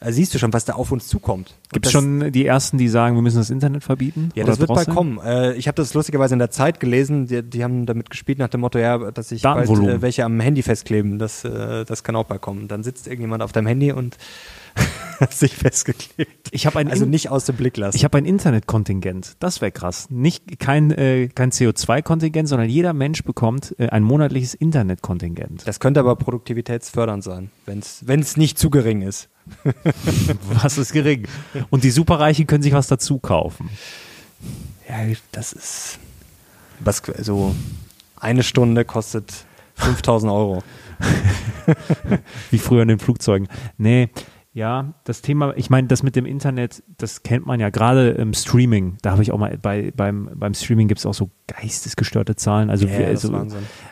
Also 0.00 0.16
siehst 0.16 0.34
du 0.34 0.38
schon, 0.38 0.52
was 0.52 0.64
da 0.66 0.74
auf 0.74 0.92
uns 0.92 1.06
zukommt. 1.06 1.54
Gibt 1.72 1.86
es 1.86 1.92
schon 1.92 2.32
die 2.32 2.44
ersten, 2.44 2.76
die 2.76 2.88
sagen, 2.88 3.14
wir 3.14 3.22
müssen 3.22 3.38
das 3.38 3.48
Internet 3.48 3.84
verbieten? 3.84 4.30
Ja, 4.34 4.44
das 4.44 4.58
wird 4.58 4.68
bald 4.68 4.90
kommen. 4.90 5.18
Äh, 5.24 5.54
ich 5.54 5.66
habe 5.66 5.76
das 5.76 5.94
lustigerweise 5.94 6.34
in 6.34 6.40
der 6.40 6.50
Zeit 6.50 6.78
gelesen. 6.78 7.26
Die, 7.26 7.42
die, 7.42 7.64
haben 7.64 7.86
damit 7.86 8.10
gespielt 8.10 8.38
nach 8.38 8.48
dem 8.48 8.60
Motto, 8.60 8.78
ja, 8.78 8.98
dass 9.12 9.30
sich 9.30 9.42
bald 9.42 9.70
äh, 9.70 10.02
welche 10.02 10.24
am 10.24 10.40
Handy 10.40 10.62
festkleben. 10.62 11.18
Das, 11.18 11.44
äh, 11.44 11.84
das 11.84 12.02
kann 12.02 12.16
auch 12.16 12.24
bald 12.24 12.42
kommen. 12.42 12.68
Dann 12.68 12.82
sitzt 12.82 13.06
irgendjemand 13.06 13.42
auf 13.42 13.52
deinem 13.52 13.68
Handy 13.68 13.92
und 13.92 14.18
sich 15.30 15.54
festgeklebt. 15.54 16.48
Ich 16.50 16.66
habe 16.66 16.78
ein 16.78 16.90
also 16.90 17.04
nicht 17.04 17.30
aus 17.30 17.44
dem 17.44 17.56
Blick 17.56 17.76
lassen. 17.76 17.96
Ich 17.96 18.04
habe 18.04 18.18
ein 18.18 18.24
Internetkontingent. 18.24 19.36
Das 19.38 19.60
wäre 19.60 19.72
krass. 19.72 20.08
Nicht 20.10 20.58
kein 20.58 20.90
äh, 20.90 21.28
kein 21.28 21.50
CO2-Kontingent, 21.50 22.48
sondern 22.48 22.68
jeder 22.68 22.92
Mensch 22.92 23.22
bekommt 23.22 23.74
äh, 23.78 23.88
ein 23.88 24.02
monatliches 24.02 24.54
Internetkontingent. 24.54 25.66
Das 25.66 25.80
könnte 25.80 26.00
aber 26.00 26.16
produktivitätsfördernd 26.16 27.22
sein, 27.22 27.50
wenn 27.66 28.20
es 28.20 28.36
nicht 28.36 28.58
zu 28.58 28.70
gering 28.70 29.02
ist. 29.02 29.28
was 30.62 30.78
ist 30.78 30.92
gering? 30.92 31.26
Und 31.70 31.84
die 31.84 31.90
Superreichen 31.90 32.46
können 32.46 32.62
sich 32.62 32.72
was 32.72 32.86
dazu 32.86 33.18
kaufen. 33.18 33.68
Ja, 34.88 34.96
das 35.32 35.52
ist 35.52 35.98
was 36.80 37.02
so 37.18 37.54
eine 38.16 38.42
Stunde 38.42 38.84
kostet 38.84 39.44
5000 39.76 40.32
Euro. 40.32 40.62
Wie 42.50 42.58
früher 42.58 42.82
in 42.82 42.88
den 42.88 42.98
Flugzeugen. 42.98 43.48
Nee, 43.76 44.08
ja, 44.54 44.94
das 45.02 45.20
Thema, 45.20 45.52
ich 45.56 45.68
meine, 45.68 45.88
das 45.88 46.04
mit 46.04 46.14
dem 46.14 46.26
Internet, 46.26 46.84
das 46.96 47.24
kennt 47.24 47.44
man 47.44 47.58
ja 47.58 47.70
gerade 47.70 48.10
im 48.10 48.32
Streaming. 48.34 48.98
Da 49.02 49.10
habe 49.10 49.22
ich 49.22 49.32
auch 49.32 49.38
mal 49.38 49.58
bei, 49.60 49.92
beim, 49.94 50.30
beim 50.32 50.54
Streaming 50.54 50.86
gibt 50.86 51.00
es 51.00 51.06
auch 51.06 51.12
so 51.12 51.30
geistesgestörte 51.48 52.36
Zahlen. 52.36 52.70
Also, 52.70 52.86
ja, 52.86 53.00
wir, 53.00 53.06
also 53.08 53.46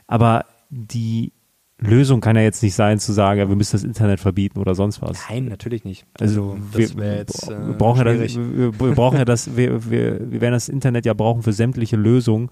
aber 0.06 0.44
die 0.70 1.32
Lösung 1.78 2.20
kann 2.20 2.36
ja 2.36 2.42
jetzt 2.42 2.62
nicht 2.62 2.76
sein, 2.76 3.00
zu 3.00 3.12
sagen, 3.12 3.48
wir 3.48 3.56
müssen 3.56 3.72
das 3.72 3.82
Internet 3.82 4.20
verbieten 4.20 4.60
oder 4.60 4.76
sonst 4.76 5.02
was. 5.02 5.18
Nein, 5.28 5.46
natürlich 5.46 5.84
nicht. 5.84 6.06
Also, 6.20 6.56
also 6.72 6.96
wir, 6.96 7.16
jetzt, 7.16 7.50
äh, 7.50 7.66
wir, 7.66 7.74
brauchen 7.74 8.06
ja 8.06 8.14
das, 8.14 8.36
wir, 8.36 8.78
wir, 8.78 8.94
brauchen 8.94 9.18
ja 9.18 9.24
das, 9.24 9.56
wir, 9.56 9.90
wir, 9.90 10.30
wir 10.30 10.40
werden 10.40 10.54
das 10.54 10.68
Internet 10.68 11.04
ja 11.06 11.14
brauchen 11.14 11.42
für 11.42 11.52
sämtliche 11.52 11.96
Lösungen, 11.96 12.50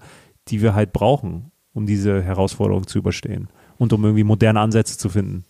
die 0.49 0.61
wir 0.61 0.75
halt 0.75 0.91
brauchen, 0.91 1.51
um 1.71 1.85
diese 1.85 2.21
Herausforderung 2.21 2.87
zu 2.87 2.97
überstehen 2.97 3.47
und 3.77 3.93
um 3.93 4.03
irgendwie 4.03 4.25
moderne 4.25 4.59
Ansätze 4.59 4.97
zu 4.97 5.07
finden. 5.07 5.45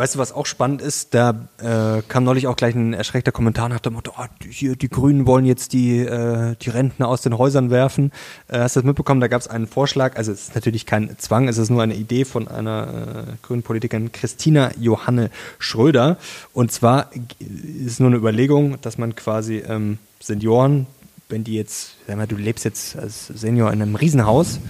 Weißt 0.00 0.14
du, 0.14 0.18
was 0.18 0.32
auch 0.32 0.46
spannend 0.46 0.80
ist? 0.80 1.12
Da 1.12 1.46
äh, 1.58 2.00
kam 2.08 2.24
neulich 2.24 2.46
auch 2.46 2.56
gleich 2.56 2.74
ein 2.74 2.94
erschreckter 2.94 3.32
Kommentar 3.32 3.68
nach 3.68 3.80
dem 3.80 3.92
Motto, 3.92 4.14
oh, 4.16 4.24
hier, 4.48 4.74
die 4.74 4.88
Grünen 4.88 5.26
wollen 5.26 5.44
jetzt 5.44 5.74
die, 5.74 5.98
äh, 5.98 6.56
die 6.58 6.70
Rentner 6.70 7.06
aus 7.06 7.20
den 7.20 7.36
Häusern 7.36 7.68
werfen. 7.68 8.10
Äh, 8.48 8.60
hast 8.60 8.76
du 8.76 8.80
das 8.80 8.86
mitbekommen? 8.86 9.20
Da 9.20 9.28
gab 9.28 9.42
es 9.42 9.48
einen 9.48 9.66
Vorschlag, 9.66 10.16
also 10.16 10.32
es 10.32 10.44
ist 10.44 10.54
natürlich 10.54 10.86
kein 10.86 11.18
Zwang, 11.18 11.48
es 11.48 11.58
ist 11.58 11.68
nur 11.68 11.82
eine 11.82 11.96
Idee 11.96 12.24
von 12.24 12.48
einer 12.48 13.26
äh, 13.28 13.32
grünen 13.42 13.62
Politikerin, 13.62 14.10
Christina 14.10 14.70
Johanne 14.80 15.28
Schröder. 15.58 16.16
Und 16.54 16.72
zwar 16.72 17.10
ist 17.38 17.92
es 17.92 18.00
nur 18.00 18.08
eine 18.08 18.16
Überlegung, 18.16 18.80
dass 18.80 18.96
man 18.96 19.14
quasi 19.14 19.58
ähm, 19.58 19.98
Senioren, 20.18 20.86
wenn 21.28 21.44
die 21.44 21.56
jetzt, 21.56 21.96
sag 22.06 22.16
mal, 22.16 22.26
du 22.26 22.36
lebst 22.36 22.64
jetzt 22.64 22.96
als 22.96 23.26
Senior 23.26 23.70
in 23.70 23.82
einem 23.82 23.96
Riesenhaus, 23.96 24.60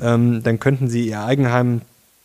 ähm, 0.00 0.44
dann 0.44 0.60
könnten 0.60 0.88
sie 0.88 1.08
ihr 1.08 1.24
Eigenheim 1.24 1.80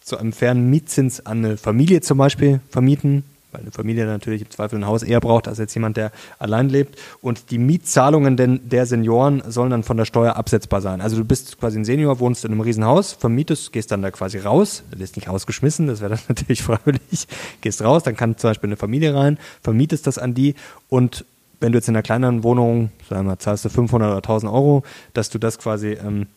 zu 0.08 0.18
einem 0.18 0.32
fairen 0.32 0.70
Mietzins 0.70 1.26
an 1.26 1.44
eine 1.44 1.58
Familie 1.58 2.00
zum 2.00 2.18
Beispiel 2.18 2.62
vermieten, 2.70 3.26
weil 3.52 3.60
eine 3.60 3.72
Familie 3.72 4.06
natürlich 4.06 4.42
im 4.42 4.50
Zweifel 4.50 4.80
ein 4.80 4.88
Haus 4.88 5.04
eher 5.04 5.20
braucht 5.20 5.50
als 5.50 5.58
jetzt 5.58 5.74
jemand, 5.74 5.98
der 5.98 6.14
allein 6.40 6.70
lebt. 6.70 6.98
Und 7.22 7.52
die 7.52 7.58
Mietzahlungen 7.58 8.38
denn 8.38 8.70
der 8.70 8.86
Senioren 8.86 9.44
sollen 9.50 9.70
dann 9.70 9.84
von 9.84 9.98
der 9.98 10.06
Steuer 10.06 10.38
absetzbar 10.38 10.80
sein. 10.80 11.02
Also 11.02 11.18
du 11.18 11.26
bist 11.26 11.60
quasi 11.60 11.78
ein 11.78 11.84
Senior, 11.84 12.22
wohnst 12.22 12.46
in 12.46 12.54
einem 12.54 12.62
Riesenhaus, 12.62 13.12
vermietest, 13.12 13.74
gehst 13.74 13.92
dann 13.92 14.02
da 14.02 14.10
quasi 14.10 14.38
raus, 14.38 14.84
du 14.92 15.00
wirst 15.00 15.18
nicht 15.18 15.28
rausgeschmissen, 15.28 15.88
das 15.88 16.00
wäre 16.00 16.12
dann 16.12 16.24
natürlich 16.30 16.64
freiwillig, 16.64 17.28
gehst 17.60 17.82
raus, 17.82 18.04
dann 18.04 18.16
kann 18.16 18.38
zum 18.38 18.52
Beispiel 18.52 18.70
eine 18.70 18.78
Familie 18.78 19.14
rein, 19.14 19.38
vermietest 19.62 20.08
das 20.08 20.18
an 20.18 20.34
die 20.34 20.56
und 20.88 21.26
wenn 21.60 21.74
du 21.74 21.80
jetzt 21.80 21.90
in 21.90 21.96
einer 21.96 22.04
kleineren 22.04 22.44
Wohnung, 22.44 22.92
sagen 23.10 23.26
wir 23.26 23.32
mal, 23.32 23.40
zahlst 23.40 23.66
du 23.66 23.70
500 23.70 24.10
oder 24.10 24.18
1000 24.18 24.54
Euro, 24.54 24.84
dass 25.14 25.32
du 25.32 25.40
das 25.40 25.58
quasi 25.58 25.94
ähm, 25.94 26.28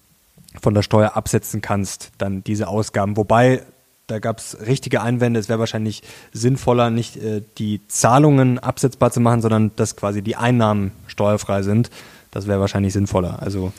von 0.61 0.75
der 0.75 0.83
Steuer 0.83 1.17
absetzen 1.17 1.61
kannst, 1.61 2.11
dann 2.19 2.43
diese 2.43 2.69
Ausgaben. 2.69 3.17
Wobei, 3.17 3.63
da 4.07 4.19
gab 4.19 4.39
es 4.39 4.57
richtige 4.67 5.03
Einwände, 5.03 5.39
es 5.39 5.49
wäre 5.49 5.59
wahrscheinlich 5.61 6.03
sinnvoller, 6.33 6.91
nicht 6.91 7.17
äh, 7.17 7.43
die 7.59 7.81
Zahlungen 7.89 8.59
absetzbar 8.59 9.13
zu 9.13 9.21
machen, 9.21 9.43
sondern 9.43 9.71
dass 9.77 9.97
quasi 9.97 10.23
die 10.23 10.37
Einnahmen 10.37 10.93
steuerfrei 11.07 11.63
sind. 11.63 11.91
Das 12.31 12.47
wäre 12.47 12.61
wahrscheinlich 12.61 12.93
sinnvoller. 12.93 13.41
Also 13.43 13.73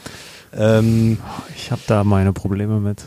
ähm, 0.53 1.17
ich 1.55 1.71
habe 1.71 1.81
da 1.87 2.03
meine 2.03 2.33
Probleme 2.33 2.79
mit. 2.79 3.03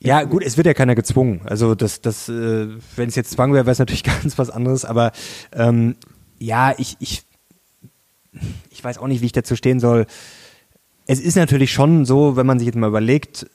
Ja, 0.00 0.22
gut, 0.22 0.44
es 0.44 0.56
wird 0.56 0.66
ja 0.66 0.74
keiner 0.74 0.94
gezwungen. 0.94 1.40
Also 1.44 1.74
das, 1.74 2.00
das, 2.00 2.28
äh, 2.28 2.68
wenn 2.96 3.08
es 3.08 3.16
jetzt 3.16 3.32
Zwang 3.32 3.52
wäre, 3.52 3.66
wäre 3.66 3.72
es 3.72 3.80
natürlich 3.80 4.04
ganz 4.22 4.38
was 4.38 4.50
anderes. 4.50 4.84
Aber 4.84 5.12
ähm, 5.52 5.96
ja, 6.38 6.74
ich, 6.78 6.96
ich, 7.00 7.22
ich 8.70 8.82
weiß 8.82 8.98
auch 8.98 9.08
nicht, 9.08 9.22
wie 9.22 9.26
ich 9.26 9.32
dazu 9.32 9.56
stehen 9.56 9.80
soll 9.80 10.06
es 11.08 11.20
ist 11.20 11.36
natürlich 11.36 11.72
schon 11.72 12.04
so, 12.04 12.36
wenn 12.36 12.46
man 12.46 12.58
sich 12.58 12.66
jetzt 12.66 12.76
mal 12.76 12.86
überlegt, 12.86 13.46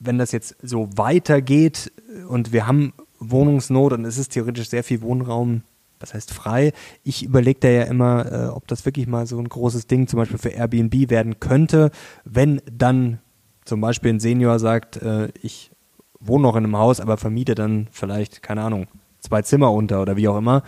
wenn 0.00 0.18
das 0.18 0.32
jetzt 0.32 0.56
so 0.62 0.90
weitergeht 0.96 1.92
und 2.28 2.52
wir 2.52 2.66
haben 2.66 2.92
Wohnungsnot 3.20 3.92
und 3.92 4.04
es 4.04 4.18
ist 4.18 4.32
theoretisch 4.32 4.68
sehr 4.68 4.82
viel 4.82 5.00
Wohnraum, 5.00 5.62
was 6.00 6.12
heißt 6.12 6.34
frei. 6.34 6.72
Ich 7.04 7.22
überlege 7.22 7.60
da 7.60 7.68
ja 7.68 7.82
immer, 7.84 8.32
äh, 8.32 8.46
ob 8.48 8.66
das 8.66 8.84
wirklich 8.84 9.06
mal 9.06 9.28
so 9.28 9.38
ein 9.38 9.48
großes 9.48 9.86
Ding 9.86 10.08
zum 10.08 10.18
Beispiel 10.18 10.38
für 10.38 10.48
Airbnb 10.48 11.08
werden 11.08 11.38
könnte, 11.38 11.92
wenn 12.24 12.60
dann 12.70 13.20
zum 13.64 13.80
Beispiel 13.80 14.12
ein 14.12 14.20
Senior 14.20 14.58
sagt, 14.58 14.96
äh, 14.96 15.28
ich 15.40 15.70
wohne 16.18 16.42
noch 16.42 16.56
in 16.56 16.64
einem 16.64 16.76
Haus, 16.76 16.98
aber 16.98 17.16
vermiete 17.16 17.54
dann 17.54 17.86
vielleicht, 17.92 18.42
keine 18.42 18.62
Ahnung, 18.62 18.88
zwei 19.20 19.42
Zimmer 19.42 19.70
unter 19.70 20.02
oder 20.02 20.16
wie 20.16 20.26
auch 20.26 20.36
immer 20.36 20.64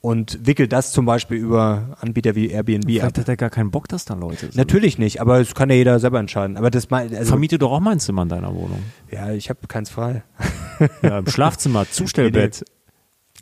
und 0.00 0.46
wickelt 0.46 0.72
das 0.72 0.92
zum 0.92 1.04
Beispiel 1.04 1.36
über 1.36 1.96
Anbieter 2.00 2.34
wie 2.34 2.48
Airbnb 2.48 2.86
Vielleicht 2.86 3.04
ab. 3.04 3.18
hat 3.18 3.28
er 3.28 3.36
gar 3.36 3.50
keinen 3.50 3.70
Bock, 3.70 3.88
dass 3.88 4.06
da 4.06 4.14
Leute 4.14 4.46
sind. 4.46 4.56
Natürlich 4.56 4.98
nicht, 4.98 5.20
aber 5.20 5.38
das 5.38 5.54
kann 5.54 5.68
ja 5.68 5.76
jeder 5.76 5.98
selber 5.98 6.18
entscheiden. 6.18 6.56
Aber 6.56 6.70
das 6.70 6.88
mal, 6.90 7.02
also 7.14 7.24
Vermiete 7.24 7.58
doch 7.58 7.70
auch 7.70 7.80
mein 7.80 8.00
Zimmer 8.00 8.22
in 8.22 8.30
deiner 8.30 8.54
Wohnung. 8.54 8.82
Ja, 9.10 9.30
ich 9.32 9.50
habe 9.50 9.60
keins 9.68 9.90
frei. 9.90 10.22
Ja, 11.02 11.18
im 11.18 11.26
Schlafzimmer, 11.26 11.84
Zustellbett. 11.90 12.64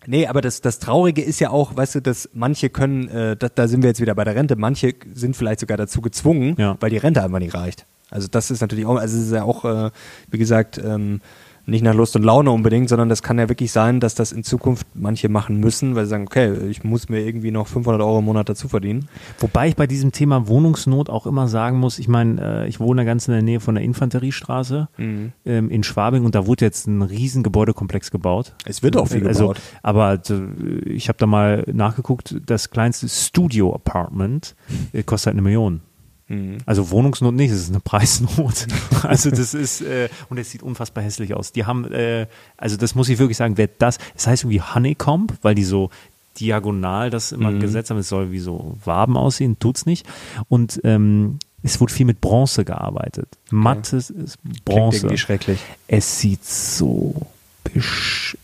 Nee, 0.07 0.27
aber 0.27 0.41
das, 0.41 0.61
das 0.61 0.81
Traurige 0.81 1.23
ist 1.23 1.39
ja 1.39 1.51
auch, 1.51 1.77
weißt 1.77 1.95
du, 1.95 2.03
dass 2.03 2.29
manche 2.33 2.69
können, 2.69 3.07
äh, 3.09 3.37
da, 3.37 3.49
da 3.49 3.69
sind 3.69 3.83
wir 3.83 3.91
jetzt 3.91 4.01
wieder 4.01 4.17
bei 4.17 4.25
der 4.25 4.35
Rente, 4.35 4.57
manche 4.57 4.95
sind 5.15 5.37
vielleicht 5.37 5.61
sogar 5.61 5.77
dazu 5.77 6.01
gezwungen, 6.01 6.57
ja. 6.59 6.77
weil 6.81 6.91
die 6.91 6.97
Rente 6.97 7.23
einfach 7.23 7.39
nicht 7.39 7.55
reicht. 7.55 7.87
Also 8.11 8.27
das 8.27 8.51
ist 8.51 8.61
natürlich 8.61 8.87
auch, 8.87 8.97
also 8.97 9.17
es 9.17 9.27
ist 9.27 9.33
ja 9.33 9.45
auch, 9.45 9.65
äh, 9.65 9.91
wie 10.31 10.39
gesagt, 10.39 10.79
ähm, 10.79 11.21
nicht 11.69 11.83
nach 11.83 11.95
Lust 11.95 12.17
und 12.17 12.23
Laune 12.23 12.51
unbedingt, 12.51 12.89
sondern 12.89 13.09
das 13.09 13.23
kann 13.23 13.39
ja 13.39 13.49
wirklich 13.49 13.73
sein, 13.73 14.01
dass 14.01 14.15
das 14.15 14.33
in 14.33 14.43
Zukunft 14.43 14.87
manche 14.95 15.29
machen 15.29 15.59
müssen, 15.59 15.95
weil 15.95 16.05
sie 16.05 16.11
sagen, 16.11 16.27
okay, 16.27 16.53
ich 16.69 16.83
muss 16.83 17.09
mir 17.09 17.21
irgendwie 17.21 17.51
noch 17.51 17.67
500 17.67 18.01
Euro 18.01 18.21
im 18.21 18.25
Monat 18.25 18.49
dazu 18.49 18.69
verdienen. 18.69 19.09
Wobei 19.39 19.69
ich 19.69 19.77
bei 19.77 19.87
diesem 19.87 20.13
Thema 20.13 20.49
Wohnungsnot 20.49 21.11
auch 21.11 21.27
immer 21.27 21.47
sagen 21.47 21.79
muss, 21.79 21.99
ich 21.99 22.09
meine, 22.09 22.65
äh, 22.65 22.69
ich 22.69 22.81
wohne 22.81 23.05
ganz 23.05 23.29
in 23.29 23.35
der 23.35 23.43
Nähe 23.43 23.61
von 23.61 23.75
der 23.75 23.85
Infanteriestraße 23.85 24.89
mhm. 24.97 25.33
ähm, 25.45 25.71
in 25.71 25.83
Schwabing 25.83 26.25
und 26.25 26.35
da 26.35 26.47
wurde 26.47 26.65
jetzt 26.65 26.87
ein 26.87 27.03
riesen 27.03 27.43
Gebäudekomplex 27.43 28.11
gebaut. 28.11 28.55
Es 28.65 28.83
wird 28.83 28.97
auch 28.97 29.09
viel 29.09 29.27
also, 29.27 29.49
gebaut. 29.49 29.61
Aber 29.83 30.15
äh, 30.15 30.89
ich 30.89 31.09
habe 31.09 31.19
da 31.19 31.27
mal 31.27 31.65
nachgeguckt, 31.73 32.37
das 32.47 32.71
kleinste 32.71 33.09
Studio-Apartment 33.09 34.57
äh, 34.93 35.03
kostet 35.03 35.27
halt 35.27 35.35
eine 35.35 35.43
Million. 35.43 35.83
Mhm. 36.29 36.59
Also 36.67 36.91
Wohnungsnot 36.91 37.35
nicht, 37.35 37.51
es 37.51 37.61
ist 37.61 37.71
eine 37.71 37.81
Preisnot. 37.81 38.67
also 39.03 39.31
das 39.31 39.55
ist, 39.55 39.81
äh, 39.81 40.09
und 40.29 40.39
es 40.39 40.51
sieht 40.51 40.63
unfassbar 40.63 41.03
hässlich 41.03 41.35
aus. 41.35 41.53
Die 41.53 41.65
haben, 41.65 41.91
äh, 41.93 42.27
also 42.57 42.77
das 42.77 42.95
muss 42.95 43.09
ich 43.09 43.19
wirklich 43.19 43.37
sagen, 43.37 43.57
wer 43.57 43.67
das, 43.67 43.97
es 43.97 44.03
das 44.15 44.27
heißt 44.27 44.45
irgendwie 44.45 44.61
Honeycomb, 44.61 45.39
weil 45.43 45.55
die 45.55 45.65
so 45.65 45.91
diagonal 46.39 47.11
das 47.11 47.33
immer 47.33 47.51
mhm. 47.51 47.61
gesetzt 47.61 47.91
haben, 47.91 47.99
es 47.99 48.09
soll 48.09 48.31
wie 48.31 48.39
so 48.39 48.77
Waben 48.85 49.17
aussehen, 49.17 49.59
tut's 49.59 49.87
nicht. 49.87 50.07
Und 50.49 50.81
ähm, 50.85 51.39
es 51.63 51.81
wurde 51.81 51.93
viel 51.93 52.07
mit 52.07 52.21
Bronze 52.21 52.65
gearbeitet. 52.65 53.29
Okay. 53.47 53.57
Mattes 53.57 54.11
ist 54.11 54.39
Bronze. 54.65 55.07
Klingt 55.07 55.19
schrecklich. 55.19 55.59
Es 55.89 56.21
sieht 56.21 56.45
so 56.45 57.27
bisch 57.65 58.37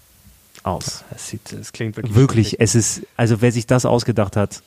aus. 0.64 1.04
Es 1.14 1.28
sieht, 1.28 1.52
es 1.52 1.72
klingt 1.72 1.96
wirklich. 1.96 2.14
Wirklich, 2.14 2.60
es 2.60 2.74
ist, 2.74 3.02
also 3.16 3.40
wer 3.40 3.52
sich 3.52 3.66
das 3.66 3.86
ausgedacht 3.86 4.36
hat, 4.36 4.62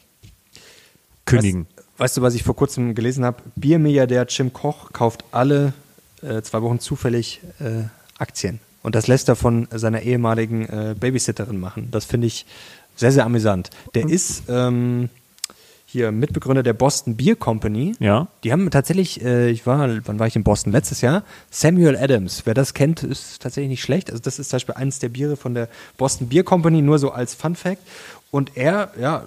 kündigen. 1.25 1.67
Was, 1.75 1.76
Weißt 1.97 2.15
du, 2.15 2.21
was 2.21 2.35
ich 2.35 2.43
vor 2.43 2.55
kurzem 2.55 2.93
gelesen 2.93 3.25
habe? 3.25 3.37
Biermilliardär 3.55 4.25
Jim 4.29 4.53
Koch 4.53 4.93
kauft 4.93 5.25
alle 5.31 5.73
äh, 6.21 6.41
zwei 6.41 6.61
Wochen 6.61 6.79
zufällig 6.79 7.41
äh, 7.59 7.83
Aktien. 8.19 8.59
Und 8.83 8.95
das 8.95 9.07
lässt 9.07 9.27
er 9.29 9.35
von 9.35 9.67
seiner 9.71 10.01
ehemaligen 10.03 10.65
äh, 10.65 10.95
Babysitterin 10.97 11.59
machen. 11.59 11.89
Das 11.91 12.05
finde 12.05 12.27
ich 12.27 12.45
sehr, 12.95 13.11
sehr 13.11 13.25
amüsant. 13.25 13.69
Der 13.95 14.05
mhm. 14.05 14.11
ist 14.11 14.43
ähm, 14.47 15.09
hier 15.87 16.11
Mitbegründer 16.11 16.63
der 16.63 16.73
Boston 16.73 17.15
Beer 17.15 17.35
Company. 17.35 17.93
Ja. 17.99 18.27
Die 18.43 18.51
haben 18.51 18.69
tatsächlich, 18.69 19.23
äh, 19.23 19.49
ich 19.49 19.65
war, 19.65 19.89
wann 20.05 20.19
war 20.19 20.27
ich 20.27 20.35
in 20.35 20.43
Boston? 20.43 20.71
Letztes 20.71 21.01
Jahr. 21.01 21.23
Samuel 21.49 21.97
Adams. 21.97 22.43
Wer 22.45 22.53
das 22.53 22.73
kennt, 22.73 23.03
ist 23.03 23.41
tatsächlich 23.41 23.69
nicht 23.69 23.81
schlecht. 23.81 24.11
Also 24.11 24.21
das 24.21 24.37
ist 24.37 24.49
zum 24.49 24.57
Beispiel 24.57 24.75
eines 24.75 24.99
der 24.99 25.09
Biere 25.09 25.35
von 25.35 25.55
der 25.55 25.67
Boston 25.97 26.29
Beer 26.29 26.43
Company, 26.43 26.81
nur 26.81 26.99
so 26.99 27.11
als 27.11 27.33
Fun 27.33 27.55
Fact. 27.55 27.81
Und 28.29 28.55
er, 28.55 28.91
ja, 28.99 29.25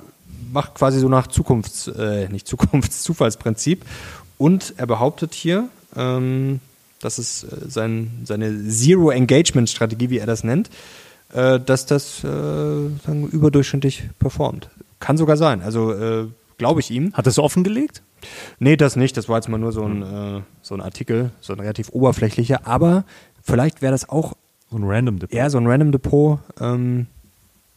macht 0.52 0.74
quasi 0.74 0.98
so 1.00 1.08
nach 1.08 1.26
Zukunfts, 1.26 1.88
äh, 1.88 2.28
nicht 2.28 2.46
Zukunftszufallsprinzip. 2.46 3.84
Und 4.38 4.74
er 4.78 4.86
behauptet 4.86 5.34
hier, 5.34 5.68
ähm, 5.96 6.60
das 7.00 7.18
ist 7.18 7.44
äh, 7.44 7.68
sein, 7.68 8.22
seine 8.24 8.66
Zero-Engagement-Strategie, 8.68 10.10
wie 10.10 10.18
er 10.18 10.26
das 10.26 10.44
nennt. 10.44 10.70
äh, 11.32 11.60
dass 11.60 11.86
das 11.86 12.24
äh, 12.24 12.28
überdurchschnittlich 13.30 14.08
performt. 14.18 14.68
Kann 14.98 15.16
sogar 15.16 15.36
sein. 15.36 15.62
Also 15.62 15.92
äh, 15.92 16.26
glaube 16.58 16.80
ich 16.80 16.90
ihm. 16.90 17.12
Hat 17.14 17.26
es 17.26 17.38
offengelegt? 17.38 18.02
Nee, 18.58 18.76
das 18.76 18.96
nicht. 18.96 19.16
Das 19.16 19.28
war 19.28 19.36
jetzt 19.36 19.48
mal 19.48 19.58
nur 19.58 19.72
so 19.72 19.84
ein, 19.84 20.02
äh, 20.02 20.40
so 20.60 20.74
ein 20.74 20.80
Artikel, 20.80 21.30
so 21.40 21.52
ein 21.52 21.60
relativ 21.60 21.90
oberflächlicher. 21.90 22.66
Aber 22.66 23.04
vielleicht 23.42 23.80
wäre 23.80 23.92
das 23.92 24.08
auch 24.08 24.34
So 24.70 24.76
ein 24.76 24.84
Random 24.84 25.18
Depot. 25.20 25.34
eher 25.34 25.50
so 25.50 25.58
ein 25.58 25.66
Random 25.66 25.92
Depot. 25.92 26.40
Ähm, 26.60 27.06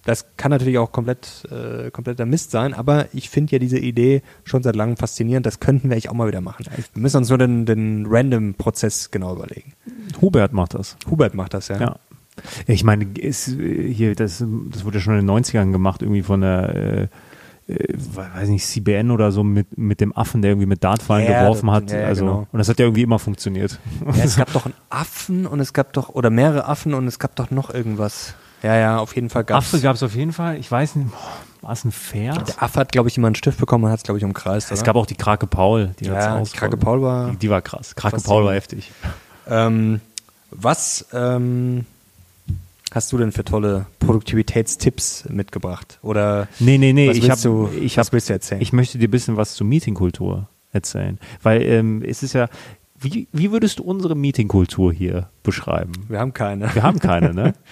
das 0.05 0.25
kann 0.37 0.51
natürlich 0.51 0.77
auch 0.77 0.91
komplett 0.91 1.47
äh, 1.49 1.89
kompletter 1.91 2.25
Mist 2.25 2.51
sein, 2.51 2.73
aber 2.73 3.07
ich 3.13 3.29
finde 3.29 3.53
ja 3.53 3.59
diese 3.59 3.79
Idee 3.79 4.21
schon 4.43 4.61
seit 4.63 4.75
langem 4.75 4.97
faszinierend. 4.97 5.45
Das 5.45 5.59
könnten 5.59 5.89
wir 5.89 5.93
eigentlich 5.93 6.09
auch 6.09 6.13
mal 6.13 6.27
wieder 6.27 6.41
machen. 6.41 6.65
Wir 6.93 7.01
müssen 7.01 7.17
uns 7.17 7.29
nur 7.29 7.37
den, 7.37 7.65
den 7.65 8.05
Random-Prozess 8.07 9.11
genau 9.11 9.33
überlegen. 9.35 9.73
Hubert 10.21 10.51
macht 10.53 10.73
das. 10.73 10.97
Hubert 11.09 11.33
macht 11.35 11.53
das 11.53 11.69
ja. 11.69 11.79
Ja. 11.79 11.95
Ich 12.67 12.83
meine, 12.83 13.05
ist, 13.17 13.47
äh, 13.49 13.93
hier, 13.93 14.15
das, 14.15 14.43
das 14.71 14.83
wurde 14.85 14.97
ja 14.97 15.01
schon 15.03 15.17
in 15.17 15.25
den 15.25 15.35
90ern 15.43 15.71
gemacht, 15.71 16.01
irgendwie 16.01 16.23
von 16.23 16.41
der, 16.41 16.75
äh, 16.75 17.71
äh, 17.71 17.93
weiß 17.95 18.49
nicht, 18.49 18.65
CBN 18.65 19.11
oder 19.11 19.31
so 19.31 19.43
mit, 19.43 19.77
mit 19.77 20.01
dem 20.01 20.17
Affen, 20.17 20.41
der 20.41 20.51
irgendwie 20.51 20.65
mit 20.67 20.83
Dartpfeilen 20.83 21.31
Ja, 21.31 21.43
geworfen 21.43 21.67
das- 21.67 21.75
hat. 21.75 21.91
ja, 21.91 22.05
also, 22.07 22.25
genau. 22.25 22.47
Und 22.51 22.57
das 22.59 22.67
hat 22.69 22.79
ja 22.79 22.85
irgendwie 22.85 23.03
immer 23.03 23.19
funktioniert. 23.19 23.79
Ja, 24.05 24.23
es 24.23 24.35
gab 24.37 24.51
doch 24.51 24.65
einen 24.65 24.73
Affen 24.89 25.45
und 25.45 25.59
es 25.59 25.71
gab 25.73 25.93
doch, 25.93 26.09
oder 26.09 26.29
mehrere 26.29 26.67
Affen 26.67 26.93
und 26.93 27.07
es 27.07 27.19
gab 27.19 27.35
doch 27.37 27.51
noch 27.51 27.73
irgendwas. 27.73 28.33
Ja, 28.63 28.77
ja, 28.77 28.97
auf 28.97 29.13
jeden 29.15 29.29
Fall 29.29 29.43
gab 29.43 29.57
Affe 29.57 29.79
gab 29.81 29.95
es 29.95 30.03
auf 30.03 30.15
jeden 30.15 30.31
Fall. 30.31 30.57
Ich 30.57 30.71
weiß 30.71 30.95
nicht, 30.95 31.09
war 31.61 31.73
es 31.73 31.83
ein 31.83 31.91
Pferd? 31.91 32.47
Der 32.47 32.63
Affe 32.63 32.79
hat, 32.79 32.91
glaube 32.93 33.09
ich, 33.09 33.17
immer 33.17 33.27
einen 33.27 33.35
Stift 33.35 33.59
bekommen 33.59 33.83
und 33.83 33.91
hat 33.91 33.99
es, 33.99 34.03
glaube 34.03 34.17
ich, 34.17 34.23
umkreist. 34.23 34.71
Es 34.71 34.79
oder? 34.79 34.85
gab 34.85 34.95
auch 34.95 35.05
die 35.05 35.15
Krake 35.15 35.47
Paul. 35.47 35.93
Die 35.99 36.05
ja, 36.05 36.41
die. 36.41 36.51
Krake 36.51 36.77
Paul 36.77 37.01
war. 37.01 37.31
Die, 37.31 37.37
die 37.37 37.49
war 37.49 37.61
krass. 37.61 37.95
Krake. 37.95 38.21
Paul 38.21 38.45
war 38.45 38.53
heftig. 38.53 38.91
Ähm, 39.49 39.99
was 40.49 41.05
ähm, 41.11 41.85
hast 42.91 43.11
du 43.11 43.17
denn 43.17 43.33
für 43.33 43.43
tolle 43.43 43.85
Produktivitätstipps 43.99 45.25
mitgebracht? 45.29 45.99
Oder 46.01 46.47
Nee, 46.59 46.77
nee, 46.77 46.93
nee. 46.93 47.09
was 47.09 47.17
ich 47.17 47.23
willst 47.23 47.45
hab, 47.45 47.51
du, 47.51 47.69
ich 47.77 47.97
was 47.97 48.07
hab, 48.07 48.13
willst 48.13 48.29
du 48.29 48.33
erzählen? 48.33 48.61
Ich 48.61 48.71
möchte 48.71 48.97
dir 48.97 49.09
ein 49.09 49.11
bisschen 49.11 49.35
was 49.35 49.55
zur 49.55 49.67
Meetingkultur 49.67 50.47
erzählen. 50.71 51.19
Weil 51.41 51.63
ähm, 51.63 52.01
es 52.05 52.23
ist 52.23 52.33
ja, 52.33 52.47
wie, 52.97 53.27
wie 53.33 53.51
würdest 53.51 53.79
du 53.79 53.83
unsere 53.83 54.15
Meetingkultur 54.15 54.93
hier 54.93 55.29
beschreiben? 55.43 55.91
wir 56.07 56.19
haben 56.19 56.33
keine. 56.33 56.73
Wir 56.73 56.83
haben 56.83 56.99
keine, 56.99 57.33
ne? 57.33 57.53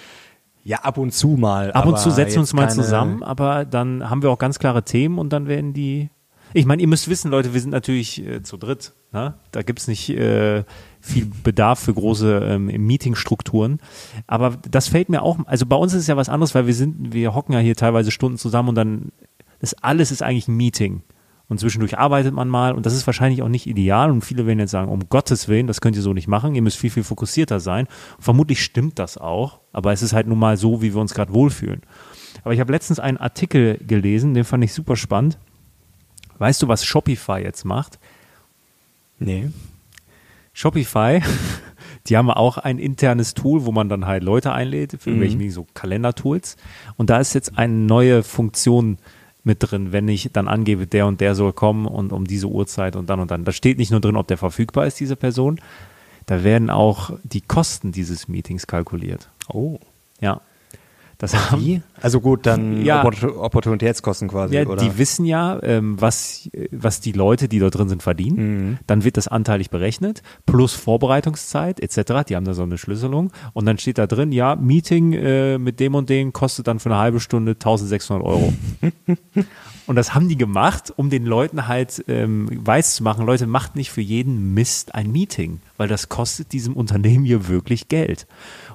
Ja, 0.64 0.78
ab 0.78 0.98
und 0.98 1.12
zu 1.12 1.28
mal. 1.28 1.72
Ab 1.72 1.86
und 1.86 1.98
zu 1.98 2.10
setzen 2.10 2.36
wir 2.36 2.40
uns 2.40 2.52
mal 2.52 2.70
zusammen, 2.70 3.22
aber 3.22 3.64
dann 3.64 4.08
haben 4.08 4.22
wir 4.22 4.30
auch 4.30 4.38
ganz 4.38 4.58
klare 4.58 4.84
Themen 4.84 5.18
und 5.18 5.32
dann 5.32 5.48
werden 5.48 5.72
die. 5.72 6.10
Ich 6.54 6.66
meine, 6.66 6.82
ihr 6.82 6.88
müsst 6.88 7.08
wissen, 7.08 7.30
Leute, 7.30 7.54
wir 7.54 7.60
sind 7.60 7.70
natürlich 7.70 8.24
äh, 8.24 8.42
zu 8.42 8.58
dritt. 8.58 8.92
Ne? 9.12 9.34
Da 9.52 9.62
gibt's 9.62 9.88
nicht 9.88 10.10
äh, 10.10 10.64
viel 11.00 11.30
Bedarf 11.42 11.80
für 11.80 11.94
große 11.94 12.40
ähm, 12.44 12.66
Meetingstrukturen. 12.66 13.80
Aber 14.26 14.58
das 14.70 14.88
fällt 14.88 15.08
mir 15.08 15.22
auch, 15.22 15.38
also 15.46 15.66
bei 15.66 15.76
uns 15.76 15.94
ist 15.94 16.02
es 16.02 16.06
ja 16.06 16.16
was 16.16 16.28
anderes, 16.28 16.54
weil 16.54 16.66
wir 16.66 16.74
sind, 16.74 17.12
wir 17.12 17.34
hocken 17.34 17.54
ja 17.54 17.58
hier 17.58 17.74
teilweise 17.74 18.10
Stunden 18.10 18.36
zusammen 18.36 18.70
und 18.70 18.74
dann, 18.74 19.12
das 19.60 19.74
alles 19.74 20.10
ist 20.10 20.22
eigentlich 20.22 20.48
ein 20.48 20.56
Meeting. 20.56 21.02
Und 21.52 21.58
zwischendurch 21.58 21.98
arbeitet 21.98 22.32
man 22.32 22.48
mal 22.48 22.72
und 22.72 22.86
das 22.86 22.94
ist 22.94 23.06
wahrscheinlich 23.06 23.42
auch 23.42 23.48
nicht 23.50 23.66
ideal 23.66 24.10
und 24.10 24.24
viele 24.24 24.46
werden 24.46 24.58
jetzt 24.58 24.70
sagen, 24.70 24.90
um 24.90 25.10
Gottes 25.10 25.48
Willen, 25.48 25.66
das 25.66 25.82
könnt 25.82 25.96
ihr 25.96 26.00
so 26.00 26.14
nicht 26.14 26.26
machen, 26.26 26.54
ihr 26.54 26.62
müsst 26.62 26.78
viel, 26.78 26.88
viel 26.88 27.04
fokussierter 27.04 27.60
sein. 27.60 27.88
Vermutlich 28.18 28.64
stimmt 28.64 28.98
das 28.98 29.18
auch, 29.18 29.60
aber 29.70 29.92
es 29.92 30.00
ist 30.00 30.14
halt 30.14 30.26
nun 30.26 30.38
mal 30.38 30.56
so, 30.56 30.80
wie 30.80 30.94
wir 30.94 31.00
uns 31.02 31.12
gerade 31.12 31.34
wohlfühlen. 31.34 31.82
Aber 32.42 32.54
ich 32.54 32.60
habe 32.60 32.72
letztens 32.72 33.00
einen 33.00 33.18
Artikel 33.18 33.76
gelesen, 33.86 34.32
den 34.32 34.44
fand 34.44 34.64
ich 34.64 34.72
super 34.72 34.96
spannend. 34.96 35.36
Weißt 36.38 36.62
du, 36.62 36.68
was 36.68 36.86
Shopify 36.86 37.42
jetzt 37.42 37.66
macht? 37.66 37.98
Nee. 39.18 39.50
Shopify, 40.54 41.20
die 42.06 42.16
haben 42.16 42.30
auch 42.30 42.56
ein 42.56 42.78
internes 42.78 43.34
Tool, 43.34 43.66
wo 43.66 43.72
man 43.72 43.90
dann 43.90 44.06
halt 44.06 44.24
Leute 44.24 44.52
einlädt, 44.54 44.96
für 44.98 45.10
irgendwelche 45.10 45.38
wie 45.38 45.50
so 45.50 45.66
Kalendertools. 45.74 46.56
Und 46.96 47.10
da 47.10 47.20
ist 47.20 47.34
jetzt 47.34 47.58
eine 47.58 47.74
neue 47.74 48.22
Funktion 48.22 48.96
mit 49.44 49.58
drin, 49.60 49.92
wenn 49.92 50.08
ich 50.08 50.30
dann 50.32 50.48
angebe, 50.48 50.86
der 50.86 51.06
und 51.06 51.20
der 51.20 51.34
soll 51.34 51.52
kommen 51.52 51.86
und 51.86 52.12
um 52.12 52.26
diese 52.26 52.46
Uhrzeit 52.46 52.96
und 52.96 53.10
dann 53.10 53.20
und 53.20 53.30
dann. 53.30 53.44
Da 53.44 53.52
steht 53.52 53.78
nicht 53.78 53.90
nur 53.90 54.00
drin, 54.00 54.16
ob 54.16 54.28
der 54.28 54.38
verfügbar 54.38 54.86
ist, 54.86 55.00
diese 55.00 55.16
Person. 55.16 55.60
Da 56.26 56.44
werden 56.44 56.70
auch 56.70 57.10
die 57.24 57.40
Kosten 57.40 57.90
dieses 57.92 58.28
Meetings 58.28 58.66
kalkuliert. 58.66 59.28
Oh. 59.48 59.78
Ja. 60.20 60.40
Das 61.22 61.52
haben, 61.52 61.64
Wie? 61.64 61.80
Also 62.00 62.20
gut, 62.20 62.46
dann 62.46 62.82
Ja. 62.84 63.04
Opportu- 63.04 63.36
Opportunitätskosten 63.38 64.26
quasi, 64.26 64.56
Ja, 64.56 64.66
oder? 64.66 64.82
die 64.82 64.98
wissen 64.98 65.24
ja, 65.24 65.62
ähm, 65.62 65.94
was, 66.00 66.50
was 66.72 67.00
die 67.00 67.12
Leute, 67.12 67.48
die 67.48 67.60
dort 67.60 67.76
drin 67.76 67.88
sind, 67.88 68.02
verdienen. 68.02 68.36
Mhm. 68.70 68.78
Dann 68.88 69.04
wird 69.04 69.16
das 69.16 69.28
anteilig 69.28 69.70
berechnet, 69.70 70.22
plus 70.46 70.74
Vorbereitungszeit 70.74 71.78
etc. 71.78 72.24
Die 72.28 72.34
haben 72.34 72.44
da 72.44 72.54
so 72.54 72.64
eine 72.64 72.76
Schlüsselung. 72.76 73.30
Und 73.52 73.66
dann 73.66 73.78
steht 73.78 73.98
da 73.98 74.08
drin, 74.08 74.32
ja, 74.32 74.56
Meeting 74.56 75.12
äh, 75.12 75.58
mit 75.58 75.78
dem 75.78 75.94
und 75.94 76.10
dem 76.10 76.32
kostet 76.32 76.66
dann 76.66 76.80
für 76.80 76.88
eine 76.90 76.98
halbe 76.98 77.20
Stunde 77.20 77.52
1600 77.52 78.26
Euro. 78.26 78.52
und 79.86 79.94
das 79.96 80.14
haben 80.16 80.28
die 80.28 80.36
gemacht, 80.36 80.92
um 80.96 81.08
den 81.08 81.24
Leuten 81.24 81.68
halt 81.68 82.04
ähm, 82.08 82.48
weiß 82.52 82.96
zu 82.96 83.04
machen, 83.04 83.26
Leute, 83.26 83.46
macht 83.46 83.76
nicht 83.76 83.92
für 83.92 84.00
jeden 84.00 84.54
Mist 84.54 84.94
ein 84.96 85.12
Meeting, 85.12 85.60
weil 85.76 85.86
das 85.86 86.08
kostet 86.08 86.52
diesem 86.52 86.74
Unternehmen 86.74 87.24
hier 87.24 87.46
wirklich 87.46 87.86
Geld. 87.86 88.26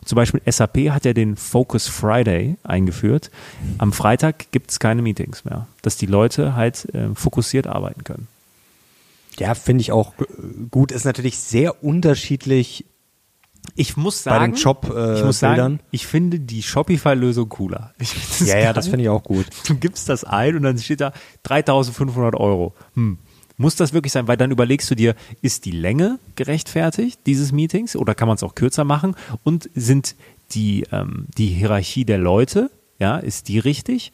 Zum 0.08 0.16
Beispiel 0.16 0.42
SAP 0.50 0.90
hat 0.92 1.04
ja 1.04 1.12
den 1.12 1.36
Focus 1.36 1.88
Friday 1.88 2.56
eingeführt. 2.64 3.30
Am 3.78 3.92
Freitag 3.92 4.52
gibt 4.52 4.72
es 4.72 4.80
keine 4.80 5.02
Meetings 5.02 5.44
mehr, 5.44 5.68
dass 5.82 5.98
die 5.98 6.06
Leute 6.06 6.56
halt 6.56 6.88
ähm, 6.94 7.14
fokussiert 7.14 7.68
arbeiten 7.68 8.06
können. 8.06 8.28
ja, 9.38 9.54
finde 9.54 9.82
ich 9.82 9.92
auch 9.92 10.14
äh, 10.20 10.24
gut. 10.72 10.94
Ist 10.94 11.04
natürlich 11.04 11.38
sehr 11.38 11.84
unterschiedlich 11.84 12.86
Ich 13.76 13.98
muss 13.98 14.24
bei 14.24 14.32
sagen, 14.32 14.54
den 14.54 14.62
Job 14.62 14.90
äh, 14.96 15.18
ich 15.18 15.26
muss 15.26 15.42
Bildern. 15.42 15.58
sagen, 15.58 15.80
ich 15.92 16.08
finde 16.08 16.40
die 16.40 16.64
Shopify-Lösung 16.64 17.50
cooler. 17.50 17.94
Ich 18.00 18.12
find 18.14 18.42
das 18.42 18.48
ja, 18.48 18.60
ja, 18.60 18.72
das 18.72 18.88
finde 18.88 19.04
ich 19.04 19.10
auch 19.10 19.24
gut. 19.24 19.46
Du 19.68 19.76
gibst 19.76 20.08
das 20.08 20.24
ein 20.24 20.56
und 20.56 20.64
dann 20.64 20.78
steht 20.78 21.02
da 21.02 21.12
3500 21.44 22.34
Euro. 22.36 22.74
Hm. 22.94 23.18
Muss 23.58 23.76
das 23.76 23.92
wirklich 23.92 24.14
sein? 24.14 24.28
Weil 24.28 24.38
dann 24.38 24.52
überlegst 24.52 24.90
du 24.92 24.96
dir, 24.96 25.16
ist 25.42 25.66
die 25.66 25.72
Länge 25.72 26.20
gerechtfertigt 26.36 27.22
dieses 27.26 27.52
Meetings 27.52 27.96
oder 27.96 28.14
kann 28.16 28.28
man 28.28 28.36
es 28.36 28.44
auch 28.44 28.56
kürzer 28.56 28.84
machen? 28.84 29.16
Und 29.44 29.70
sind 29.74 30.16
die, 30.52 30.86
ähm, 30.92 31.26
die 31.38 31.48
Hierarchie 31.48 32.06
der 32.06 32.20
Leute, 32.20 32.70
ja, 33.00 33.18
ist 33.18 33.48
die 33.48 33.60
richtig? 33.60 34.12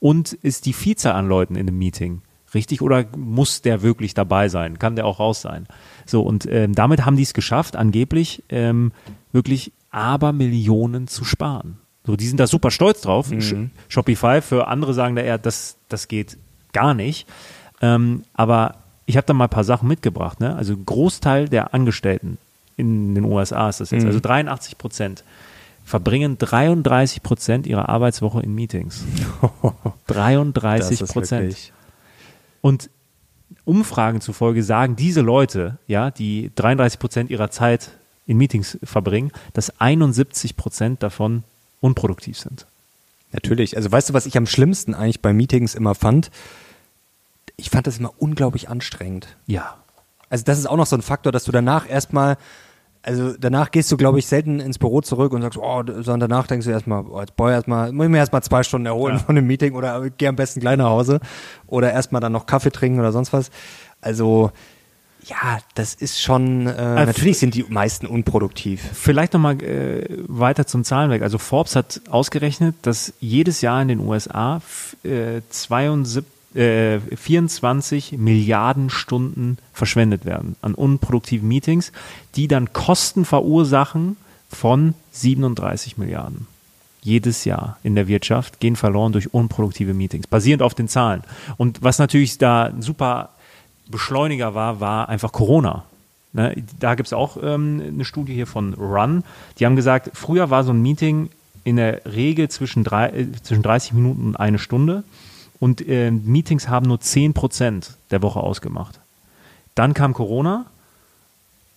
Und 0.00 0.32
ist 0.32 0.66
die 0.66 0.72
Vielzahl 0.72 1.12
an 1.14 1.28
Leuten 1.28 1.54
in 1.54 1.66
dem 1.66 1.76
Meeting 1.78 2.22
richtig 2.54 2.80
oder 2.80 3.04
muss 3.16 3.60
der 3.60 3.82
wirklich 3.82 4.14
dabei 4.14 4.48
sein? 4.48 4.78
Kann 4.78 4.96
der 4.96 5.04
auch 5.04 5.18
raus 5.20 5.42
sein? 5.42 5.66
So, 6.06 6.22
und 6.22 6.46
ähm, 6.50 6.74
damit 6.74 7.04
haben 7.04 7.16
die 7.16 7.22
es 7.24 7.34
geschafft, 7.34 7.76
angeblich 7.76 8.42
ähm, 8.48 8.92
wirklich 9.32 9.72
Abermillionen 9.90 11.08
zu 11.08 11.24
sparen. 11.24 11.78
So, 12.06 12.16
die 12.16 12.26
sind 12.26 12.40
da 12.40 12.46
super 12.46 12.70
stolz 12.70 13.02
drauf. 13.02 13.30
Sh- 13.30 13.68
Shopify, 13.88 14.40
für 14.40 14.66
andere 14.68 14.94
sagen 14.94 15.14
da 15.14 15.22
eher, 15.22 15.36
das, 15.36 15.76
das 15.90 16.08
geht 16.08 16.38
gar 16.72 16.94
nicht. 16.94 17.26
Ähm, 17.80 18.24
aber 18.34 18.76
ich 19.06 19.16
habe 19.16 19.26
da 19.26 19.32
mal 19.32 19.44
ein 19.44 19.50
paar 19.50 19.64
Sachen 19.64 19.88
mitgebracht. 19.88 20.40
Ne? 20.40 20.54
Also 20.54 20.76
Großteil 20.76 21.48
der 21.48 21.74
Angestellten 21.74 22.38
in 22.76 23.14
den 23.14 23.24
USA 23.24 23.68
ist 23.68 23.80
das 23.80 23.90
jetzt, 23.90 24.04
also 24.04 24.20
83 24.20 24.78
Prozent 24.78 25.24
verbringen 25.88 26.36
33 26.36 27.22
Prozent 27.22 27.66
ihrer 27.66 27.88
Arbeitswoche 27.88 28.40
in 28.42 28.54
Meetings. 28.54 29.04
33 30.06 31.08
Prozent. 31.08 31.72
Und 32.60 32.90
Umfragen 33.64 34.20
zufolge 34.20 34.62
sagen 34.62 34.96
diese 34.96 35.22
Leute, 35.22 35.78
ja, 35.86 36.10
die 36.10 36.50
33 36.54 36.98
Prozent 36.98 37.30
ihrer 37.30 37.50
Zeit 37.50 37.90
in 38.26 38.36
Meetings 38.36 38.78
verbringen, 38.82 39.32
dass 39.54 39.80
71 39.80 40.56
Prozent 40.56 41.02
davon 41.02 41.42
unproduktiv 41.80 42.38
sind. 42.38 42.66
Natürlich. 43.32 43.76
Also 43.76 43.90
weißt 43.90 44.10
du, 44.10 44.14
was 44.14 44.26
ich 44.26 44.36
am 44.36 44.46
schlimmsten 44.46 44.94
eigentlich 44.94 45.22
bei 45.22 45.32
Meetings 45.32 45.74
immer 45.74 45.94
fand? 45.94 46.30
Ich 47.60 47.70
fand 47.70 47.86
das 47.86 47.98
immer 47.98 48.12
unglaublich 48.18 48.68
anstrengend. 48.70 49.36
Ja. 49.46 49.76
Also 50.30 50.44
das 50.44 50.58
ist 50.58 50.66
auch 50.66 50.76
noch 50.76 50.86
so 50.86 50.96
ein 50.96 51.02
Faktor, 51.02 51.32
dass 51.32 51.44
du 51.44 51.52
danach 51.52 51.88
erstmal, 51.90 52.36
also 53.02 53.34
danach 53.38 53.70
gehst 53.72 53.90
du, 53.90 53.96
glaube 53.96 54.20
ich, 54.20 54.26
selten 54.26 54.60
ins 54.60 54.78
Büro 54.78 55.00
zurück 55.00 55.32
und 55.32 55.42
sagst, 55.42 55.58
oh, 55.58 55.82
sondern 55.86 56.30
danach 56.30 56.46
denkst 56.46 56.66
du 56.66 56.70
erstmal, 56.70 57.04
oh, 57.04 57.18
jetzt 57.20 57.34
boah, 57.36 57.50
erstmal, 57.50 57.92
muss 57.92 58.04
ich 58.06 58.10
mir 58.10 58.18
erstmal 58.18 58.42
zwei 58.42 58.62
Stunden 58.62 58.86
erholen 58.86 59.16
Ja. 59.16 59.22
von 59.24 59.34
dem 59.34 59.46
Meeting 59.46 59.74
oder 59.74 60.08
geh 60.10 60.28
am 60.28 60.36
besten 60.36 60.60
gleich 60.60 60.76
nach 60.76 60.88
Hause 60.90 61.20
oder 61.66 61.92
erstmal 61.92 62.20
dann 62.20 62.32
noch 62.32 62.46
Kaffee 62.46 62.70
trinken 62.70 63.00
oder 63.00 63.10
sonst 63.12 63.32
was. 63.32 63.50
Also 64.00 64.52
ja, 65.24 65.58
das 65.74 65.94
ist 65.94 66.22
schon, 66.22 66.68
äh, 66.68 67.04
natürlich 67.06 67.38
sind 67.38 67.54
die 67.54 67.64
meisten 67.64 68.06
unproduktiv. 68.06 68.80
Vielleicht 68.94 69.32
nochmal 69.32 69.60
äh, 69.62 70.06
weiter 70.28 70.64
zum 70.66 70.84
Zahlenwerk. 70.84 71.22
Also 71.22 71.38
Forbes 71.38 71.74
hat 71.74 72.00
ausgerechnet, 72.08 72.76
dass 72.82 73.12
jedes 73.18 73.60
Jahr 73.60 73.82
in 73.82 73.88
den 73.88 74.00
USA 74.00 74.62
äh, 75.02 75.40
72, 75.50 76.24
äh, 76.54 76.98
24 77.00 78.12
Milliarden 78.12 78.90
Stunden 78.90 79.58
verschwendet 79.72 80.24
werden 80.24 80.56
an 80.62 80.74
unproduktiven 80.74 81.46
Meetings, 81.46 81.92
die 82.36 82.48
dann 82.48 82.72
Kosten 82.72 83.24
verursachen 83.24 84.16
von 84.50 84.94
37 85.12 85.98
Milliarden. 85.98 86.46
Jedes 87.02 87.44
Jahr 87.44 87.78
in 87.82 87.94
der 87.94 88.08
Wirtschaft 88.08 88.60
gehen 88.60 88.76
verloren 88.76 89.12
durch 89.12 89.32
unproduktive 89.32 89.94
Meetings, 89.94 90.26
basierend 90.26 90.62
auf 90.62 90.74
den 90.74 90.88
Zahlen. 90.88 91.22
Und 91.56 91.82
was 91.82 91.98
natürlich 91.98 92.38
da 92.38 92.64
ein 92.64 92.82
super 92.82 93.30
Beschleuniger 93.88 94.54
war, 94.54 94.80
war 94.80 95.08
einfach 95.08 95.32
Corona. 95.32 95.84
Ne, 96.34 96.62
da 96.78 96.94
gibt 96.94 97.06
es 97.06 97.12
auch 97.14 97.38
ähm, 97.42 97.82
eine 97.86 98.04
Studie 98.04 98.34
hier 98.34 98.46
von 98.46 98.74
Run. 98.74 99.24
Die 99.58 99.64
haben 99.64 99.76
gesagt, 99.76 100.10
früher 100.12 100.50
war 100.50 100.62
so 100.62 100.72
ein 100.72 100.82
Meeting 100.82 101.30
in 101.64 101.76
der 101.76 102.04
Regel 102.04 102.48
zwischen, 102.48 102.84
drei, 102.84 103.08
äh, 103.08 103.32
zwischen 103.42 103.62
30 103.62 103.94
Minuten 103.94 104.26
und 104.28 104.36
eine 104.36 104.58
Stunde. 104.58 105.04
Und 105.60 105.86
äh, 105.86 106.10
Meetings 106.10 106.68
haben 106.68 106.86
nur 106.86 107.00
10 107.00 107.34
Prozent 107.34 107.96
der 108.10 108.22
Woche 108.22 108.40
ausgemacht. 108.40 109.00
Dann 109.74 109.94
kam 109.94 110.14
Corona. 110.14 110.66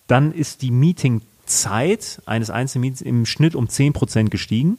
Dann 0.07 0.33
ist 0.33 0.61
die 0.61 0.71
Meetingzeit 0.71 2.21
eines 2.25 2.49
einzelnen 2.49 2.81
Meetings 2.81 3.01
im 3.01 3.25
Schnitt 3.25 3.55
um 3.55 3.69
10 3.69 3.93
Prozent 3.93 4.31
gestiegen. 4.31 4.77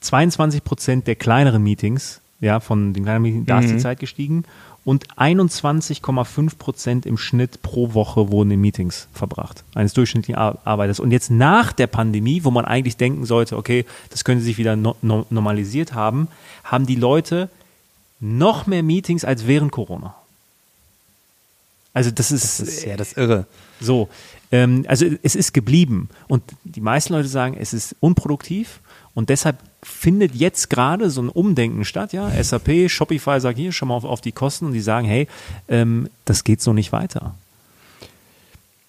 22 0.00 0.64
Prozent 0.64 1.06
der 1.06 1.16
kleineren 1.16 1.62
Meetings, 1.62 2.20
ja, 2.40 2.60
von 2.60 2.94
den 2.94 3.04
kleineren 3.04 3.22
Meetings, 3.22 3.46
da 3.46 3.60
ist 3.60 3.70
die 3.70 3.78
Zeit 3.78 4.00
gestiegen. 4.00 4.44
Und 4.90 5.06
21,5 5.16 6.58
Prozent 6.58 7.06
im 7.06 7.16
Schnitt 7.16 7.62
pro 7.62 7.94
Woche 7.94 8.32
wurden 8.32 8.50
in 8.50 8.60
Meetings 8.60 9.06
verbracht, 9.12 9.62
eines 9.76 9.92
durchschnittlichen 9.92 10.34
Ar 10.34 10.58
Arbeiters. 10.64 10.98
Und 10.98 11.12
jetzt 11.12 11.30
nach 11.30 11.70
der 11.72 11.86
Pandemie, 11.86 12.42
wo 12.42 12.50
man 12.50 12.64
eigentlich 12.64 12.96
denken 12.96 13.24
sollte, 13.24 13.56
okay, 13.56 13.86
das 14.08 14.24
könnte 14.24 14.42
sich 14.42 14.58
wieder 14.58 14.74
no 14.74 14.96
no 15.00 15.26
normalisiert 15.30 15.94
haben, 15.94 16.26
haben 16.64 16.86
die 16.86 16.96
Leute 16.96 17.48
noch 18.18 18.66
mehr 18.66 18.82
Meetings 18.82 19.24
als 19.24 19.46
während 19.46 19.70
Corona. 19.70 20.16
Also 21.94 22.10
das 22.10 22.32
ist, 22.32 22.58
Das 22.58 22.68
ist 22.68 22.84
ja 22.84 22.96
das 22.96 23.12
Irre. 23.12 23.46
so. 23.80 24.08
Ähm, 24.50 24.84
also 24.88 25.06
es 25.22 25.36
ist 25.36 25.54
geblieben. 25.54 26.08
Und 26.26 26.42
die 26.64 26.80
meisten 26.80 27.12
Leute 27.12 27.28
sagen, 27.28 27.56
es 27.56 27.72
ist 27.72 27.94
unproduktiv. 28.00 28.80
Und 29.14 29.28
deshalb 29.28 29.56
findet 29.82 30.34
jetzt 30.34 30.70
gerade 30.70 31.10
so 31.10 31.22
ein 31.22 31.28
Umdenken 31.28 31.84
statt. 31.84 32.12
Ja, 32.12 32.30
SAP, 32.42 32.90
Shopify 32.90 33.40
sagt 33.40 33.58
hier, 33.58 33.72
schau 33.72 33.86
mal 33.86 33.94
auf, 33.94 34.04
auf 34.04 34.20
die 34.20 34.32
Kosten 34.32 34.66
und 34.66 34.72
die 34.72 34.80
sagen, 34.80 35.06
hey, 35.06 35.26
ähm, 35.68 36.08
das 36.24 36.44
geht 36.44 36.60
so 36.60 36.72
nicht 36.72 36.92
weiter. 36.92 37.34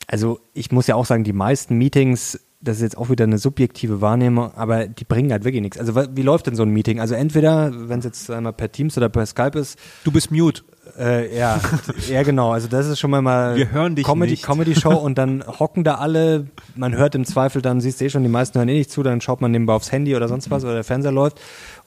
Also 0.07 0.39
ich 0.53 0.71
muss 0.71 0.87
ja 0.87 0.95
auch 0.95 1.05
sagen, 1.05 1.23
die 1.23 1.33
meisten 1.33 1.77
Meetings, 1.77 2.39
das 2.59 2.77
ist 2.77 2.83
jetzt 2.83 2.97
auch 2.97 3.09
wieder 3.09 3.23
eine 3.23 3.37
subjektive 3.37 4.01
Wahrnehmung, 4.01 4.53
aber 4.55 4.87
die 4.87 5.05
bringen 5.05 5.31
halt 5.31 5.45
wirklich 5.45 5.61
nichts. 5.61 5.77
Also 5.77 5.95
wie 5.95 6.21
läuft 6.21 6.47
denn 6.47 6.55
so 6.55 6.63
ein 6.63 6.69
Meeting? 6.69 6.99
Also 6.99 7.15
entweder, 7.15 7.71
wenn 7.89 7.99
es 7.99 8.05
jetzt 8.05 8.29
einmal 8.29 8.53
per 8.53 8.71
Teams 8.71 8.97
oder 8.97 9.07
per 9.07 9.25
Skype 9.25 9.57
ist, 9.57 9.79
Du 10.03 10.11
bist 10.11 10.29
mute. 10.31 10.63
Äh, 10.99 11.37
ja, 11.37 11.59
ja 12.09 12.23
genau. 12.23 12.51
Also 12.51 12.67
das 12.67 12.87
ist 12.87 12.99
schon 12.99 13.11
mal 13.11 13.21
mal 13.21 13.55
Wir 13.55 13.71
hören 13.71 13.95
dich 13.95 14.05
Comedy, 14.05 14.31
nicht. 14.31 14.43
Comedy 14.43 14.75
Show 14.75 14.93
und 14.95 15.17
dann 15.17 15.43
hocken 15.47 15.83
da 15.83 15.95
alle. 15.95 16.47
Man 16.75 16.95
hört 16.95 17.15
im 17.15 17.25
Zweifel, 17.25 17.61
dann 17.61 17.81
siehst 17.81 18.01
du 18.01 18.05
eh 18.05 18.09
schon, 18.09 18.23
die 18.23 18.29
meisten 18.29 18.57
hören 18.57 18.69
eh 18.69 18.77
nicht 18.77 18.91
zu. 18.91 19.03
Dann 19.03 19.21
schaut 19.21 19.41
man 19.41 19.51
nebenbei 19.51 19.73
aufs 19.73 19.91
Handy 19.91 20.15
oder 20.15 20.27
sonst 20.27 20.49
was 20.51 20.63
oder 20.63 20.75
der 20.75 20.83
Fernseher 20.83 21.11
läuft. 21.11 21.39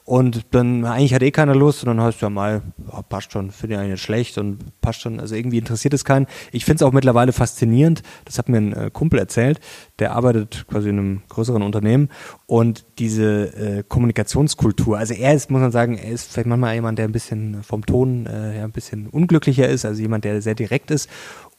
Und 0.05 0.45
dann 0.51 0.85
eigentlich 0.85 1.15
hat 1.15 1.23
eh 1.23 1.31
keiner 1.31 1.55
Lust. 1.55 1.83
Und 1.83 1.87
dann 1.87 2.01
heißt 2.01 2.21
ja 2.21 2.29
mal, 2.29 2.61
ja, 2.91 3.01
passt 3.01 3.31
schon, 3.31 3.49
finde 3.49 3.73
ich 3.73 3.79
eigentlich 3.79 3.91
nicht 3.93 4.03
schlecht 4.03 4.37
und 4.37 4.59
passt 4.79 5.01
schon, 5.01 5.19
also 5.19 5.33
irgendwie 5.33 5.57
interessiert 5.57 5.95
es 5.95 6.05
keinen. 6.05 6.27
Ich 6.51 6.63
finde 6.63 6.75
es 6.75 6.81
auch 6.83 6.93
mittlerweile 6.93 7.33
faszinierend, 7.33 8.03
das 8.23 8.37
hat 8.37 8.47
mir 8.47 8.57
ein 8.57 8.73
äh, 8.73 8.91
Kumpel 8.93 9.17
erzählt, 9.17 9.59
der 9.97 10.13
arbeitet 10.13 10.67
quasi 10.67 10.89
in 10.89 10.99
einem 10.99 11.21
größeren 11.29 11.63
Unternehmen. 11.63 12.09
Und 12.45 12.85
diese 12.99 13.55
äh, 13.57 13.83
Kommunikationskultur, 13.87 14.95
also 14.95 15.15
er 15.15 15.33
ist, 15.33 15.49
muss 15.49 15.61
man 15.61 15.71
sagen, 15.71 15.97
er 15.97 16.11
ist 16.11 16.31
vielleicht 16.31 16.47
manchmal 16.47 16.75
jemand, 16.75 16.99
der 16.99 17.05
ein 17.05 17.11
bisschen 17.11 17.63
vom 17.63 17.83
Ton 17.83 18.27
äh, 18.27 18.57
ja, 18.57 18.63
ein 18.63 18.71
bisschen 18.71 19.07
unglücklicher 19.07 19.67
ist, 19.67 19.85
also 19.85 19.99
jemand, 19.99 20.23
der 20.23 20.39
sehr 20.43 20.55
direkt 20.55 20.91
ist 20.91 21.09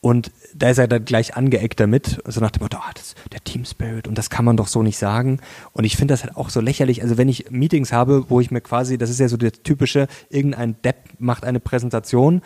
und 0.07 0.30
da 0.54 0.70
ist 0.70 0.78
er 0.78 0.86
dann 0.86 1.04
gleich 1.04 1.34
angeeckt 1.36 1.80
damit, 1.80 2.22
so 2.26 2.40
nach 2.40 2.52
dem 2.52 2.62
Motto, 2.62 2.76
ah, 2.76 2.92
das, 2.94 3.16
der 3.32 3.42
Team 3.42 3.64
Spirit 3.64 4.07
und 4.07 4.16
das 4.16 4.30
kann 4.30 4.44
man 4.44 4.57
doch 4.57 4.68
so 4.68 4.84
nicht 4.84 4.98
sagen. 4.98 5.40
Und 5.72 5.82
ich 5.82 5.96
finde 5.96 6.14
das 6.14 6.22
halt 6.22 6.36
auch 6.36 6.48
so 6.48 6.61
lächerlich. 6.61 7.02
Also 7.02 7.18
wenn 7.18 7.28
ich 7.28 7.50
Meetings 7.50 7.92
habe, 7.92 8.24
wo 8.28 8.40
ich 8.40 8.52
mir 8.52 8.61
quasi, 8.61 8.98
das 8.98 9.11
ist 9.11 9.18
ja 9.18 9.26
so 9.26 9.36
der 9.36 9.50
typische, 9.50 10.07
irgendein 10.30 10.80
Depp 10.82 10.96
macht 11.18 11.42
eine 11.42 11.59
Präsentation, 11.59 12.42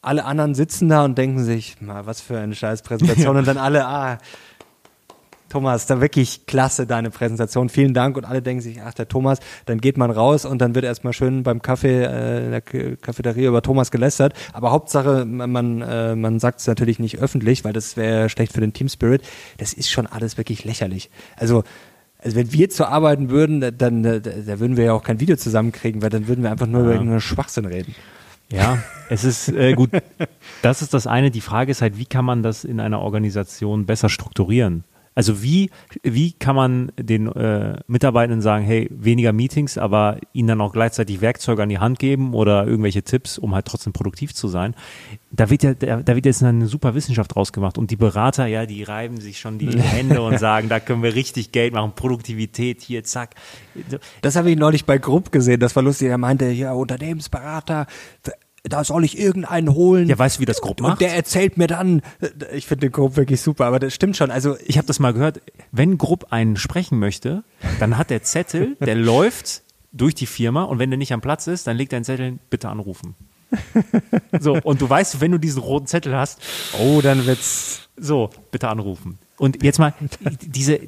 alle 0.00 0.24
anderen 0.24 0.54
sitzen 0.54 0.88
da 0.88 1.04
und 1.04 1.18
denken 1.18 1.42
sich, 1.42 1.80
mal 1.80 2.06
was 2.06 2.20
für 2.20 2.38
eine 2.38 2.54
scheiß 2.54 2.82
Präsentation 2.82 3.36
und 3.36 3.48
dann 3.48 3.58
alle, 3.58 3.86
ah, 3.86 4.18
Thomas, 5.50 5.84
da 5.86 6.00
wirklich 6.00 6.46
klasse 6.46 6.86
deine 6.86 7.10
Präsentation, 7.10 7.68
vielen 7.68 7.92
Dank 7.92 8.16
und 8.16 8.24
alle 8.24 8.40
denken 8.40 8.62
sich, 8.62 8.80
ach 8.82 8.94
der 8.94 9.08
Thomas, 9.08 9.38
dann 9.66 9.80
geht 9.82 9.98
man 9.98 10.10
raus 10.10 10.46
und 10.46 10.60
dann 10.62 10.74
wird 10.74 10.86
erstmal 10.86 11.12
schön 11.12 11.42
beim 11.42 11.60
Kaffee 11.60 12.04
äh, 12.04 12.44
in 12.46 12.50
der 12.52 12.62
Cafeteria 12.62 13.48
über 13.48 13.60
Thomas 13.60 13.90
gelästert, 13.90 14.32
aber 14.54 14.70
Hauptsache 14.70 15.26
man 15.26 15.50
man, 15.50 15.82
äh, 15.82 16.16
man 16.16 16.40
sagt 16.40 16.60
es 16.60 16.66
natürlich 16.66 16.98
nicht 16.98 17.18
öffentlich, 17.18 17.64
weil 17.64 17.74
das 17.74 17.98
wäre 17.98 18.30
schlecht 18.30 18.52
für 18.54 18.60
den 18.62 18.72
Team 18.72 18.88
Spirit. 18.88 19.22
Das 19.58 19.74
ist 19.74 19.90
schon 19.90 20.06
alles 20.06 20.38
wirklich 20.38 20.64
lächerlich. 20.64 21.10
Also 21.36 21.64
also 22.22 22.36
wenn 22.36 22.52
wir 22.52 22.70
so 22.70 22.84
arbeiten 22.84 23.30
würden, 23.30 23.60
da- 23.60 23.70
dann 23.70 24.02
da, 24.02 24.18
da 24.18 24.60
würden 24.60 24.76
wir 24.76 24.84
ja 24.84 24.92
auch 24.92 25.02
kein 25.02 25.20
Video 25.20 25.36
zusammenkriegen, 25.36 26.02
weil 26.02 26.10
dann 26.10 26.28
würden 26.28 26.42
wir 26.44 26.50
einfach 26.50 26.66
nur 26.66 26.82
über 26.82 26.92
irgendeinen 26.92 27.20
Schwachsinn 27.20 27.64
reden. 27.64 27.94
Ja, 28.52 28.78
es 29.08 29.24
ist 29.24 29.48
äh, 29.48 29.74
gut. 29.74 29.90
Das 30.60 30.82
ist 30.82 30.92
das 30.92 31.06
eine. 31.06 31.30
Die 31.30 31.40
Frage 31.40 31.70
ist 31.70 31.82
halt, 31.82 31.98
wie 31.98 32.04
kann 32.04 32.24
man 32.24 32.42
das 32.42 32.64
in 32.64 32.80
einer 32.80 33.00
Organisation 33.00 33.86
besser 33.86 34.08
strukturieren? 34.08 34.84
Also 35.14 35.42
wie, 35.42 35.70
wie 36.02 36.32
kann 36.32 36.54
man 36.54 36.92
den 36.98 37.26
äh, 37.26 37.78
Mitarbeitenden 37.88 38.40
sagen, 38.40 38.64
hey, 38.64 38.88
weniger 38.90 39.32
Meetings, 39.32 39.76
aber 39.76 40.18
ihnen 40.32 40.48
dann 40.48 40.60
auch 40.60 40.72
gleichzeitig 40.72 41.20
Werkzeuge 41.20 41.62
an 41.62 41.68
die 41.68 41.80
Hand 41.80 41.98
geben 41.98 42.32
oder 42.32 42.66
irgendwelche 42.66 43.02
Tipps, 43.02 43.36
um 43.36 43.54
halt 43.54 43.66
trotzdem 43.66 43.92
produktiv 43.92 44.34
zu 44.34 44.46
sein? 44.46 44.74
Da 45.32 45.50
wird 45.50 45.64
ja, 45.64 45.74
da, 45.74 46.14
wird 46.14 46.26
jetzt 46.26 46.44
eine 46.44 46.66
super 46.66 46.94
Wissenschaft 46.94 47.34
draus 47.34 47.52
gemacht 47.52 47.76
und 47.76 47.90
die 47.90 47.96
Berater, 47.96 48.46
ja, 48.46 48.66
die 48.66 48.84
reiben 48.84 49.20
sich 49.20 49.40
schon 49.40 49.58
die 49.58 49.78
Hände 49.80 50.22
und 50.22 50.38
sagen, 50.38 50.68
da 50.68 50.78
können 50.78 51.02
wir 51.02 51.14
richtig 51.14 51.50
Geld 51.50 51.74
machen, 51.74 51.92
Produktivität, 51.96 52.80
hier, 52.80 53.02
zack. 53.02 53.34
Das 54.22 54.36
habe 54.36 54.50
ich 54.50 54.56
neulich 54.56 54.86
bei 54.86 54.98
Grupp 54.98 55.32
gesehen, 55.32 55.58
das 55.58 55.74
war 55.74 55.82
lustig. 55.82 56.08
Er 56.08 56.18
meinte, 56.18 56.46
ja, 56.50 56.72
Unternehmensberater, 56.72 57.86
da 58.64 58.84
soll 58.84 59.04
ich 59.04 59.18
irgendeinen 59.18 59.74
holen. 59.74 60.08
Ja, 60.08 60.18
weißt 60.18 60.36
du, 60.36 60.40
wie 60.40 60.46
das 60.46 60.60
Grupp 60.60 60.80
macht? 60.80 60.92
Und 60.92 61.00
der 61.00 61.14
erzählt 61.14 61.56
mir 61.56 61.66
dann, 61.66 62.02
ich 62.52 62.66
finde 62.66 62.86
den 62.86 62.92
Grupp 62.92 63.16
wirklich 63.16 63.40
super, 63.40 63.66
aber 63.66 63.78
das 63.78 63.94
stimmt 63.94 64.16
schon. 64.16 64.30
Also 64.30 64.56
ich 64.66 64.76
habe 64.76 64.86
das 64.86 64.98
mal 64.98 65.12
gehört, 65.12 65.40
wenn 65.72 65.98
Grupp 65.98 66.26
einen 66.30 66.56
sprechen 66.56 66.98
möchte, 66.98 67.42
dann 67.78 67.96
hat 67.96 68.10
der 68.10 68.22
Zettel, 68.22 68.76
der 68.80 68.94
läuft 68.96 69.62
durch 69.92 70.14
die 70.14 70.26
Firma 70.26 70.64
und 70.64 70.78
wenn 70.78 70.90
der 70.90 70.98
nicht 70.98 71.12
am 71.12 71.20
Platz 71.20 71.46
ist, 71.46 71.66
dann 71.66 71.76
legt 71.76 71.92
er 71.92 71.96
einen 71.96 72.04
Zettel, 72.04 72.38
bitte 72.50 72.68
anrufen. 72.68 73.14
So, 74.38 74.58
und 74.62 74.80
du 74.80 74.88
weißt, 74.88 75.20
wenn 75.20 75.32
du 75.32 75.38
diesen 75.38 75.60
roten 75.60 75.86
Zettel 75.86 76.14
hast, 76.14 76.40
oh, 76.78 77.00
dann 77.02 77.26
wird's. 77.26 77.88
so, 77.96 78.30
bitte 78.52 78.68
anrufen. 78.68 79.18
Und 79.36 79.62
jetzt 79.62 79.78
mal, 79.78 79.92
diese, 80.40 80.78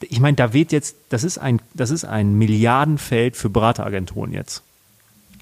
ich 0.00 0.20
meine, 0.20 0.36
da 0.36 0.52
wird 0.52 0.72
jetzt, 0.72 0.96
das 1.08 1.24
ist 1.24 1.38
ein, 1.38 1.60
das 1.72 1.90
ist 1.90 2.04
ein 2.04 2.34
Milliardenfeld 2.34 3.36
für 3.36 3.48
Berateragenturen 3.48 4.32
jetzt, 4.32 4.62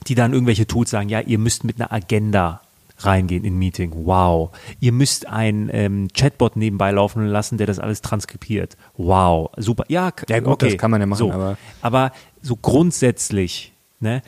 die 0.06 0.14
dann 0.14 0.32
irgendwelche 0.32 0.66
Tools 0.66 0.90
sagen, 0.90 1.08
ja, 1.08 1.20
ihr 1.20 1.38
müsst 1.38 1.64
mit 1.64 1.80
einer 1.80 1.92
Agenda 1.92 2.60
reingehen 2.98 3.44
in 3.44 3.54
ein 3.54 3.58
Meeting. 3.58 3.92
Wow. 3.94 4.50
Ihr 4.78 4.92
müsst 4.92 5.26
ein 5.26 5.68
ähm, 5.72 6.08
Chatbot 6.14 6.56
nebenbei 6.56 6.92
laufen 6.92 7.26
lassen, 7.26 7.58
der 7.58 7.66
das 7.66 7.78
alles 7.80 8.00
transkribiert. 8.00 8.76
Wow. 8.96 9.50
Super. 9.56 9.84
Ja, 9.88 10.12
Ja, 10.28 10.38
gut, 10.40 10.52
okay. 10.54 10.68
das 10.70 10.78
kann 10.78 10.90
man 10.92 11.00
ja 11.00 11.06
machen, 11.06 11.18
so. 11.18 11.32
aber- 11.32 11.56
aber 11.80 12.12
so 12.42 12.54
grundsätzlich, 12.56 13.72
ne, 14.00 14.22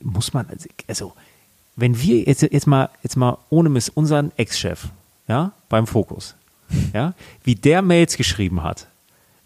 muss 0.00 0.32
man, 0.32 0.46
also, 0.48 0.68
also 0.88 1.12
wenn 1.76 2.00
wir 2.00 2.20
jetzt, 2.22 2.42
jetzt 2.42 2.66
mal, 2.66 2.88
jetzt 3.02 3.16
mal 3.16 3.36
ohne 3.50 3.68
Miss, 3.68 3.88
unseren 3.90 4.32
Ex-Chef, 4.36 4.86
ja, 5.28 5.52
beim 5.68 5.86
Fokus, 5.86 6.34
ja, 6.94 7.12
wie 7.44 7.54
der 7.56 7.82
Mails 7.82 8.16
geschrieben 8.16 8.62
hat, 8.62 8.86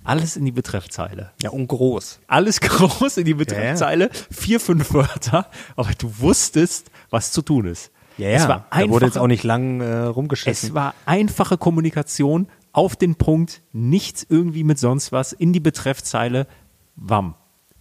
alles 0.06 0.36
in 0.36 0.44
die 0.44 0.52
Betreffzeile. 0.52 1.32
Ja, 1.42 1.50
und 1.50 1.66
groß. 1.68 2.20
Alles 2.26 2.60
groß 2.60 3.18
in 3.18 3.24
die 3.24 3.34
Betreffzeile, 3.34 4.10
vier, 4.30 4.60
fünf 4.60 4.92
Wörter, 4.94 5.46
aber 5.76 5.90
du 5.98 6.10
wusstest, 6.18 6.90
was 7.10 7.32
zu 7.32 7.42
tun 7.42 7.66
ist. 7.66 7.90
Ja, 8.18 8.28
Es 8.30 8.42
ja. 8.44 8.48
war 8.48 8.66
da 8.70 8.88
wurde 8.88 9.06
jetzt 9.06 9.14
einfache- 9.16 9.22
auch 9.22 9.26
nicht 9.26 9.44
lang 9.44 9.80
äh, 9.80 9.92
rumgeschissen. 10.04 10.68
es 10.70 10.74
war 10.74 10.94
einfache 11.04 11.58
Kommunikation 11.58 12.48
auf 12.72 12.96
den 12.96 13.14
Punkt, 13.16 13.62
nichts 13.72 14.26
irgendwie 14.28 14.64
mit 14.64 14.78
sonst 14.78 15.12
was 15.12 15.32
in 15.32 15.52
die 15.52 15.60
Betreffzeile, 15.60 16.46
wam. 16.94 17.34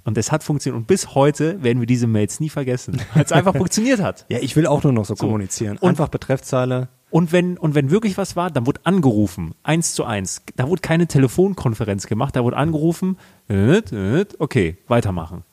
Und 0.04 0.18
es 0.18 0.32
hat 0.32 0.44
funktioniert. 0.44 0.78
Und 0.80 0.88
bis 0.88 1.16
heute 1.16 1.64
werden 1.64 1.80
wir 1.80 1.88
diese 1.88 2.06
Mails 2.06 2.40
nie 2.40 2.50
vergessen, 2.50 3.02
weil 3.14 3.24
es 3.24 3.32
einfach 3.32 3.56
funktioniert 3.58 4.00
hat. 4.02 4.26
ja, 4.30 4.38
ich 4.40 4.56
will 4.56 4.68
auch 4.68 4.84
nur 4.84 4.94
noch 4.94 5.06
so, 5.06 5.16
kommunizieren. 5.16 5.78
Und- 5.78 5.90
Einfach 5.90 6.10
Betreffzeile. 6.10 6.90
Und 7.16 7.32
wenn, 7.32 7.58
und 7.58 7.76
wenn 7.76 7.92
wirklich 7.92 8.18
was 8.18 8.36
war, 8.36 8.52
dann 8.52 8.66
wurde 8.66 8.82
angerufen, 8.84 9.56
eins 9.64 9.94
zu 9.94 10.04
eins. 10.04 10.42
Da 10.58 10.68
wurde 10.68 10.82
keine 10.82 11.08
Telefonkonferenz 11.08 12.08
gemacht, 12.08 12.36
da 12.36 12.44
wurde 12.44 12.58
angerufen, 12.58 13.18
äh, 13.48 13.78
äh, 13.78 14.26
okay, 14.38 14.76
weitermachen. 14.90 15.46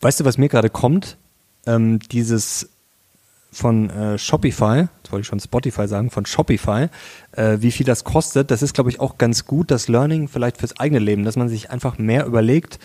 Weißt 0.00 0.20
du, 0.20 0.24
was 0.24 0.38
mir 0.38 0.48
gerade 0.48 0.70
kommt? 0.70 1.18
Ähm, 1.66 1.98
dieses 1.98 2.70
von 3.52 3.90
äh, 3.90 4.16
Shopify, 4.16 4.88
jetzt 5.02 5.12
wollte 5.12 5.20
ich 5.20 5.26
schon 5.26 5.38
Spotify 5.38 5.86
sagen, 5.86 6.10
von 6.10 6.24
Shopify, 6.24 6.88
äh, 7.32 7.58
wie 7.60 7.70
viel 7.70 7.84
das 7.84 8.04
kostet, 8.04 8.50
das 8.50 8.62
ist, 8.62 8.72
glaube 8.72 8.88
ich, 8.88 9.00
auch 9.00 9.18
ganz 9.18 9.44
gut, 9.44 9.70
das 9.70 9.88
Learning 9.88 10.28
vielleicht 10.28 10.56
fürs 10.56 10.80
eigene 10.80 10.98
Leben, 10.98 11.24
dass 11.24 11.36
man 11.36 11.50
sich 11.50 11.72
einfach 11.72 11.98
mehr 11.98 12.24
überlegt, 12.24 12.78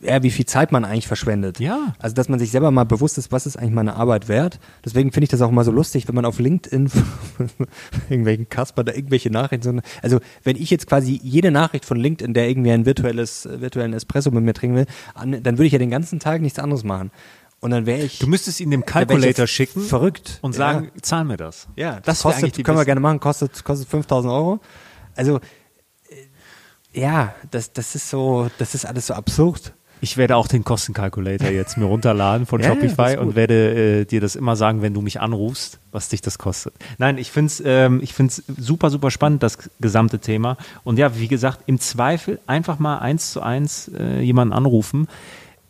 ja, 0.00 0.22
wie 0.22 0.30
viel 0.30 0.44
Zeit 0.44 0.72
man 0.72 0.84
eigentlich 0.84 1.06
verschwendet. 1.06 1.58
Ja. 1.58 1.94
Also, 1.98 2.14
dass 2.14 2.28
man 2.28 2.38
sich 2.38 2.50
selber 2.50 2.70
mal 2.70 2.84
bewusst 2.84 3.16
ist, 3.16 3.32
was 3.32 3.46
ist 3.46 3.56
eigentlich 3.56 3.72
meine 3.72 3.96
Arbeit 3.96 4.28
wert. 4.28 4.60
Deswegen 4.84 5.10
finde 5.10 5.24
ich 5.24 5.30
das 5.30 5.40
auch 5.40 5.50
mal 5.50 5.64
so 5.64 5.70
lustig, 5.72 6.06
wenn 6.06 6.14
man 6.14 6.26
auf 6.26 6.38
LinkedIn 6.38 6.90
irgendwelchen 8.10 8.48
Kasper 8.48 8.84
da 8.84 8.92
irgendwelche 8.92 9.30
Nachrichten, 9.30 9.62
so- 9.62 9.80
also 10.02 10.20
wenn 10.44 10.56
ich 10.56 10.70
jetzt 10.70 10.86
quasi 10.86 11.18
jede 11.22 11.50
Nachricht 11.50 11.84
von 11.84 11.96
LinkedIn, 11.96 12.34
der 12.34 12.48
irgendwie 12.48 12.72
ein 12.72 12.84
virtuelles, 12.86 13.46
äh, 13.46 13.60
virtuellen 13.60 13.92
Espresso 13.94 14.30
mit 14.30 14.44
mir 14.44 14.52
trinken 14.54 14.76
will, 14.76 14.86
an, 15.14 15.42
dann 15.42 15.56
würde 15.58 15.66
ich 15.66 15.72
ja 15.72 15.78
den 15.78 15.90
ganzen 15.90 16.18
Tag 16.20 16.40
nichts 16.42 16.58
anderes 16.58 16.84
machen. 16.84 17.10
Und 17.60 17.70
dann 17.70 17.86
wäre 17.86 18.00
ich. 18.02 18.18
Du 18.18 18.26
müsstest 18.26 18.60
ihn 18.60 18.70
dem 18.70 18.84
Calculator 18.84 19.46
schicken 19.46 19.80
Verrückt. 19.80 20.38
und 20.42 20.52
Ja. 20.52 20.58
sagen, 20.58 20.90
zahl 21.00 21.24
mir 21.24 21.38
das. 21.38 21.68
Ja, 21.74 21.96
das 21.96 22.04
das 22.04 22.22
kostet, 22.22 22.62
können 22.64 22.76
wir 22.76 22.84
gerne 22.84 23.00
machen, 23.00 23.18
kostet, 23.18 23.64
kostet 23.64 23.88
5000 23.88 24.30
Euro. 24.32 24.60
Also, 25.16 25.36
äh, 26.10 27.00
ja, 27.00 27.34
das, 27.50 27.72
das 27.72 27.94
ist 27.94 28.10
so, 28.10 28.50
das 28.58 28.74
ist 28.74 28.84
alles 28.84 29.06
so 29.06 29.14
absurd. 29.14 29.72
Ich 30.06 30.16
werde 30.16 30.36
auch 30.36 30.46
den 30.46 30.62
Kostenkalkulator 30.62 31.50
jetzt 31.50 31.76
mir 31.76 31.86
runterladen 31.86 32.46
von 32.46 32.60
Ja, 32.62 32.68
Shopify 32.68 33.16
und 33.16 33.34
werde 33.34 34.02
äh, 34.02 34.04
dir 34.04 34.20
das 34.20 34.36
immer 34.36 34.54
sagen, 34.54 34.80
wenn 34.80 34.94
du 34.94 35.00
mich 35.00 35.20
anrufst, 35.20 35.80
was 35.90 36.08
dich 36.08 36.20
das 36.20 36.38
kostet. 36.38 36.74
Nein, 36.98 37.18
ich 37.18 37.32
finde 37.32 37.46
es 37.48 37.60
ähm, 37.66 37.98
ich 38.00 38.14
find's 38.14 38.44
super, 38.56 38.90
super 38.90 39.10
spannend, 39.10 39.42
das 39.42 39.58
gesamte 39.80 40.20
Thema. 40.20 40.58
Und 40.84 40.96
ja, 40.96 41.18
wie 41.18 41.26
gesagt, 41.26 41.62
im 41.66 41.80
Zweifel 41.80 42.38
einfach 42.46 42.78
mal 42.78 42.98
eins 42.98 43.32
zu 43.32 43.42
eins 43.42 43.90
äh, 43.98 44.20
jemanden 44.20 44.54
anrufen. 44.54 45.08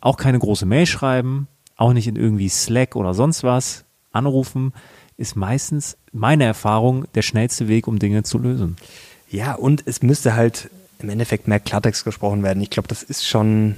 Auch 0.01 0.17
keine 0.17 0.37
große 0.37 0.67
Mail 0.67 0.85
schreiben, 0.85 1.47
auch 1.75 1.93
nicht 1.93 2.07
in 2.07 2.15
irgendwie 2.15 2.49
Slack 2.49 2.95
oder 2.95 3.15
sonst 3.15 3.43
was. 3.43 3.85
Anrufen 4.11 4.71
ist 5.17 5.35
meistens, 5.35 5.97
meine 6.11 6.43
Erfahrung, 6.43 7.05
der 7.15 7.23
schnellste 7.23 7.67
Weg, 7.67 7.87
um 7.87 7.97
Dinge 7.97 8.21
zu 8.21 8.37
lösen. 8.37 8.75
Ja, 9.31 9.55
und 9.55 9.81
es 9.87 10.03
müsste 10.03 10.35
halt 10.35 10.69
im 10.99 11.09
Endeffekt 11.09 11.47
mehr 11.47 11.59
Klartext 11.59 12.05
gesprochen 12.05 12.43
werden. 12.43 12.61
Ich 12.61 12.69
glaube, 12.69 12.87
das 12.87 13.01
ist 13.01 13.27
schon, 13.27 13.77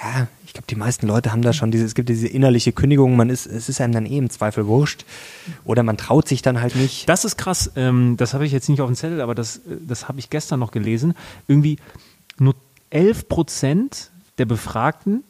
ja, 0.00 0.28
ich 0.46 0.52
glaube, 0.52 0.66
die 0.68 0.76
meisten 0.76 1.06
Leute 1.06 1.32
haben 1.32 1.42
da 1.42 1.52
schon 1.52 1.70
diese, 1.70 1.84
es 1.84 1.94
gibt 1.94 2.08
diese 2.08 2.28
innerliche 2.28 2.72
Kündigung, 2.72 3.16
man 3.16 3.30
ist, 3.30 3.46
es 3.46 3.68
ist 3.68 3.80
einem 3.80 3.92
dann 3.92 4.06
eh 4.06 4.26
Zweifel 4.28 4.66
wurscht. 4.66 5.04
Oder 5.64 5.82
man 5.82 5.96
traut 5.96 6.28
sich 6.28 6.40
dann 6.40 6.60
halt 6.60 6.76
nicht. 6.76 7.08
Das 7.08 7.24
ist 7.24 7.36
krass. 7.36 7.72
Ähm, 7.74 8.16
das 8.16 8.32
habe 8.32 8.46
ich 8.46 8.52
jetzt 8.52 8.68
nicht 8.68 8.80
auf 8.80 8.88
dem 8.88 8.94
Zettel, 8.94 9.20
aber 9.20 9.34
das, 9.34 9.60
das 9.86 10.08
habe 10.08 10.20
ich 10.20 10.30
gestern 10.30 10.60
noch 10.60 10.70
gelesen. 10.70 11.14
Irgendwie 11.48 11.78
nur 12.38 12.54
11 12.90 13.28
Prozent 13.28 14.10
der 14.38 14.44
befragten 14.44 15.24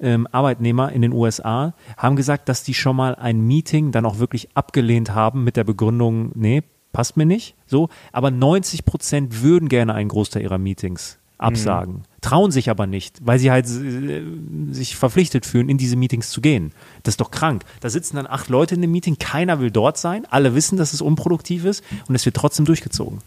ähm, 0.00 0.26
Arbeitnehmer 0.32 0.90
in 0.92 1.02
den 1.02 1.12
USA 1.12 1.74
haben 1.96 2.16
gesagt, 2.16 2.48
dass 2.48 2.62
die 2.62 2.74
schon 2.74 2.96
mal 2.96 3.14
ein 3.14 3.40
Meeting 3.46 3.92
dann 3.92 4.06
auch 4.06 4.18
wirklich 4.18 4.48
abgelehnt 4.54 5.14
haben 5.14 5.44
mit 5.44 5.56
der 5.56 5.64
Begründung, 5.64 6.32
nee, 6.34 6.62
passt 6.92 7.16
mir 7.16 7.26
nicht. 7.26 7.54
So, 7.66 7.90
aber 8.10 8.30
90 8.30 8.86
Prozent 8.86 9.42
würden 9.42 9.68
gerne 9.68 9.94
einen 9.94 10.08
Großteil 10.08 10.42
ihrer 10.42 10.58
Meetings 10.58 11.18
absagen, 11.38 12.04
trauen 12.20 12.50
sich 12.50 12.70
aber 12.70 12.86
nicht, 12.86 13.18
weil 13.24 13.38
sie 13.38 13.50
halt 13.50 13.66
äh, 13.66 14.22
sich 14.70 14.96
verpflichtet 14.96 15.46
fühlen, 15.46 15.68
in 15.68 15.78
diese 15.78 15.96
Meetings 15.96 16.30
zu 16.30 16.40
gehen. 16.40 16.72
Das 17.02 17.12
ist 17.12 17.20
doch 17.20 17.30
krank. 17.30 17.64
Da 17.80 17.90
sitzen 17.90 18.16
dann 18.16 18.26
acht 18.26 18.48
Leute 18.48 18.74
in 18.74 18.80
dem 18.80 18.92
Meeting, 18.92 19.18
keiner 19.18 19.60
will 19.60 19.70
dort 19.70 19.98
sein, 19.98 20.26
alle 20.30 20.54
wissen, 20.54 20.78
dass 20.78 20.92
es 20.92 21.00
unproduktiv 21.00 21.64
ist 21.64 21.82
und 22.08 22.14
es 22.14 22.24
wird 22.24 22.36
trotzdem 22.36 22.64
durchgezogen. 22.64 23.18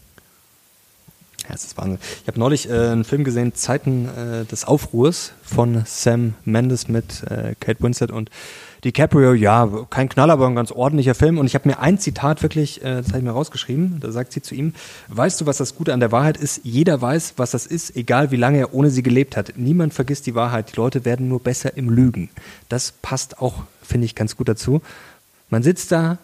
Ja, 1.44 1.52
das 1.52 1.64
ist 1.64 1.78
Wahnsinn. 1.78 1.98
Ich 2.22 2.28
habe 2.28 2.38
neulich 2.38 2.68
äh, 2.68 2.72
einen 2.72 3.04
Film 3.04 3.24
gesehen, 3.24 3.54
Zeiten 3.54 4.08
äh, 4.08 4.44
des 4.44 4.64
Aufruhrs 4.64 5.32
von 5.42 5.82
Sam 5.86 6.34
Mendes 6.44 6.88
mit 6.88 7.22
äh, 7.24 7.54
Kate 7.58 7.82
Winslet 7.82 8.10
und 8.10 8.30
DiCaprio. 8.84 9.34
Ja, 9.34 9.68
kein 9.90 10.08
Knaller, 10.08 10.34
aber 10.34 10.46
ein 10.46 10.54
ganz 10.54 10.70
ordentlicher 10.72 11.14
Film. 11.14 11.38
Und 11.38 11.46
ich 11.46 11.54
habe 11.54 11.68
mir 11.68 11.78
ein 11.78 11.98
Zitat 11.98 12.42
wirklich, 12.42 12.82
äh, 12.82 12.96
das 12.96 13.08
habe 13.08 13.18
ich 13.18 13.24
mir 13.24 13.32
rausgeschrieben, 13.32 14.00
da 14.00 14.10
sagt 14.12 14.32
sie 14.32 14.42
zu 14.42 14.54
ihm, 14.54 14.74
weißt 15.08 15.40
du, 15.40 15.46
was 15.46 15.58
das 15.58 15.74
Gute 15.74 15.92
an 15.92 16.00
der 16.00 16.12
Wahrheit 16.12 16.36
ist? 16.36 16.60
Jeder 16.64 17.00
weiß, 17.00 17.34
was 17.36 17.50
das 17.50 17.66
ist, 17.66 17.96
egal 17.96 18.30
wie 18.30 18.36
lange 18.36 18.58
er 18.58 18.74
ohne 18.74 18.90
sie 18.90 19.02
gelebt 19.02 19.36
hat. 19.36 19.54
Niemand 19.56 19.94
vergisst 19.94 20.26
die 20.26 20.34
Wahrheit. 20.34 20.72
Die 20.72 20.76
Leute 20.76 21.04
werden 21.04 21.28
nur 21.28 21.40
besser 21.40 21.76
im 21.76 21.90
Lügen. 21.90 22.30
Das 22.68 22.92
passt 22.92 23.40
auch, 23.40 23.62
finde 23.82 24.04
ich, 24.04 24.14
ganz 24.14 24.36
gut 24.36 24.48
dazu. 24.48 24.80
Man 25.50 25.62
sitzt 25.62 25.92
da, 25.92 26.18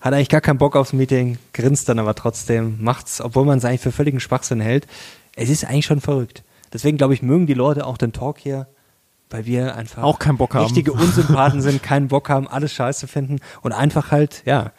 hat 0.00 0.12
eigentlich 0.12 0.28
gar 0.28 0.40
keinen 0.40 0.58
Bock 0.58 0.76
aufs 0.76 0.92
Meeting, 0.92 1.38
grinst 1.52 1.88
dann 1.88 1.98
aber 1.98 2.14
trotzdem, 2.14 2.76
macht's, 2.80 3.20
obwohl 3.20 3.44
man 3.44 3.58
es 3.58 3.64
eigentlich 3.64 3.80
für 3.80 3.92
völligen 3.92 4.20
Schwachsinn 4.20 4.60
hält. 4.60 4.86
Es 5.36 5.48
ist 5.48 5.64
eigentlich 5.64 5.86
schon 5.86 6.00
verrückt. 6.00 6.42
Deswegen 6.72 6.98
glaube 6.98 7.14
ich, 7.14 7.22
mögen 7.22 7.46
die 7.46 7.54
Leute 7.54 7.86
auch 7.86 7.96
den 7.96 8.12
Talk 8.12 8.38
hier, 8.38 8.66
weil 9.30 9.46
wir 9.46 9.74
einfach 9.74 10.02
Auch 10.02 10.18
keinen 10.18 10.38
Bock 10.38 10.54
haben. 10.54 10.64
richtige 10.64 10.92
Unsympathen 10.92 11.60
sind, 11.62 11.82
keinen 11.82 12.08
Bock 12.08 12.28
haben, 12.28 12.46
alles 12.48 12.72
scheiße 12.72 13.06
finden 13.08 13.40
und 13.62 13.72
einfach 13.72 14.10
halt, 14.10 14.42
ja, 14.44 14.72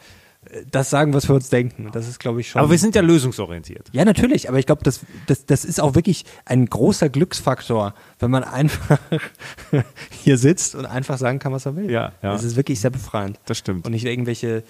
das 0.70 0.90
sagen, 0.90 1.12
was 1.12 1.28
wir 1.28 1.34
uns 1.34 1.48
denken. 1.48 1.90
Das 1.92 2.08
ist, 2.08 2.18
glaube 2.18 2.40
ich, 2.40 2.50
schon. 2.50 2.60
Aber 2.60 2.70
wir 2.70 2.78
sind 2.78 2.94
ja 2.94 3.02
lösungsorientiert. 3.02 3.88
Ja, 3.92 4.04
natürlich, 4.04 4.48
aber 4.48 4.58
ich 4.58 4.66
glaube, 4.66 4.82
das, 4.84 5.00
das, 5.26 5.46
das 5.46 5.64
ist 5.64 5.80
auch 5.80 5.94
wirklich 5.94 6.24
ein 6.44 6.66
großer 6.66 7.08
Glücksfaktor, 7.08 7.94
wenn 8.18 8.30
man 8.30 8.44
einfach 8.44 8.98
hier 10.10 10.38
sitzt 10.38 10.74
und 10.74 10.86
einfach 10.86 11.18
sagen 11.18 11.38
kann, 11.38 11.52
was 11.52 11.66
er 11.66 11.76
will. 11.76 11.90
Ja, 11.90 12.12
ja. 12.22 12.32
Das 12.32 12.44
ist 12.44 12.56
wirklich 12.56 12.80
sehr 12.80 12.90
befreiend. 12.90 13.38
Das 13.46 13.58
stimmt. 13.58 13.86
Und 13.86 13.92
nicht 13.92 14.04
irgendwelche 14.04 14.62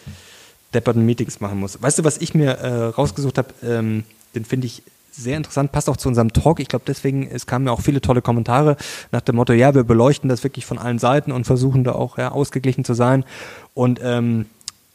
depperten 0.74 1.04
Meetings 1.04 1.40
machen 1.40 1.58
muss. 1.58 1.80
Weißt 1.80 1.98
du, 1.98 2.04
was 2.04 2.18
ich 2.18 2.34
mir 2.34 2.52
äh, 2.52 2.84
rausgesucht 2.86 3.38
habe, 3.38 3.48
ähm, 3.62 4.04
den 4.34 4.44
finde 4.44 4.66
ich 4.66 4.82
sehr 5.16 5.36
interessant, 5.36 5.72
passt 5.72 5.88
auch 5.88 5.96
zu 5.96 6.08
unserem 6.08 6.32
Talk. 6.32 6.60
Ich 6.60 6.68
glaube, 6.68 6.84
deswegen, 6.86 7.28
es 7.28 7.46
kamen 7.46 7.66
ja 7.66 7.72
auch 7.72 7.80
viele 7.80 8.00
tolle 8.00 8.22
Kommentare 8.22 8.76
nach 9.12 9.22
dem 9.22 9.36
Motto, 9.36 9.52
ja, 9.52 9.74
wir 9.74 9.84
beleuchten 9.84 10.28
das 10.28 10.44
wirklich 10.44 10.66
von 10.66 10.78
allen 10.78 10.98
Seiten 10.98 11.32
und 11.32 11.44
versuchen 11.44 11.84
da 11.84 11.92
auch 11.92 12.18
ja, 12.18 12.32
ausgeglichen 12.32 12.84
zu 12.84 12.94
sein. 12.94 13.24
Und 13.74 14.00
ähm, 14.02 14.46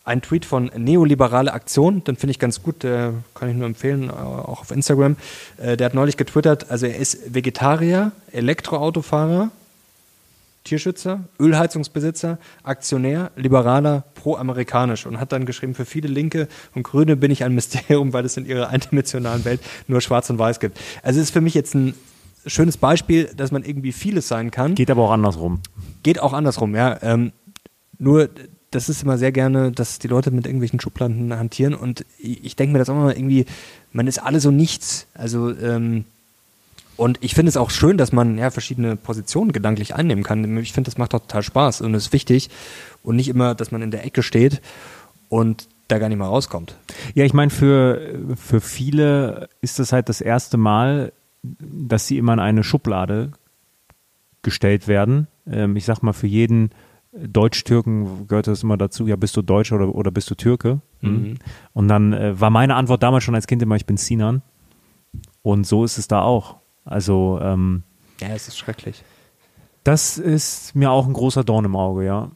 ein 0.03 0.21
Tweet 0.21 0.45
von 0.45 0.71
Neoliberale 0.75 1.53
Aktion, 1.53 2.03
den 2.03 2.15
finde 2.15 2.31
ich 2.31 2.39
ganz 2.39 2.63
gut, 2.63 2.83
der 2.83 3.13
kann 3.35 3.49
ich 3.49 3.55
nur 3.55 3.67
empfehlen, 3.67 4.09
äh, 4.09 4.13
auch 4.13 4.61
auf 4.61 4.71
Instagram. 4.71 5.15
Äh, 5.57 5.77
der 5.77 5.85
hat 5.85 5.93
neulich 5.93 6.17
getwittert, 6.17 6.69
also 6.69 6.85
er 6.85 6.97
ist 6.97 7.33
Vegetarier, 7.33 8.11
Elektroautofahrer, 8.31 9.49
Tierschützer, 10.63 11.25
Ölheizungsbesitzer, 11.39 12.37
Aktionär, 12.63 13.31
Liberaler, 13.35 14.03
pro-amerikanisch 14.15 15.05
und 15.05 15.19
hat 15.19 15.31
dann 15.31 15.45
geschrieben, 15.45 15.73
für 15.73 15.85
viele 15.85 16.07
Linke 16.07 16.47
und 16.75 16.83
Grüne 16.83 17.15
bin 17.15 17.31
ich 17.31 17.43
ein 17.43 17.53
Mysterium, 17.55 18.13
weil 18.13 18.25
es 18.25 18.37
in 18.37 18.45
ihrer 18.45 18.69
eindimensionalen 18.69 19.43
Welt 19.45 19.61
nur 19.87 20.01
schwarz 20.01 20.29
und 20.29 20.37
weiß 20.39 20.59
gibt. 20.59 20.79
Also 21.01 21.19
es 21.19 21.27
ist 21.27 21.33
für 21.33 21.41
mich 21.41 21.55
jetzt 21.55 21.73
ein 21.73 21.95
schönes 22.45 22.77
Beispiel, 22.77 23.29
dass 23.35 23.51
man 23.51 23.63
irgendwie 23.63 23.91
vieles 23.91 24.27
sein 24.27 24.51
kann. 24.51 24.75
Geht 24.75 24.91
aber 24.91 25.03
auch 25.03 25.11
andersrum. 25.11 25.61
Geht 26.03 26.19
auch 26.19 26.33
andersrum, 26.33 26.75
ja. 26.75 26.97
Ähm, 27.01 27.31
nur, 27.97 28.29
das 28.71 28.89
ist 28.89 29.03
immer 29.03 29.17
sehr 29.17 29.31
gerne, 29.31 29.71
dass 29.71 29.99
die 29.99 30.07
Leute 30.07 30.31
mit 30.31 30.45
irgendwelchen 30.45 30.79
Schubladen 30.79 31.35
hantieren 31.37 31.73
und 31.73 32.05
ich, 32.17 32.43
ich 32.43 32.55
denke 32.55 32.73
mir 32.73 32.79
das 32.79 32.89
auch 32.89 32.95
immer 32.95 33.15
irgendwie, 33.15 33.45
man 33.91 34.07
ist 34.07 34.19
alle 34.19 34.39
so 34.39 34.51
nichts. 34.51 35.07
Also, 35.13 35.51
ähm, 35.57 36.05
und 37.01 37.17
ich 37.21 37.33
finde 37.33 37.49
es 37.49 37.57
auch 37.57 37.71
schön, 37.71 37.97
dass 37.97 38.11
man 38.11 38.37
ja 38.37 38.51
verschiedene 38.51 38.95
Positionen 38.95 39.53
gedanklich 39.53 39.95
einnehmen 39.95 40.23
kann. 40.23 40.55
Ich 40.59 40.71
finde, 40.71 40.87
das 40.87 40.99
macht 40.99 41.13
total 41.13 41.41
Spaß 41.41 41.81
und 41.81 41.95
ist 41.95 42.13
wichtig 42.13 42.51
und 43.01 43.15
nicht 43.15 43.27
immer, 43.27 43.55
dass 43.55 43.71
man 43.71 43.81
in 43.81 43.89
der 43.89 44.05
Ecke 44.05 44.21
steht 44.21 44.61
und 45.27 45.67
da 45.87 45.97
gar 45.97 46.09
nicht 46.09 46.19
mal 46.19 46.27
rauskommt. 46.27 46.75
Ja, 47.15 47.25
ich 47.25 47.33
meine, 47.33 47.49
für, 47.49 48.19
für 48.35 48.61
viele 48.61 49.49
ist 49.61 49.79
das 49.79 49.91
halt 49.93 50.09
das 50.09 50.21
erste 50.21 50.57
Mal, 50.57 51.11
dass 51.41 52.05
sie 52.05 52.19
immer 52.19 52.33
in 52.33 52.39
eine 52.39 52.63
Schublade 52.63 53.31
gestellt 54.43 54.87
werden. 54.87 55.25
Ähm, 55.51 55.75
ich 55.77 55.85
sag 55.85 56.03
mal, 56.03 56.13
für 56.13 56.27
jeden 56.27 56.69
Deutsch-Türken 57.13 58.27
gehört 58.27 58.45
das 58.45 58.61
immer 58.61 58.77
dazu, 58.77 59.07
ja, 59.07 59.15
bist 59.15 59.35
du 59.35 59.41
Deutscher 59.41 59.77
oder, 59.77 59.95
oder 59.95 60.11
bist 60.11 60.29
du 60.29 60.35
Türke? 60.35 60.81
Mhm. 61.01 61.39
Und 61.73 61.87
dann 61.87 62.13
äh, 62.13 62.39
war 62.39 62.51
meine 62.51 62.75
Antwort 62.75 63.01
damals 63.01 63.23
schon 63.23 63.33
als 63.33 63.47
Kind 63.47 63.63
immer, 63.63 63.75
ich 63.75 63.87
bin 63.87 63.97
Sinan. 63.97 64.43
Und 65.41 65.65
so 65.65 65.83
ist 65.83 65.97
es 65.97 66.07
da 66.07 66.21
auch. 66.21 66.60
Also, 66.85 67.39
ähm, 67.41 67.83
Ja, 68.19 68.29
es 68.29 68.47
ist 68.47 68.57
schrecklich. 68.57 69.03
das 69.83 70.17
ist 70.17 70.75
mir 70.75 70.91
auch 70.91 71.07
ein 71.07 71.13
großer 71.13 71.43
Dorn 71.43 71.65
im 71.65 71.75
Auge, 71.75 72.05
ja. 72.05 72.31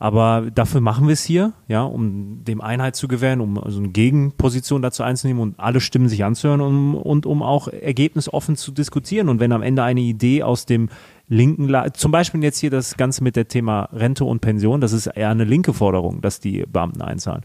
Aber 0.00 0.48
dafür 0.54 0.80
machen 0.80 1.08
wir 1.08 1.14
es 1.14 1.24
hier, 1.24 1.54
ja, 1.66 1.82
um 1.82 2.44
dem 2.44 2.60
Einheit 2.60 2.94
zu 2.94 3.08
gewähren, 3.08 3.40
um 3.40 3.58
also 3.58 3.78
eine 3.78 3.88
Gegenposition 3.88 4.80
dazu 4.80 5.02
einzunehmen 5.02 5.42
und 5.42 5.58
alle 5.58 5.80
Stimmen 5.80 6.08
sich 6.08 6.24
anzuhören 6.24 6.60
um, 6.60 6.94
und 6.94 7.26
um 7.26 7.42
auch 7.42 7.66
ergebnisoffen 7.66 8.54
zu 8.54 8.70
diskutieren. 8.70 9.28
Und 9.28 9.40
wenn 9.40 9.50
am 9.50 9.60
Ende 9.62 9.82
eine 9.82 10.00
Idee 10.00 10.44
aus 10.44 10.66
dem 10.66 10.88
linken, 11.26 11.66
La 11.66 11.92
zum 11.92 12.12
Beispiel 12.12 12.44
jetzt 12.44 12.60
hier 12.60 12.70
das 12.70 12.96
Ganze 12.96 13.24
mit 13.24 13.34
dem 13.34 13.48
Thema 13.48 13.88
Rente 13.92 14.24
und 14.24 14.38
Pension, 14.40 14.80
das 14.80 14.92
ist 14.92 15.08
eher 15.08 15.30
eine 15.30 15.42
linke 15.42 15.74
Forderung, 15.74 16.20
dass 16.20 16.38
die 16.38 16.64
Beamten 16.64 17.02
einzahlen. 17.02 17.44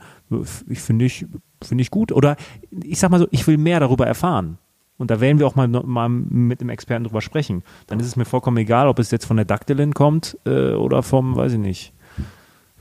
Ich 0.70 0.80
finde 0.80 1.06
ich, 1.06 1.26
finde 1.64 1.82
ich 1.82 1.90
gut. 1.90 2.12
Oder 2.12 2.36
ich 2.84 3.00
sag 3.00 3.10
mal 3.10 3.20
so, 3.20 3.28
ich 3.32 3.48
will 3.48 3.58
mehr 3.58 3.80
darüber 3.80 4.06
erfahren. 4.06 4.60
Und 4.98 5.12
da 5.12 5.20
werden 5.20 5.40
wir 5.40 5.48
auch 5.48 5.56
mal, 5.56 5.68
mal 5.68 6.08
mit 6.10 6.62
dem 6.62 6.70
Experten 6.70 7.04
drüber 7.06 7.22
sprechen. 7.22 7.64
Dann 7.88 8.00
ist 8.00 8.08
es 8.08 8.16
mir 8.16 8.26
vollkommen 8.26 8.58
egal, 8.58 8.88
ob 8.88 9.00
es 9.00 9.12
jetzt 9.12 9.26
von 9.26 9.38
der 9.38 9.46
Daktelin 9.46 9.94
kommt 9.94 10.38
äh, 10.46 10.74
oder 10.74 11.04
vom, 11.04 11.36
weiß 11.36 11.54
ich 11.54 11.60
nicht, 11.60 11.94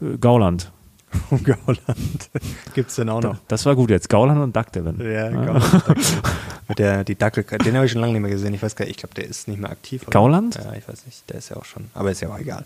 äh, 0.01 0.19
Gauland. 0.19 0.73
Gauland 1.31 2.31
gibt 2.75 2.91
es 2.91 2.97
denn 2.97 3.09
auch 3.09 3.23
noch. 3.23 3.37
Das 3.49 3.65
war 3.67 3.75
gut 3.77 3.91
jetzt, 3.91 4.09
Gauland 4.09 4.41
und 4.41 4.55
Daktelin. 4.57 4.99
Ja, 5.01 5.31
Gauland. 5.31 5.83
Mit 6.69 6.79
der, 6.79 7.05
die 7.05 7.17
Dackel, 7.17 7.45
den 7.45 7.75
habe 7.75 7.87
ich 7.87 7.93
schon 7.93 8.01
lange 8.01 8.13
nicht 8.15 8.23
mehr 8.23 8.31
gesehen. 8.31 8.55
Ich 8.55 8.63
weiß 8.63 8.77
gar 8.77 8.85
nicht, 8.85 8.93
ich 8.93 8.97
glaube, 8.97 9.15
der 9.15 9.27
ist 9.27 9.49
nicht 9.49 9.61
mehr 9.61 9.71
aktiv. 9.71 10.03
Oder? 10.03 10.11
Gauland? 10.13 10.55
Ja, 10.55 10.73
ich 10.75 10.89
weiß 10.89 11.05
nicht. 11.07 11.29
Der 11.29 11.37
ist 11.39 11.51
ja 11.51 11.57
auch 11.57 11.65
schon, 11.65 11.85
aber 11.95 12.11
ist 12.11 12.21
ja 12.21 12.31
auch 12.31 12.39
egal. 12.39 12.65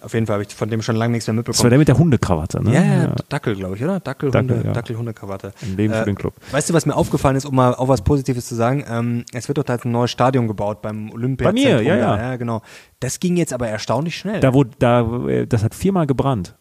Auf 0.00 0.14
jeden 0.14 0.26
Fall 0.26 0.34
habe 0.34 0.44
ich 0.44 0.54
von 0.54 0.68
dem 0.70 0.82
schon 0.82 0.96
lange 0.96 1.12
nichts 1.12 1.26
mehr 1.26 1.34
Das 1.34 1.46
war 1.46 1.50
mitbekommen. 1.50 1.70
der 1.70 1.78
mit 1.78 1.88
der 1.88 1.98
Hundekrawatte, 1.98 2.62
ne? 2.62 2.74
Ja, 2.74 2.82
ja, 2.82 3.14
Dackel, 3.28 3.56
glaube 3.56 3.76
ich, 3.76 3.82
oder? 3.82 3.98
Dackel, 4.00 4.30
Dackel, 4.30 4.56
Hunde, 4.56 4.66
ja. 4.68 4.72
Dackel, 4.74 4.96
Hundekrawatte. 4.96 5.52
Ein 5.62 5.76
Leben 5.76 5.94
für 5.94 6.00
Äh, 6.00 6.04
den 6.04 6.14
Club. 6.14 6.34
Weißt 6.52 6.68
du, 6.70 6.74
was 6.74 6.86
mir 6.86 6.94
aufgefallen 6.94 7.36
ist, 7.36 7.46
um 7.46 7.54
mal 7.56 7.74
auch 7.74 7.88
was 7.88 8.02
Positives 8.02 8.46
zu 8.46 8.54
sagen? 8.54 8.84
Ähm, 8.88 9.24
es 9.32 9.48
wird 9.48 9.58
doch 9.58 9.64
da 9.64 9.72
jetzt 9.74 9.84
ein 9.86 9.92
neues 9.92 10.10
Stadion 10.10 10.46
gebaut 10.46 10.82
beim 10.82 11.10
Olympia. 11.10 11.48
Bei 11.48 11.52
mir, 11.52 11.82
ja, 11.82 11.96
ja. 11.96 12.16
Ja, 12.16 12.36
genau. 12.36 12.62
Das 13.00 13.18
ging 13.18 13.36
jetzt 13.36 13.52
aber 13.52 13.68
erstaunlich 13.68 14.16
schnell. 14.16 14.40
Da, 14.40 14.54
wo, 14.54 14.64
da, 14.64 15.26
äh, 15.26 15.46
das 15.46 15.64
hat 15.64 15.74
viermal 15.74 16.06
gebrannt. 16.06 16.54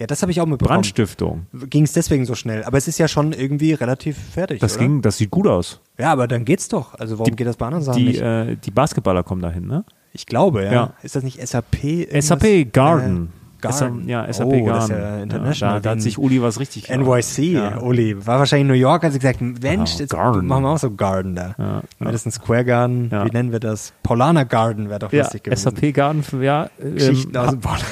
Ja, 0.00 0.06
das 0.06 0.22
habe 0.22 0.32
ich 0.32 0.40
auch 0.40 0.46
mitbekommen. 0.46 0.76
Brandstiftung. 0.78 1.46
Ging 1.68 1.84
es 1.84 1.92
deswegen 1.92 2.24
so 2.24 2.34
schnell? 2.34 2.64
Aber 2.64 2.78
es 2.78 2.88
ist 2.88 2.98
ja 2.98 3.06
schon 3.06 3.32
irgendwie 3.32 3.74
relativ 3.74 4.16
fertig, 4.18 4.58
Das 4.60 4.74
oder? 4.76 4.82
ging, 4.86 5.02
das 5.02 5.18
sieht 5.18 5.30
gut 5.30 5.46
aus. 5.46 5.80
Ja, 5.98 6.10
aber 6.12 6.26
dann 6.26 6.44
geht's 6.44 6.68
doch. 6.68 6.94
Also 6.98 7.18
warum 7.18 7.30
Die- 7.30 7.36
geht 7.36 7.46
das 7.46 7.56
bei 7.56 7.66
anderen 7.66 7.84
Sachen 7.84 7.98
Die, 7.98 8.06
nicht? 8.06 8.20
äh, 8.20 8.56
die 8.56 8.70
Basketballer 8.70 9.22
kommen 9.22 9.42
dahin, 9.42 9.66
ne? 9.66 9.84
Ich 10.12 10.26
glaube, 10.26 10.64
ja. 10.64 10.72
Ja. 10.72 10.94
Ist 11.02 11.14
das 11.14 11.22
nicht 11.22 11.38
SAP? 11.46 12.08
SAP 12.20 12.64
Garden. 12.72 13.32
Garden. 13.60 14.08
ja, 14.08 14.32
SAP 14.32 14.46
oh, 14.46 14.64
Garden. 14.64 14.96
Ja 14.96 15.18
international. 15.22 15.74
Ja, 15.76 15.80
da, 15.80 15.90
hat 15.90 16.02
sich 16.02 16.18
Uli 16.18 16.40
was 16.42 16.58
richtig 16.60 16.88
NYC, 16.88 17.38
Ja. 17.52 17.80
Uli. 17.80 18.16
War 18.26 18.38
wahrscheinlich 18.38 18.62
in 18.62 18.68
New 18.68 18.74
York, 18.80 19.02
hat 19.04 19.12
sie 19.12 19.18
gesagt, 19.18 19.40
Mensch, 19.40 19.92
Ah, 19.96 19.98
jetzt 20.00 20.10
Garden. 20.10 20.46
machen 20.46 20.62
wir 20.64 20.68
auch 20.70 20.78
so 20.78 20.90
Garden 20.90 21.34
da. 21.34 21.54
Ja, 21.58 21.82
Madison 21.98 22.32
Square 22.32 22.64
Garden, 22.64 23.10
wie 23.10 23.30
nennen 23.30 23.52
wir 23.52 23.60
das? 23.60 23.92
Paulaner 24.02 24.44
Garden 24.44 24.88
wäre 24.88 24.98
doch 24.98 25.12
lustig 25.12 25.44
gewesen. 25.44 25.62
SAP 25.70 25.92
Garden, 25.94 26.24
ja. 26.42 26.70
ähm, 26.80 26.94
Geschichten 26.94 27.36
aus 27.36 27.50
dem 27.50 27.60
Paulaner 27.60 27.84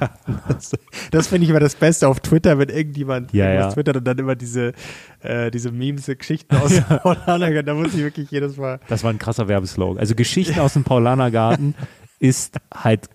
Garden. 0.00 0.38
Das, 0.48 0.72
das 1.10 1.26
finde 1.28 1.44
ich 1.44 1.50
immer 1.50 1.60
das 1.60 1.74
Beste 1.74 2.08
auf 2.08 2.20
Twitter, 2.20 2.58
wenn 2.58 2.68
irgendjemand 2.68 3.32
Ja, 3.32 3.50
ja. 3.52 3.68
twittert 3.70 3.96
und 3.96 4.04
dann 4.04 4.18
immer 4.18 4.34
diese, 4.34 4.72
äh, 5.20 5.50
diese 5.50 5.70
Memes, 5.70 6.06
Geschichten 6.06 6.56
aus 6.56 6.70
dem 6.74 6.84
Paulaner 6.84 7.52
Garden. 7.52 7.66
Da 7.66 7.74
muss 7.74 7.94
ich 7.94 8.00
wirklich 8.00 8.30
jedes 8.30 8.56
Mal. 8.56 8.80
Das 8.88 9.04
war 9.04 9.10
ein 9.12 9.18
krasser 9.18 9.48
Werbeslogan. 9.48 9.98
Also 9.98 10.14
Geschichten 10.14 10.58
aus 10.60 10.72
dem 10.74 10.84
Paulaner 10.84 11.30
Garten 11.30 11.74
ist 12.18 12.56
halt 12.74 13.08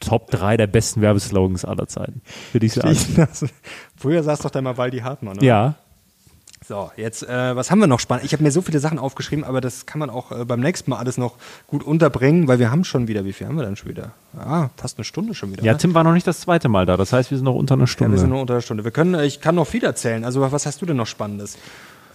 Top 0.00 0.30
3 0.30 0.56
der 0.56 0.66
besten 0.66 1.00
Werbeslogans 1.02 1.64
aller 1.64 1.86
Zeiten, 1.86 2.22
würde 2.52 2.66
ich 2.66 2.72
sagen. 2.72 2.96
Früher 3.96 4.22
saß 4.22 4.40
doch 4.40 4.50
da 4.50 4.60
mal 4.62 4.76
Waldi 4.76 4.98
Hartmann. 5.00 5.36
Oder? 5.36 5.46
Ja, 5.46 5.74
So, 6.66 6.90
jetzt, 6.96 7.22
äh, 7.28 7.56
was 7.56 7.70
haben 7.70 7.80
wir 7.80 7.86
noch 7.86 8.00
spannend? 8.00 8.24
Ich 8.24 8.32
habe 8.32 8.42
mir 8.42 8.50
so 8.50 8.62
viele 8.62 8.78
Sachen 8.80 8.98
aufgeschrieben, 8.98 9.44
aber 9.44 9.60
das 9.60 9.86
kann 9.86 9.98
man 9.98 10.08
auch 10.08 10.30
äh, 10.32 10.44
beim 10.44 10.60
nächsten 10.60 10.90
Mal 10.90 10.98
alles 10.98 11.18
noch 11.18 11.34
gut 11.66 11.82
unterbringen, 11.82 12.48
weil 12.48 12.58
wir 12.58 12.70
haben 12.70 12.84
schon 12.84 13.08
wieder, 13.08 13.24
wie 13.24 13.32
viel 13.32 13.46
haben 13.46 13.56
wir 13.56 13.64
dann 13.64 13.76
schon 13.76 13.88
wieder? 13.90 14.12
Ah, 14.38 14.68
fast 14.76 14.96
eine 14.98 15.04
Stunde 15.04 15.34
schon 15.34 15.52
wieder. 15.52 15.62
ja, 15.64 15.72
ne? 15.72 15.78
Tim 15.78 15.94
war 15.94 16.04
noch 16.04 16.12
nicht 16.14 16.26
das 16.26 16.40
zweite 16.40 16.68
Mal 16.68 16.86
da. 16.86 16.96
Das 16.96 17.12
heißt, 17.12 17.30
wir 17.30 17.38
sind 17.38 17.44
noch 17.44 17.54
unter 17.54 17.74
einer 17.74 17.82
Ja, 17.82 17.86
Stunde. 17.88 18.12
wir 18.12 18.18
sind 18.20 18.30
nur 18.30 18.40
unter 18.40 18.54
einer 18.54 18.62
Stunde. 18.62 18.84
Wir 18.84 18.90
können, 18.92 19.14
äh, 19.14 19.26
ich 19.26 19.40
kann 19.40 19.54
noch 19.54 19.66
viel 19.66 19.84
erzählen. 19.84 20.24
Also, 20.24 20.40
was 20.40 20.64
hast 20.66 20.80
du 20.80 20.86
denn 20.86 20.96
noch 20.96 21.06
Spannendes? 21.06 21.58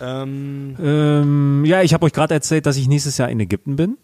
Ähm, 0.02 0.76
ähm, 0.82 1.66
ja, 1.66 1.82
ich 1.82 1.94
habe 1.94 2.06
euch 2.06 2.14
gerade 2.14 2.34
erzählt, 2.34 2.66
dass 2.66 2.78
ich 2.78 2.88
nächstes 2.88 3.18
Jahr 3.18 3.30
in 3.30 3.40
Ägypten 3.40 3.76
bin, 3.76 3.98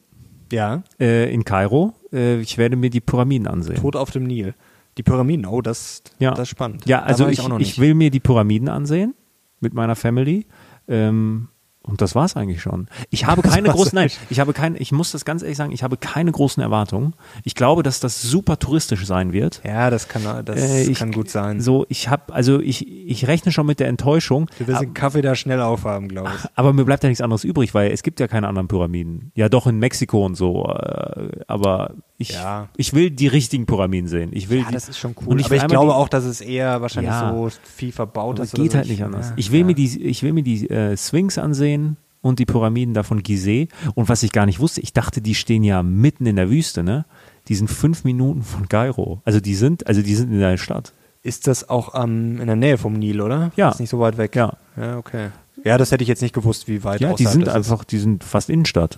ja, 0.52 0.84
äh, 1.00 1.34
in 1.34 1.44
Kairo. 1.46 1.94
Äh, 2.14 2.40
ich 2.42 2.58
werde 2.58 2.76
mir 2.76 2.90
die 2.90 3.02
Pyramiden 3.02 3.48
ansehen. 3.48 3.76
Tod 3.76 3.96
auf 3.96 4.12
dem 4.12 4.24
Nil. 4.24 4.54
Die 4.98 5.04
Pyramiden, 5.04 5.46
oh, 5.46 5.62
das, 5.62 6.02
Ja. 6.20 6.32
das 6.32 6.42
ist 6.44 6.50
spannend. 6.50 6.86
Ja, 6.86 7.02
also 7.04 7.28
ich, 7.28 7.40
auch 7.40 7.48
noch 7.50 7.60
ich 7.60 7.68
nicht. 7.68 7.80
will 7.80 7.94
mir 7.94 8.12
die 8.12 8.20
Pyramiden 8.20 8.68
ansehen 8.68 9.14
mit 9.60 9.74
meiner 9.74 9.96
Family. 9.96 10.46
Ähm, 10.88 11.48
und 11.84 12.02
das 12.02 12.14
war's 12.16 12.36
eigentlich 12.36 12.62
schon. 12.62 12.88
Ich 13.10 13.26
habe 13.26 13.42
keine 13.48 13.70
großen, 13.70 13.96
nein, 13.96 14.10
ich 14.30 14.40
habe 14.40 14.54
keine, 14.54 14.78
ich 14.78 14.92
muss 14.92 15.12
das 15.12 15.26
ganz 15.26 15.42
ehrlich 15.42 15.58
sagen, 15.58 15.72
ich 15.72 15.84
habe 15.84 15.98
keine 15.98 16.32
großen 16.32 16.62
Erwartungen. 16.62 17.14
Ich 17.44 17.56
glaube, 17.56 17.82
dass 17.84 18.00
das 18.00 18.22
super 18.22 18.60
touristisch 18.60 19.06
sein 19.06 19.34
wird. 19.34 19.62
Ja, 19.66 19.90
das 19.90 20.08
kann, 20.08 20.24
das 20.46 20.60
Äh, 20.60 20.84
ich- 20.84 21.00
kann 21.00 21.12
gut 21.12 21.30
sein. 21.30 21.60
So, 21.60 21.86
ich 21.90 22.08
habe, 22.08 22.34
also 22.34 22.60
ich, 22.60 22.88
ich 22.88 23.28
rechne 23.28 23.52
schon 23.52 23.66
mit 23.66 23.80
der 23.80 23.88
Enttäuschung. 23.88 24.48
du 24.60 24.68
wirst 24.68 24.82
den 24.82 24.94
Kaffee 24.94 25.22
da 25.22 25.34
schnell 25.36 25.62
aufhaben, 25.62 26.08
glaube 26.08 26.30
ich. 26.36 26.50
Aber 26.56 26.72
mir 26.74 26.86
bleibt 26.86 27.04
ja 27.04 27.10
nichts 27.10 27.22
anderes 27.22 27.44
übrig, 27.44 27.74
weil 27.74 27.92
es 27.92 28.04
gibt 28.04 28.20
ja 28.20 28.28
keine 28.28 28.48
anderen 28.48 28.68
Pyramiden. 28.68 29.32
Ja, 29.36 29.50
doch 29.50 29.66
in 29.68 29.80
Mexiko 29.80 30.26
und 30.26 30.36
so. 30.36 30.66
äh, 30.68 31.30
Aber 31.48 31.96
ich, 32.22 32.30
Ja. 32.34 32.68
ich 32.78 32.94
will 32.94 33.10
die 33.12 33.28
richtigen 33.28 33.66
Pyramiden 33.66 34.08
sehen. 34.08 34.30
Ich 34.34 34.50
will 34.50 34.60
Ja, 34.60 34.66
die, 34.68 34.74
das 34.74 34.90
ist 34.90 34.98
schon 35.00 35.12
Und 35.14 35.28
cool. 35.28 35.40
ich 35.40 35.46
Aber 35.48 35.56
ich 35.56 35.68
glaube 35.68 35.88
die- 35.92 35.96
auch, 35.96 36.10
dass 36.10 36.24
es 36.26 36.42
eher 36.42 36.82
wahrscheinlich 36.82 37.12
Ja. 37.12 37.32
so 37.34 37.50
viel 37.64 37.92
verbaut 37.92 38.40
ist. 38.40 38.52
geht 38.54 38.62
oder 38.62 38.72
so. 38.72 38.78
halt 38.78 38.88
nicht 38.90 39.04
anders. 39.04 39.30
Ja, 39.30 39.34
Ich 39.38 39.52
will 39.52 39.64
mir 39.64 39.76
die, 39.76 40.02
ich 40.04 40.24
will 40.24 40.34
mir 40.34 40.44
die 40.44 40.70
äh, 40.70 40.96
Sphinx 40.98 41.38
ansehen 41.38 41.98
und 42.22 42.40
die 42.40 42.46
Pyramiden 42.46 42.94
da 42.94 43.04
von 43.04 43.24
Gizeh. 43.24 43.68
Und 43.96 44.10
was 44.10 44.24
ich 44.24 44.32
gar 44.32 44.46
nicht 44.46 44.60
wusste, 44.60 44.82
ich 44.82 44.94
dachte, 44.94 45.22
die 45.22 45.36
stehen 45.36 45.64
ja 45.64 45.82
mitten 45.84 46.26
in 46.26 46.36
der 46.36 46.50
Wüste, 46.50 46.84
ne? 46.84 47.06
Die 47.48 47.56
sind 47.56 47.70
fünf 47.70 48.04
Minuten 48.04 48.44
von 48.44 48.70
Kairo. 48.70 49.22
Also 49.26 49.40
die 49.40 49.56
sind, 49.56 49.88
also 49.88 50.02
die 50.04 50.14
sind 50.16 50.32
in 50.32 50.40
der 50.40 50.58
Stadt. 50.58 50.94
Ist 51.24 51.48
das 51.48 51.70
auch 51.70 51.94
ähm, 52.02 52.40
in 52.40 52.48
der 52.48 52.56
Nähe 52.56 52.78
vom 52.78 52.94
Nil, 52.94 53.22
oder? 53.22 53.52
Ja. 53.56 53.70
Ist 53.70 53.80
nicht 53.80 53.90
so 53.90 54.00
weit 54.00 54.18
weg. 54.18 54.36
Ja. 54.36 54.54
Ja, 54.78 54.98
okay. 54.98 55.30
Ja, 55.64 55.78
das 55.78 55.92
hätte 55.92 56.02
ich 56.04 56.08
jetzt 56.08 56.22
nicht 56.22 56.34
gewusst, 56.34 56.68
wie 56.68 56.84
weit 56.84 57.02
Ja, 57.02 57.14
die 57.14 57.26
sind 57.26 57.42
das 57.46 57.50
ist. 57.50 57.56
einfach, 57.72 57.84
die 57.84 58.00
sind 58.00 58.24
fast 58.24 58.50
Innenstadt. 58.50 58.98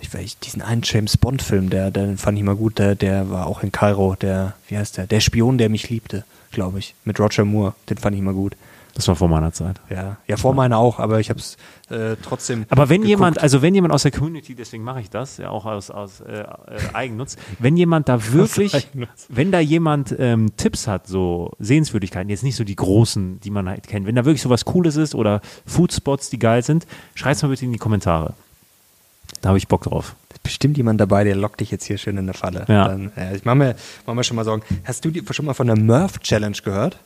Ich 0.00 0.12
weiß, 0.12 0.38
diesen 0.40 0.62
einen 0.62 0.82
James 0.84 1.16
Bond 1.16 1.42
Film, 1.42 1.70
der, 1.70 1.90
der 1.90 2.18
fand 2.18 2.36
ich 2.36 2.44
mal 2.44 2.56
gut, 2.56 2.78
der, 2.78 2.94
der 2.94 3.30
war 3.30 3.46
auch 3.46 3.62
in 3.62 3.72
Kairo, 3.72 4.14
der, 4.14 4.54
wie 4.68 4.76
heißt 4.76 4.98
der? 4.98 5.06
Der 5.06 5.20
Spion, 5.20 5.58
der 5.58 5.68
mich 5.68 5.88
liebte, 5.88 6.24
glaube 6.52 6.78
ich, 6.78 6.94
mit 7.04 7.18
Roger 7.18 7.44
Moore, 7.44 7.74
den 7.88 7.96
fand 7.96 8.14
ich 8.14 8.22
mal 8.22 8.34
gut. 8.34 8.56
Das 8.96 9.06
war 9.08 9.14
vor 9.14 9.28
meiner 9.28 9.52
Zeit. 9.52 9.78
Ja, 9.90 10.16
ja 10.26 10.38
vor 10.38 10.54
meiner 10.54 10.78
auch, 10.78 10.98
aber 10.98 11.20
ich 11.20 11.28
habe 11.28 11.38
es 11.38 11.58
äh, 11.90 12.16
trotzdem. 12.22 12.64
Aber 12.70 12.88
wenn 12.88 13.02
geguckt. 13.02 13.08
jemand, 13.10 13.38
also 13.42 13.60
wenn 13.60 13.74
jemand 13.74 13.92
aus 13.92 14.04
der 14.04 14.10
Community, 14.10 14.54
deswegen 14.54 14.84
mache 14.84 15.02
ich 15.02 15.10
das, 15.10 15.36
ja 15.36 15.50
auch 15.50 15.66
aus, 15.66 15.90
aus 15.90 16.22
äh, 16.22 16.40
äh, 16.40 16.46
Eigennutz, 16.94 17.36
wenn 17.58 17.76
jemand 17.76 18.08
da 18.08 18.32
wirklich, 18.32 18.88
wenn 19.28 19.52
da 19.52 19.60
jemand 19.60 20.16
ähm, 20.18 20.56
Tipps 20.56 20.86
hat, 20.86 21.06
so 21.06 21.52
Sehenswürdigkeiten, 21.58 22.30
jetzt 22.30 22.42
nicht 22.42 22.56
so 22.56 22.64
die 22.64 22.74
großen, 22.74 23.38
die 23.40 23.50
man 23.50 23.68
halt 23.68 23.86
kennt, 23.86 24.06
wenn 24.06 24.14
da 24.14 24.24
wirklich 24.24 24.40
so 24.40 24.48
was 24.48 24.64
Cooles 24.64 24.96
ist 24.96 25.14
oder 25.14 25.42
Foodspots, 25.66 26.30
die 26.30 26.38
geil 26.38 26.62
sind, 26.62 26.86
schreibt's 27.14 27.42
mal 27.42 27.48
bitte 27.48 27.66
in 27.66 27.72
die 27.72 27.78
Kommentare. 27.78 28.32
Da 29.46 29.50
habe 29.50 29.58
ich 29.58 29.68
Bock 29.68 29.84
drauf. 29.84 30.16
ist 30.32 30.42
bestimmt 30.42 30.76
jemand 30.76 31.00
dabei, 31.00 31.22
der 31.22 31.36
lockt 31.36 31.60
dich 31.60 31.70
jetzt 31.70 31.84
hier 31.84 31.98
schön 31.98 32.16
in 32.16 32.24
eine 32.24 32.34
Falle. 32.34 32.64
Ja. 32.66 32.88
Dann, 32.88 33.12
ja 33.14 33.32
ich 33.32 33.44
mache 33.44 33.54
mir, 33.54 33.76
mach 34.04 34.12
mir 34.12 34.24
schon 34.24 34.34
mal 34.34 34.42
Sorgen. 34.42 34.64
Hast 34.82 35.04
du 35.04 35.12
die, 35.12 35.22
schon 35.30 35.44
mal 35.44 35.54
von 35.54 35.68
der 35.68 35.78
Murph 35.78 36.18
Challenge 36.18 36.56
gehört? 36.64 36.98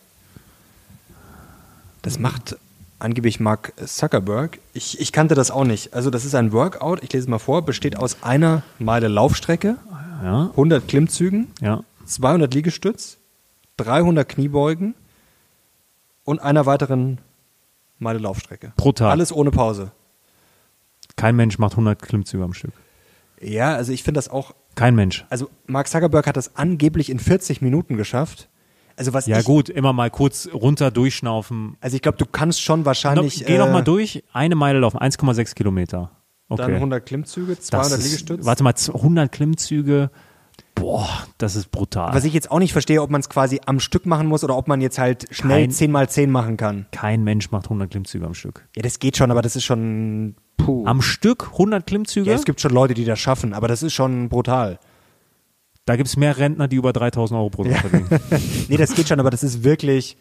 Das 2.01 2.19
macht 2.19 2.57
angeblich 2.99 3.41
Mark 3.41 3.75
Zuckerberg. 3.85 4.59
Ich, 4.73 4.99
ich 5.01 5.13
kannte 5.13 5.35
das 5.35 5.51
auch 5.51 5.65
nicht. 5.65 5.93
Also 5.93 6.09
das 6.09 6.25
ist 6.25 6.35
ein 6.35 6.51
Workout, 6.53 7.05
ich 7.05 7.13
lese 7.13 7.29
mal 7.29 7.39
vor, 7.39 7.61
besteht 7.61 7.99
aus 7.99 8.23
einer 8.23 8.63
Meile 8.79 9.09
Laufstrecke, 9.09 9.77
Ja, 10.23 10.49
100 10.53 10.89
Klimmzügen, 10.89 11.49
ja. 11.61 11.85
200 12.07 12.55
Liegestütz, 12.55 13.19
300 13.77 14.27
Kniebeugen 14.27 14.95
und 16.25 16.41
einer 16.41 16.65
weiteren 16.65 17.19
Meile 17.99 18.19
Laufstrecke. 18.19 18.73
Pro 18.79 18.93
Tag. 18.93 19.11
Alles 19.11 19.31
ohne 19.31 19.51
Pause. 19.51 19.93
Kein 21.21 21.37
Mensch 21.37 21.59
macht 21.59 21.73
100 21.75 22.01
Klimmzüge 22.01 22.43
am 22.45 22.53
Stück. 22.55 22.73
Ja, 23.41 23.75
also 23.75 23.93
ich 23.93 24.03
finde 24.03 24.19
das 24.19 24.29
auch 24.29 24.55
Kein 24.75 24.95
Mensch. 24.95 25.25
Also 25.31 25.51
Mark 25.67 25.89
Zuckerberg 25.89 26.27
hat 26.27 26.37
das 26.37 26.57
angeblich 26.57 27.11
in 27.11 27.19
40 27.19 27.61
Minuten 27.63 27.97
geschafft. 27.97 28.49
Also 28.97 29.13
was 29.15 29.27
Ja 29.27 29.39
ich, 29.39 29.45
gut, 29.45 29.69
immer 29.69 29.93
mal 29.93 30.11
kurz 30.11 30.49
runter 30.53 30.91
durchschnaufen. 30.91 31.77
also 31.81 31.97
ich 31.97 32.03
glaube, 32.03 32.19
du 32.19 32.27
kannst 32.27 32.61
schon 32.63 32.81
No, 32.81 32.87
wahrscheinlich 32.87 33.45
geh 33.47 33.57
noch 33.59 33.69
äh, 33.69 33.73
mal 33.73 33.83
durch, 33.83 34.23
eine 34.33 34.55
Meile 34.57 34.79
laufen, 34.81 34.99
1,6 34.99 35.55
Kilometer. 35.55 36.11
Okay. 36.49 36.63
dann 36.63 36.75
100 36.75 37.07
Klimmzüge, 37.07 37.55
Das 37.55 37.67
200 37.67 37.99
ist, 37.99 38.05
Liegestütze. 38.05 38.45
Warte 38.45 38.63
mal, 38.65 38.75
100 38.75 39.31
Klimmzüge. 39.33 40.11
Boah, 40.75 41.09
das 41.39 41.57
ist 41.57 41.71
brutal. 41.71 42.13
Was 42.15 42.25
ich 42.25 42.33
jetzt 42.35 42.51
auch 42.51 42.59
nicht 42.59 42.73
verstehe, 42.73 43.01
ob 43.03 43.11
man 43.11 43.21
es 43.21 43.29
quasi 43.29 43.61
am 43.67 43.81
Stück 43.81 44.05
machen 44.07 44.27
muss 44.27 44.45
oder 44.45 44.57
ob 44.57 44.67
man 44.69 44.81
jetzt 44.81 44.99
halt 44.99 45.27
schnell 45.31 45.63
Kein- 45.63 45.71
10 45.71 45.91
mal 45.91 46.09
10 46.09 46.31
machen 46.31 46.57
kann. 46.57 46.87
Kein 46.93 47.23
Mensch 47.25 47.51
macht 47.51 47.67
100 47.67 47.91
Klimmzüge 47.91 48.27
am 48.27 48.35
Stück. 48.35 48.67
Ja, 48.77 48.83
das 48.83 48.99
geht 48.99 49.17
schon, 49.17 49.31
aber 49.31 49.43
das 49.43 49.57
ist 49.57 49.65
schon 49.65 50.35
puh. 50.65 50.85
Am 50.87 51.03
Stück 51.03 51.51
100 51.53 51.87
Klimmzüge? 51.87 52.31
ja, 52.31 52.37
es 52.37 52.45
gibt 52.45 52.61
schon 52.61 52.73
Leute, 52.73 52.95
die 52.95 53.05
das 53.05 53.19
schaffen, 53.19 53.53
aber 53.55 53.69
das 53.69 53.83
ist 53.83 53.93
schon 53.93 54.29
brutal. 54.29 54.79
da 55.87 55.97
gibt 55.97 56.09
es 56.09 56.17
mehr 56.17 56.37
Rentner, 56.39 56.69
die 56.69 56.77
über 56.77 56.93
3000 56.93 57.39
Euro 57.39 57.51
pro 57.51 57.65
Tag 57.65 57.79
verdienen. 57.81 58.09
Nee, 58.69 58.77
das 58.77 58.95
geht 58.95 59.09
schon, 59.09 59.19
aber 59.21 59.31
das 59.31 59.43
ist 59.43 59.65
wirklich 59.65 60.17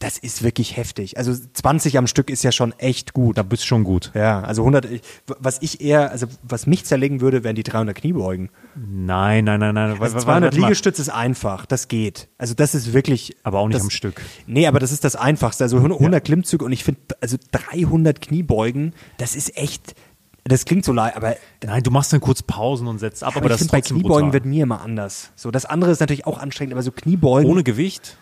das 0.00 0.16
ist 0.16 0.42
wirklich 0.42 0.78
heftig. 0.78 1.18
Also 1.18 1.32
20 1.34 1.98
am 1.98 2.06
Stück 2.06 2.30
ist 2.30 2.42
ja 2.42 2.52
schon 2.52 2.72
echt 2.78 3.12
gut. 3.12 3.36
Da 3.36 3.42
bist 3.42 3.62
du 3.64 3.66
schon 3.66 3.84
gut. 3.84 4.10
Ja, 4.14 4.40
also 4.40 4.62
100 4.64 4.86
ich- 4.86 5.02
was 5.38 5.58
ich 5.60 5.82
eher, 5.82 6.10
also 6.10 6.26
was 6.42 6.66
mich 6.66 6.86
zerlegen 6.86 7.20
würde, 7.20 7.44
wären 7.44 7.54
die 7.54 7.62
300 7.62 7.94
Kniebeugen. 7.96 8.48
Nein, 8.74 9.44
nein, 9.44 9.60
nein, 9.60 9.74
nein. 9.74 9.90
Also 9.90 10.00
Warte 10.00 10.18
200 10.18 10.54
mal. 10.56 10.60
Liegestütze 10.62 11.02
ist 11.02 11.10
einfach, 11.10 11.66
das 11.66 11.88
geht. 11.88 12.28
Also 12.38 12.54
das 12.54 12.74
ist 12.74 12.94
wirklich. 12.94 13.36
Aber 13.42 13.58
auch 13.58 13.68
nicht 13.68 13.76
das, 13.76 13.82
am 13.82 13.90
Stück. 13.90 14.22
Nee, 14.46 14.66
aber 14.66 14.78
das 14.80 14.90
ist 14.90 15.04
das 15.04 15.16
Einfachste. 15.16 15.64
Also 15.64 15.78
100 15.78 16.24
Klimmzüge 16.24 16.64
und 16.64 16.72
ich 16.72 16.82
finde, 16.82 17.00
also 17.20 17.36
300 17.52 18.22
Kniebeugen, 18.22 18.94
das 19.18 19.36
ist 19.36 19.54
echt, 19.58 19.94
das 20.44 20.64
klingt 20.64 20.86
so 20.86 20.92
leid, 20.94 21.14
aber, 21.14 21.36
Nein, 21.62 21.82
du 21.82 21.90
machst 21.90 22.10
dann 22.14 22.20
kurz 22.22 22.42
Pausen 22.42 22.86
und 22.86 23.00
setzt 23.00 23.22
ab, 23.22 23.36
aber, 23.36 23.44
aber 23.44 23.46
ich 23.46 23.52
das 23.52 23.60
ist 23.60 23.70
finde, 23.70 23.82
bei 23.82 23.86
Kniebeugen 23.86 24.28
brutal. 24.28 24.32
wird 24.32 24.44
mir 24.46 24.62
immer 24.62 24.80
anders. 24.80 25.30
So, 25.36 25.50
das 25.50 25.66
andere 25.66 25.90
ist 25.90 26.00
natürlich 26.00 26.26
auch 26.26 26.38
anstrengend, 26.38 26.72
aber 26.72 26.82
so 26.82 26.90
Kniebeugen. 26.90 27.50
Ohne 27.50 27.62
Gewicht? 27.62 28.16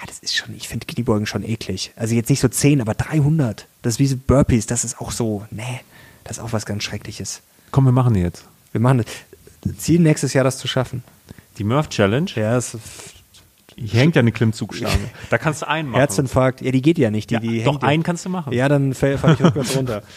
Ja, 0.00 0.06
das 0.06 0.18
ist 0.20 0.36
schon, 0.36 0.54
ich 0.56 0.68
finde 0.68 0.86
Kniebeugen 0.86 1.26
schon 1.26 1.42
eklig. 1.42 1.92
Also 1.96 2.14
jetzt 2.14 2.30
nicht 2.30 2.40
so 2.40 2.48
10, 2.48 2.80
aber 2.80 2.94
300. 2.94 3.66
Das 3.82 3.94
ist 3.94 3.98
wie 3.98 4.06
so 4.06 4.16
Burpees, 4.16 4.66
das 4.66 4.84
ist 4.84 5.00
auch 5.00 5.10
so, 5.10 5.44
nee, 5.50 5.80
das 6.24 6.38
ist 6.38 6.42
auch 6.44 6.52
was 6.52 6.66
ganz 6.66 6.82
Schreckliches. 6.84 7.40
Komm, 7.70 7.84
wir 7.84 7.92
machen 7.92 8.14
die 8.14 8.20
jetzt. 8.20 8.44
Wir 8.72 8.80
machen 8.80 8.98
das. 8.98 9.76
Ziel 9.78 10.00
nächstes 10.00 10.32
Jahr, 10.34 10.44
das 10.44 10.58
zu 10.58 10.68
schaffen. 10.68 11.02
Die 11.58 11.64
Murph 11.64 11.88
Challenge. 11.88 12.30
Ja, 12.36 12.54
das 12.54 12.76
Hier 13.76 14.00
hängt 14.00 14.14
ja 14.16 14.20
eine 14.20 14.30
Klimmzugstange. 14.32 15.10
Da 15.30 15.38
kannst 15.38 15.62
du 15.62 15.68
einen 15.68 15.88
machen. 15.90 15.98
Herzinfarkt, 16.00 16.60
ja, 16.60 16.70
die 16.70 16.80
geht 16.82 16.96
ja 16.98 17.10
nicht. 17.10 17.30
Die, 17.30 17.34
Ja, 17.34 17.40
die 17.40 17.64
doch, 17.64 17.72
hängt 17.72 17.82
ja- 17.82 17.88
einen 17.88 18.02
kannst 18.04 18.24
du 18.24 18.28
machen. 18.28 18.52
Ja, 18.52 18.68
dann 18.68 18.94
fall 18.94 19.14
ich 19.14 19.22
rückwärts 19.44 19.76
runter. 19.76 20.02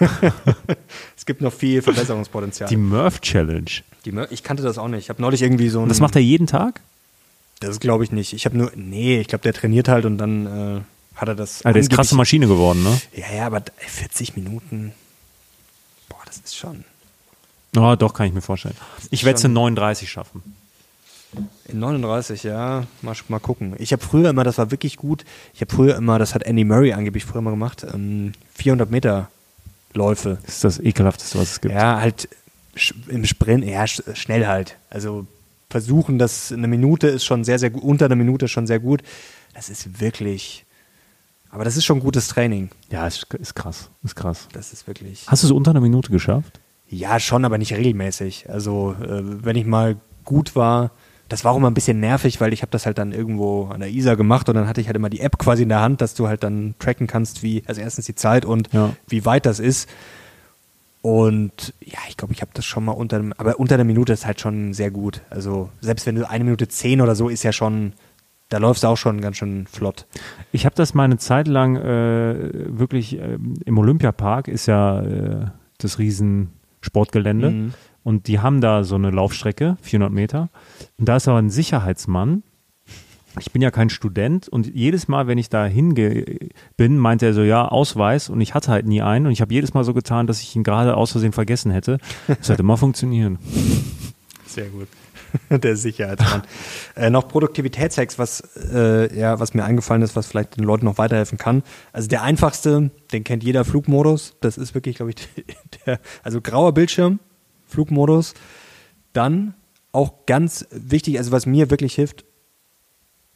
es 1.16 1.26
gibt 1.26 1.40
noch 1.42 1.52
viel 1.52 1.82
Verbesserungspotenzial. 1.82 2.68
Die 2.68 2.76
Murph 2.76 3.20
Challenge. 3.20 3.70
Die 4.04 4.12
Mör- 4.12 4.28
ich 4.30 4.42
kannte 4.42 4.62
das 4.62 4.78
auch 4.78 4.88
nicht. 4.88 5.00
Ich 5.04 5.08
habe 5.10 5.22
neulich 5.22 5.42
irgendwie 5.42 5.68
so 5.68 5.80
ein. 5.82 5.88
Das 5.88 6.00
macht 6.00 6.16
er 6.16 6.22
jeden 6.22 6.46
Tag? 6.46 6.80
Das 7.66 7.80
glaube 7.80 8.04
ich 8.04 8.12
nicht. 8.12 8.32
Ich 8.32 8.44
habe 8.44 8.56
nur. 8.56 8.72
Nee, 8.74 9.20
ich 9.20 9.28
glaube, 9.28 9.42
der 9.42 9.52
trainiert 9.52 9.88
halt 9.88 10.04
und 10.04 10.18
dann 10.18 10.46
äh, 10.46 10.80
hat 11.16 11.28
er 11.28 11.34
das. 11.34 11.64
Ah, 11.64 11.72
der 11.72 11.80
ist 11.80 11.90
krasse 11.90 12.14
Maschine 12.14 12.46
geworden, 12.46 12.82
ne? 12.82 13.00
Ja, 13.14 13.32
ja, 13.34 13.46
aber 13.46 13.62
40 13.78 14.36
Minuten. 14.36 14.92
Boah, 16.08 16.20
das 16.26 16.38
ist 16.38 16.56
schon. 16.56 16.84
Oh, 17.76 17.94
doch, 17.96 18.12
kann 18.12 18.26
ich 18.26 18.34
mir 18.34 18.42
vorstellen. 18.42 18.76
Ich 19.10 19.24
werde 19.24 19.38
es 19.38 19.44
in 19.44 19.52
39 19.54 20.10
schaffen. 20.10 20.42
In 21.66 21.78
39, 21.78 22.42
ja, 22.42 22.84
mal, 23.00 23.16
mal 23.28 23.38
gucken. 23.38 23.74
Ich 23.78 23.92
habe 23.92 24.02
früher 24.02 24.28
immer, 24.28 24.44
das 24.44 24.58
war 24.58 24.70
wirklich 24.70 24.98
gut, 24.98 25.24
ich 25.54 25.62
habe 25.62 25.72
früher 25.72 25.96
immer, 25.96 26.18
das 26.18 26.34
hat 26.34 26.42
Andy 26.42 26.64
Murray 26.64 26.92
angeblich 26.92 27.24
früher 27.24 27.38
immer 27.38 27.52
gemacht, 27.52 27.86
ähm, 27.90 28.32
400 28.54 28.90
Meter 28.90 29.30
Läufe. 29.94 30.38
Das 30.44 30.56
ist 30.56 30.64
das 30.64 30.78
ekelhafteste, 30.78 31.38
was 31.38 31.52
es 31.52 31.60
gibt. 31.62 31.74
Ja, 31.74 32.00
halt 32.00 32.28
im 33.08 33.24
Sprint, 33.24 33.64
ja, 33.64 33.86
sch 33.86 34.02
schnell 34.14 34.46
halt. 34.46 34.76
Also 34.90 35.26
versuchen, 35.72 36.18
das 36.18 36.52
eine 36.52 36.68
Minute 36.68 37.08
ist 37.08 37.24
schon 37.24 37.42
sehr, 37.44 37.58
sehr 37.58 37.70
gut, 37.70 37.82
unter 37.82 38.04
einer 38.04 38.14
Minute 38.14 38.46
schon 38.46 38.66
sehr 38.68 38.78
gut. 38.78 39.02
Das 39.54 39.68
ist 39.68 40.00
wirklich, 40.00 40.64
aber 41.50 41.64
das 41.64 41.76
ist 41.76 41.84
schon 41.84 41.98
gutes 42.00 42.28
Training. 42.28 42.70
Ja, 42.90 43.06
ist, 43.06 43.26
ist 43.34 43.54
krass, 43.54 43.90
ist 44.04 44.14
krass. 44.14 44.46
Das 44.52 44.72
ist 44.72 44.86
wirklich. 44.86 45.24
Hast 45.26 45.42
du 45.42 45.48
es 45.48 45.52
unter 45.52 45.72
einer 45.72 45.80
Minute 45.80 46.10
geschafft? 46.12 46.60
Ja, 46.88 47.18
schon, 47.18 47.44
aber 47.44 47.58
nicht 47.58 47.72
regelmäßig. 47.74 48.48
Also, 48.50 48.94
äh, 49.02 49.22
wenn 49.44 49.56
ich 49.56 49.64
mal 49.66 49.96
gut 50.24 50.54
war, 50.54 50.90
das 51.30 51.42
war 51.44 51.52
auch 51.52 51.56
immer 51.56 51.70
ein 51.70 51.74
bisschen 51.74 51.98
nervig, 52.00 52.40
weil 52.42 52.52
ich 52.52 52.60
habe 52.60 52.70
das 52.70 52.84
halt 52.84 52.98
dann 52.98 53.12
irgendwo 53.12 53.64
an 53.68 53.80
der 53.80 53.88
ISA 53.90 54.14
gemacht 54.14 54.48
und 54.50 54.54
dann 54.56 54.68
hatte 54.68 54.82
ich 54.82 54.86
halt 54.88 54.96
immer 54.96 55.08
die 55.08 55.20
App 55.20 55.38
quasi 55.38 55.62
in 55.62 55.70
der 55.70 55.80
Hand, 55.80 56.02
dass 56.02 56.12
du 56.14 56.28
halt 56.28 56.42
dann 56.42 56.74
tracken 56.78 57.06
kannst, 57.06 57.42
wie, 57.42 57.62
also 57.66 57.80
erstens 57.80 58.04
die 58.04 58.14
Zeit 58.14 58.44
und 58.44 58.70
Ja. 58.72 58.94
wie 59.08 59.24
weit 59.24 59.46
das 59.46 59.58
ist. 59.58 59.88
Und 61.02 61.74
ja, 61.84 61.98
ich 62.08 62.16
glaube, 62.16 62.32
ich 62.32 62.40
habe 62.42 62.52
das 62.54 62.64
schon 62.64 62.84
mal 62.84 62.92
unter, 62.92 63.16
einem- 63.16 63.34
aber 63.36 63.58
unter 63.58 63.74
einer 63.74 63.84
Minute 63.84 64.12
ist 64.12 64.24
halt 64.24 64.40
schon 64.40 64.72
sehr 64.72 64.90
gut. 64.90 65.22
Also 65.30 65.68
selbst 65.80 66.06
wenn 66.06 66.14
du 66.14 66.28
eine 66.28 66.44
Minute 66.44 66.68
zehn 66.68 67.00
oder 67.00 67.14
so 67.16 67.28
ist 67.28 67.42
ja 67.42 67.52
schon, 67.52 67.92
da 68.48 68.58
läufst 68.58 68.84
du 68.84 68.86
auch 68.88 68.96
schon 68.96 69.20
ganz 69.20 69.36
schön 69.38 69.66
flott. 69.66 70.06
Ich 70.52 70.64
habe 70.64 70.76
das 70.76 70.94
mal 70.94 71.04
eine 71.04 71.18
Zeit 71.18 71.48
lang 71.48 71.74
äh, 71.76 72.36
wirklich 72.78 73.18
ähm, 73.18 73.54
im 73.64 73.78
Olympiapark 73.78 74.46
ist 74.48 74.66
ja 74.66 75.00
äh, 75.02 75.46
das 75.78 75.98
Riesensportgelände 75.98 77.50
Mhm. 77.50 77.74
und 78.04 78.28
die 78.28 78.38
haben 78.40 78.60
da 78.60 78.84
so 78.84 78.94
eine 78.94 79.10
Laufstrecke, 79.10 79.76
400 79.82 80.12
Meter 80.12 80.50
und 80.98 81.08
da 81.08 81.16
ist 81.16 81.26
aber 81.28 81.38
ein 81.38 81.50
Sicherheitsmann. 81.50 82.42
Ich 83.38 83.50
bin 83.50 83.62
ja 83.62 83.70
kein 83.70 83.88
Student 83.88 84.48
und 84.48 84.74
jedes 84.74 85.08
Mal, 85.08 85.26
wenn 85.26 85.38
ich 85.38 85.48
da 85.48 85.64
hinge 85.64 86.24
bin, 86.76 86.98
meinte 86.98 87.26
er 87.26 87.34
so, 87.34 87.42
ja, 87.42 87.66
Ausweis 87.66 88.28
und 88.28 88.40
ich 88.40 88.54
hatte 88.54 88.70
halt 88.70 88.86
nie 88.86 89.02
einen 89.02 89.26
und 89.26 89.32
ich 89.32 89.40
habe 89.40 89.52
jedes 89.52 89.74
Mal 89.74 89.84
so 89.84 89.94
getan, 89.94 90.26
dass 90.26 90.40
ich 90.40 90.54
ihn 90.54 90.64
gerade 90.64 90.96
aus 90.96 91.12
Versehen 91.12 91.32
vergessen 91.32 91.70
hätte. 91.70 91.98
Das 92.26 92.50
hat 92.50 92.60
immer 92.60 92.76
funktionieren. 92.76 93.38
Sehr 94.46 94.66
gut. 94.66 94.88
Der 95.50 95.76
Sicherheitsmann. 95.76 96.42
äh, 96.94 97.10
noch 97.10 97.28
Produktivitätshacks, 97.28 98.18
was, 98.18 98.40
äh, 98.72 99.18
ja, 99.18 99.40
was 99.40 99.54
mir 99.54 99.64
eingefallen 99.64 100.02
ist, 100.02 100.14
was 100.14 100.26
vielleicht 100.26 100.58
den 100.58 100.64
Leuten 100.64 100.84
noch 100.84 100.98
weiterhelfen 100.98 101.38
kann. 101.38 101.62
Also 101.92 102.08
der 102.08 102.22
einfachste, 102.22 102.90
den 103.12 103.24
kennt 103.24 103.42
jeder 103.42 103.64
Flugmodus. 103.64 104.34
Das 104.40 104.58
ist 104.58 104.74
wirklich, 104.74 104.96
glaube 104.96 105.12
ich, 105.12 105.28
der, 105.86 106.00
also 106.22 106.40
grauer 106.40 106.72
Bildschirm, 106.74 107.18
Flugmodus. 107.66 108.34
Dann 109.12 109.54
auch 109.92 110.26
ganz 110.26 110.66
wichtig, 110.70 111.18
also 111.18 111.32
was 111.32 111.46
mir 111.46 111.70
wirklich 111.70 111.94
hilft, 111.94 112.24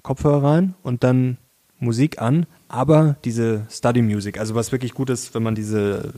Kopfhörer 0.07 0.43
rein 0.45 0.75
und 0.85 1.03
dann 1.03 1.37
Musik 1.81 2.23
an, 2.23 2.47
aber 2.69 3.17
diese 3.25 3.67
Study 3.69 4.03
Music, 4.03 4.39
also 4.39 4.55
was 4.55 4.71
wirklich 4.71 4.95
gut 4.95 5.11
ist, 5.11 5.35
wenn 5.35 5.43
man 5.43 5.57
diese 5.57 6.13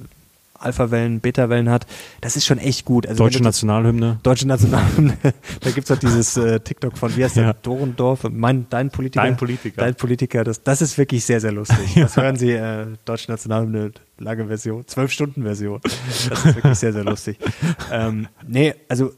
Alpha-Wellen, 0.59 1.20
Beta-Wellen 1.20 1.70
hat, 1.70 1.86
das 2.20 2.36
ist 2.36 2.45
schon 2.45 2.59
echt 2.59 2.84
gut. 2.84 3.07
Also 3.07 3.24
Deutsche 3.24 3.43
Nationalhymne. 3.43 4.20
Deutsche 4.22 4.47
Nationalhymne. 4.47 5.16
da 5.61 5.70
gibt 5.70 5.89
es 5.89 5.97
auch 5.97 5.99
dieses 5.99 6.36
äh, 6.36 6.61
TikTok 6.61 6.99
von, 6.99 7.16
wie 7.16 7.24
heißt 7.24 7.36
der? 7.36 7.45
Ja. 7.45 7.53
Dorendorf, 7.55 8.26
mein, 8.30 8.66
dein 8.68 8.91
Politiker. 8.91 9.24
Dein 9.24 9.39
Politiker. 9.39 9.80
Dein 9.80 9.95
Politiker, 9.95 10.45
das, 10.45 10.62
das 10.62 10.82
ist 10.82 10.99
wirklich 10.99 11.24
sehr, 11.24 11.41
sehr 11.41 11.53
lustig. 11.53 11.95
Das 11.95 12.16
hören 12.18 12.36
Sie, 12.36 12.51
äh, 12.53 12.89
Deutsche 13.07 13.30
Nationalhymne, 13.30 13.93
lange 14.18 14.49
Version, 14.49 14.86
zwölf 14.86 15.12
Stunden 15.12 15.45
Version. 15.45 15.80
Das 16.28 16.45
ist 16.45 16.57
wirklich 16.57 16.74
sehr, 16.74 16.93
sehr 16.93 17.05
lustig. 17.05 17.39
Ähm, 17.91 18.28
nee, 18.47 18.74
also 18.89 19.12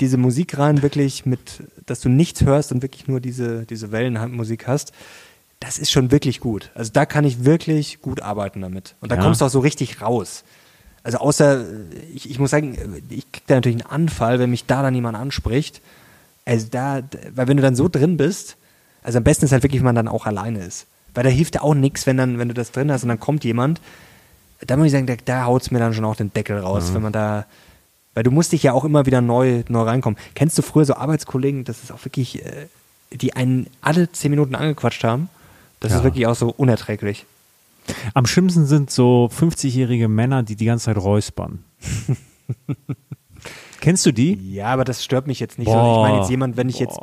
diese 0.00 0.16
Musik 0.16 0.58
rein 0.58 0.82
wirklich 0.82 1.26
mit, 1.26 1.62
dass 1.86 2.00
du 2.00 2.08
nichts 2.08 2.42
hörst 2.42 2.72
und 2.72 2.82
wirklich 2.82 3.06
nur 3.08 3.20
diese, 3.20 3.66
diese 3.66 3.92
Wellenmusik 3.92 4.66
hast, 4.66 4.92
das 5.60 5.78
ist 5.78 5.90
schon 5.90 6.10
wirklich 6.10 6.40
gut. 6.40 6.70
Also 6.74 6.90
da 6.92 7.04
kann 7.06 7.24
ich 7.24 7.44
wirklich 7.44 8.00
gut 8.00 8.22
arbeiten 8.22 8.60
damit. 8.62 8.94
Und 9.00 9.12
da 9.12 9.16
Ja. 9.16 9.22
kommst 9.22 9.40
du 9.40 9.44
auch 9.44 9.50
so 9.50 9.60
richtig 9.60 10.00
raus. 10.00 10.42
Also 11.02 11.18
außer, 11.18 11.64
ich, 12.14 12.30
ich 12.30 12.38
muss 12.38 12.50
sagen, 12.50 13.02
ich 13.08 13.30
krieg 13.32 13.46
da 13.46 13.54
natürlich 13.56 13.84
einen 13.84 13.90
Anfall, 14.04 14.38
wenn 14.38 14.50
mich 14.50 14.66
da 14.66 14.82
dann 14.82 14.94
jemand 14.94 15.16
anspricht. 15.16 15.80
Also 16.46 16.66
da, 16.70 17.02
weil 17.34 17.48
wenn 17.48 17.56
du 17.56 17.62
dann 17.62 17.76
so 17.76 17.88
drin 17.88 18.16
bist, 18.16 18.56
also 19.02 19.18
am 19.18 19.24
besten 19.24 19.44
ist 19.46 19.52
halt 19.52 19.62
wirklich, 19.62 19.80
wenn 19.80 19.86
man 19.86 19.94
dann 19.94 20.08
auch 20.08 20.26
alleine 20.26 20.64
ist. 20.64 20.86
Weil 21.14 21.24
da 21.24 21.30
hilft 21.30 21.54
ja 21.56 21.62
auch 21.62 21.74
nichts, 21.74 22.06
wenn 22.06 22.16
dann, 22.16 22.38
wenn 22.38 22.48
du 22.48 22.54
das 22.54 22.70
drin 22.72 22.90
hast 22.92 23.02
und 23.02 23.08
dann 23.08 23.20
kommt 23.20 23.44
jemand. 23.44 23.80
Da 24.66 24.76
muss 24.76 24.86
ich 24.86 24.92
sagen, 24.92 25.06
da, 25.06 25.14
da 25.24 25.44
haut 25.44 25.62
es 25.62 25.70
mir 25.70 25.78
dann 25.78 25.94
schon 25.94 26.04
auch 26.04 26.16
den 26.16 26.32
Deckel 26.32 26.58
raus, 26.58 26.92
wenn 26.94 27.02
man 27.02 27.12
da, 27.12 27.46
weil 28.14 28.22
du 28.22 28.30
musst 28.30 28.52
dich 28.52 28.62
ja 28.62 28.72
auch 28.72 28.84
immer 28.84 29.06
wieder 29.06 29.20
neu, 29.20 29.62
neu 29.68 29.82
reinkommen. 29.82 30.18
Kennst 30.34 30.58
du 30.58 30.62
früher 30.62 30.84
so 30.84 30.94
Arbeitskollegen, 30.94 31.64
das 31.64 31.82
ist 31.82 31.92
auch 31.92 32.04
wirklich, 32.04 32.44
äh, 32.44 32.66
die 33.12 33.34
einen 33.34 33.66
alle 33.80 34.10
zehn 34.12 34.30
Minuten 34.30 34.54
angequatscht 34.54 35.04
haben? 35.04 35.28
Das 35.80 35.92
Ja. 35.92 35.98
ist 35.98 36.04
wirklich 36.04 36.26
auch 36.26 36.34
so 36.36 36.50
unerträglich. 36.56 37.26
Am 38.14 38.26
schlimmsten 38.26 38.66
sind 38.66 38.90
so 38.90 39.30
50-jährige 39.36 40.08
Männer, 40.08 40.42
die 40.42 40.54
die 40.56 40.66
ganze 40.66 40.86
Zeit 40.86 40.96
räuspern. 40.98 41.64
Kennst 43.80 44.04
du 44.04 44.12
die? 44.12 44.34
Ja, 44.52 44.66
aber 44.66 44.84
das 44.84 45.02
stört 45.02 45.26
mich 45.26 45.40
jetzt 45.40 45.58
nicht. 45.58 45.66
Boah. 45.66 45.96
ich 45.96 46.02
meine 46.10 46.18
jetzt 46.20 46.30
jemand, 46.30 46.56
wenn 46.56 46.68
ich 46.68 46.78
jetzt 46.78 46.98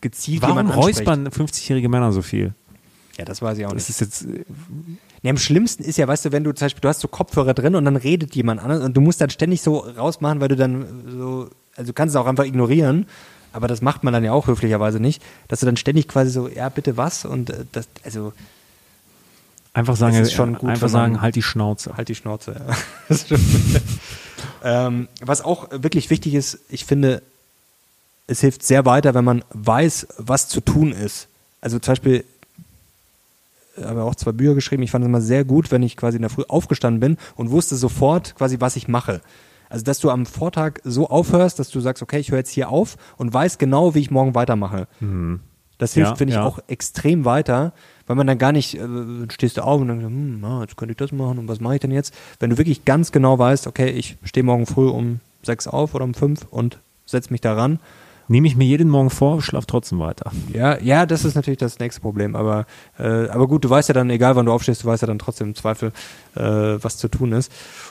gezielt 0.00 0.42
Warum 0.42 0.56
jemanden 0.56 0.72
räuspern 0.72 1.28
50-jährige 1.28 1.88
Männer 1.88 2.12
so 2.12 2.22
viel? 2.22 2.54
Ja, 3.18 3.24
das 3.24 3.42
weiß 3.42 3.58
ich 3.58 3.66
auch 3.66 3.72
Das 3.72 3.88
nicht. 3.88 3.90
ist 3.90 4.00
jetzt, 4.00 4.22
äh, 4.24 4.44
Nee, 5.22 5.30
am 5.30 5.38
schlimmsten 5.38 5.82
ist 5.82 5.98
ja, 5.98 6.06
weißt 6.06 6.26
du, 6.26 6.32
wenn 6.32 6.44
du 6.44 6.52
zum 6.52 6.66
Beispiel, 6.66 6.80
du 6.80 6.88
hast 6.88 7.00
so 7.00 7.08
Kopfhörer 7.08 7.54
drin 7.54 7.74
und 7.74 7.84
dann 7.84 7.96
redet 7.96 8.34
jemand 8.36 8.60
anders 8.62 8.82
und 8.82 8.96
du 8.96 9.00
musst 9.00 9.20
dann 9.20 9.30
ständig 9.30 9.62
so 9.62 9.78
rausmachen, 9.78 10.40
weil 10.40 10.48
du 10.48 10.56
dann 10.56 10.86
so, 11.08 11.50
also 11.76 11.88
du 11.88 11.92
kannst 11.92 12.14
es 12.14 12.20
auch 12.20 12.26
einfach 12.26 12.44
ignorieren, 12.44 13.06
aber 13.52 13.66
das 13.66 13.82
macht 13.82 14.04
man 14.04 14.12
dann 14.12 14.24
ja 14.24 14.32
auch 14.32 14.46
höflicherweise 14.46 15.00
nicht, 15.00 15.22
dass 15.48 15.60
du 15.60 15.66
dann 15.66 15.76
ständig 15.76 16.08
quasi 16.08 16.30
so, 16.30 16.48
ja, 16.48 16.68
bitte 16.68 16.96
was 16.96 17.24
und 17.24 17.50
äh, 17.50 17.64
das, 17.72 17.88
also 18.04 18.32
einfach 19.72 19.96
sagen, 19.96 20.16
ist 20.16 20.32
schon 20.32 20.54
gut, 20.54 20.70
einfach 20.70 20.88
sagen, 20.88 21.20
halt 21.20 21.34
die 21.36 21.42
Schnauze. 21.42 21.96
halt 21.96 22.08
die 22.08 22.14
Schnauze. 22.14 22.52
Ja. 22.52 22.76
Das 23.08 23.22
stimmt. 23.22 23.42
ähm, 24.62 25.08
was 25.20 25.40
auch 25.40 25.68
wirklich 25.70 26.10
wichtig 26.10 26.34
ist, 26.34 26.58
ich 26.68 26.84
finde, 26.84 27.22
es 28.26 28.40
hilft 28.40 28.62
sehr 28.62 28.84
weiter, 28.84 29.14
wenn 29.14 29.24
man 29.24 29.42
weiß, 29.50 30.08
was 30.18 30.48
zu 30.48 30.60
tun 30.60 30.92
ist. 30.92 31.28
Also 31.60 31.78
zum 31.78 31.92
Beispiel, 31.92 32.24
habe 33.84 34.04
auch 34.04 34.14
zwei 34.14 34.32
Bücher 34.32 34.54
geschrieben, 34.54 34.82
ich 34.82 34.90
fand 34.90 35.04
es 35.04 35.08
immer 35.08 35.20
sehr 35.20 35.44
gut, 35.44 35.70
wenn 35.70 35.82
ich 35.82 35.96
quasi 35.96 36.16
in 36.16 36.22
der 36.22 36.30
Früh 36.30 36.44
aufgestanden 36.48 37.00
bin 37.00 37.16
und 37.36 37.50
wusste 37.50 37.76
sofort 37.76 38.34
quasi, 38.36 38.56
was 38.60 38.76
ich 38.76 38.88
mache. 38.88 39.20
Also, 39.70 39.84
dass 39.84 40.00
du 40.00 40.10
am 40.10 40.24
Vortag 40.24 40.80
so 40.84 41.08
aufhörst, 41.08 41.58
dass 41.58 41.68
du 41.70 41.80
sagst, 41.80 42.02
okay, 42.02 42.18
ich 42.18 42.30
höre 42.30 42.38
jetzt 42.38 42.50
hier 42.50 42.70
auf 42.70 42.96
und 43.18 43.32
weiß 43.34 43.58
genau, 43.58 43.94
wie 43.94 44.00
ich 44.00 44.10
morgen 44.10 44.34
weitermache. 44.34 44.86
Das 45.78 45.94
hilft, 45.94 46.10
Ja, 46.10 46.16
finde 46.16 46.32
ich, 46.32 46.36
ja. 46.38 46.44
auch 46.44 46.58
extrem 46.68 47.24
weiter, 47.24 47.72
weil 48.06 48.16
man 48.16 48.26
dann 48.26 48.38
gar 48.38 48.52
nicht, 48.52 48.74
äh, 48.74 48.80
stehst 49.30 49.58
du 49.58 49.62
auf 49.62 49.80
und 49.80 49.88
dann, 49.88 50.02
hm, 50.02 50.44
ah, 50.44 50.62
jetzt 50.62 50.76
könnte 50.76 50.92
ich 50.92 50.96
das 50.96 51.12
machen 51.12 51.38
und 51.38 51.48
was 51.48 51.60
mache 51.60 51.74
ich 51.74 51.80
denn 51.80 51.90
jetzt? 51.92 52.14
Wenn 52.40 52.50
du 52.50 52.58
wirklich 52.58 52.84
ganz 52.84 53.12
genau 53.12 53.38
weißt, 53.38 53.66
okay, 53.66 53.90
ich 53.90 54.16
stehe 54.24 54.42
morgen 54.42 54.66
früh 54.66 54.88
um 54.88 55.20
sechs 55.42 55.68
auf 55.68 55.94
oder 55.94 56.04
um 56.04 56.14
fünf 56.14 56.46
und 56.50 56.78
setze 57.06 57.30
mich 57.30 57.40
daran. 57.42 57.78
Nehme 58.30 58.46
ich 58.46 58.56
mir 58.56 58.64
jeden 58.66 58.90
Morgen 58.90 59.08
vor, 59.10 59.40
schlaf 59.40 59.64
trotzdem 59.64 59.98
weiter. 60.00 60.30
Ja, 60.52 60.78
ja, 60.80 61.06
das 61.06 61.24
ist 61.24 61.34
natürlich 61.34 61.58
das 61.58 61.78
nächste 61.78 62.02
Problem, 62.02 62.36
aber, 62.36 62.66
äh, 62.98 63.28
aber 63.28 63.48
gut, 63.48 63.64
du 63.64 63.70
weißt 63.70 63.88
ja 63.88 63.94
dann, 63.94 64.10
egal 64.10 64.36
wann 64.36 64.44
du 64.46 64.52
aufstehst, 64.52 64.82
du 64.84 64.86
weißt 64.86 65.02
ja 65.02 65.06
dann 65.06 65.18
trotzdem 65.18 65.48
im 65.48 65.54
Zweifel, 65.54 65.92
äh, 66.34 66.40
was 66.42 66.98
zu 66.98 67.08
tun 67.08 67.32
ist. 67.32 67.50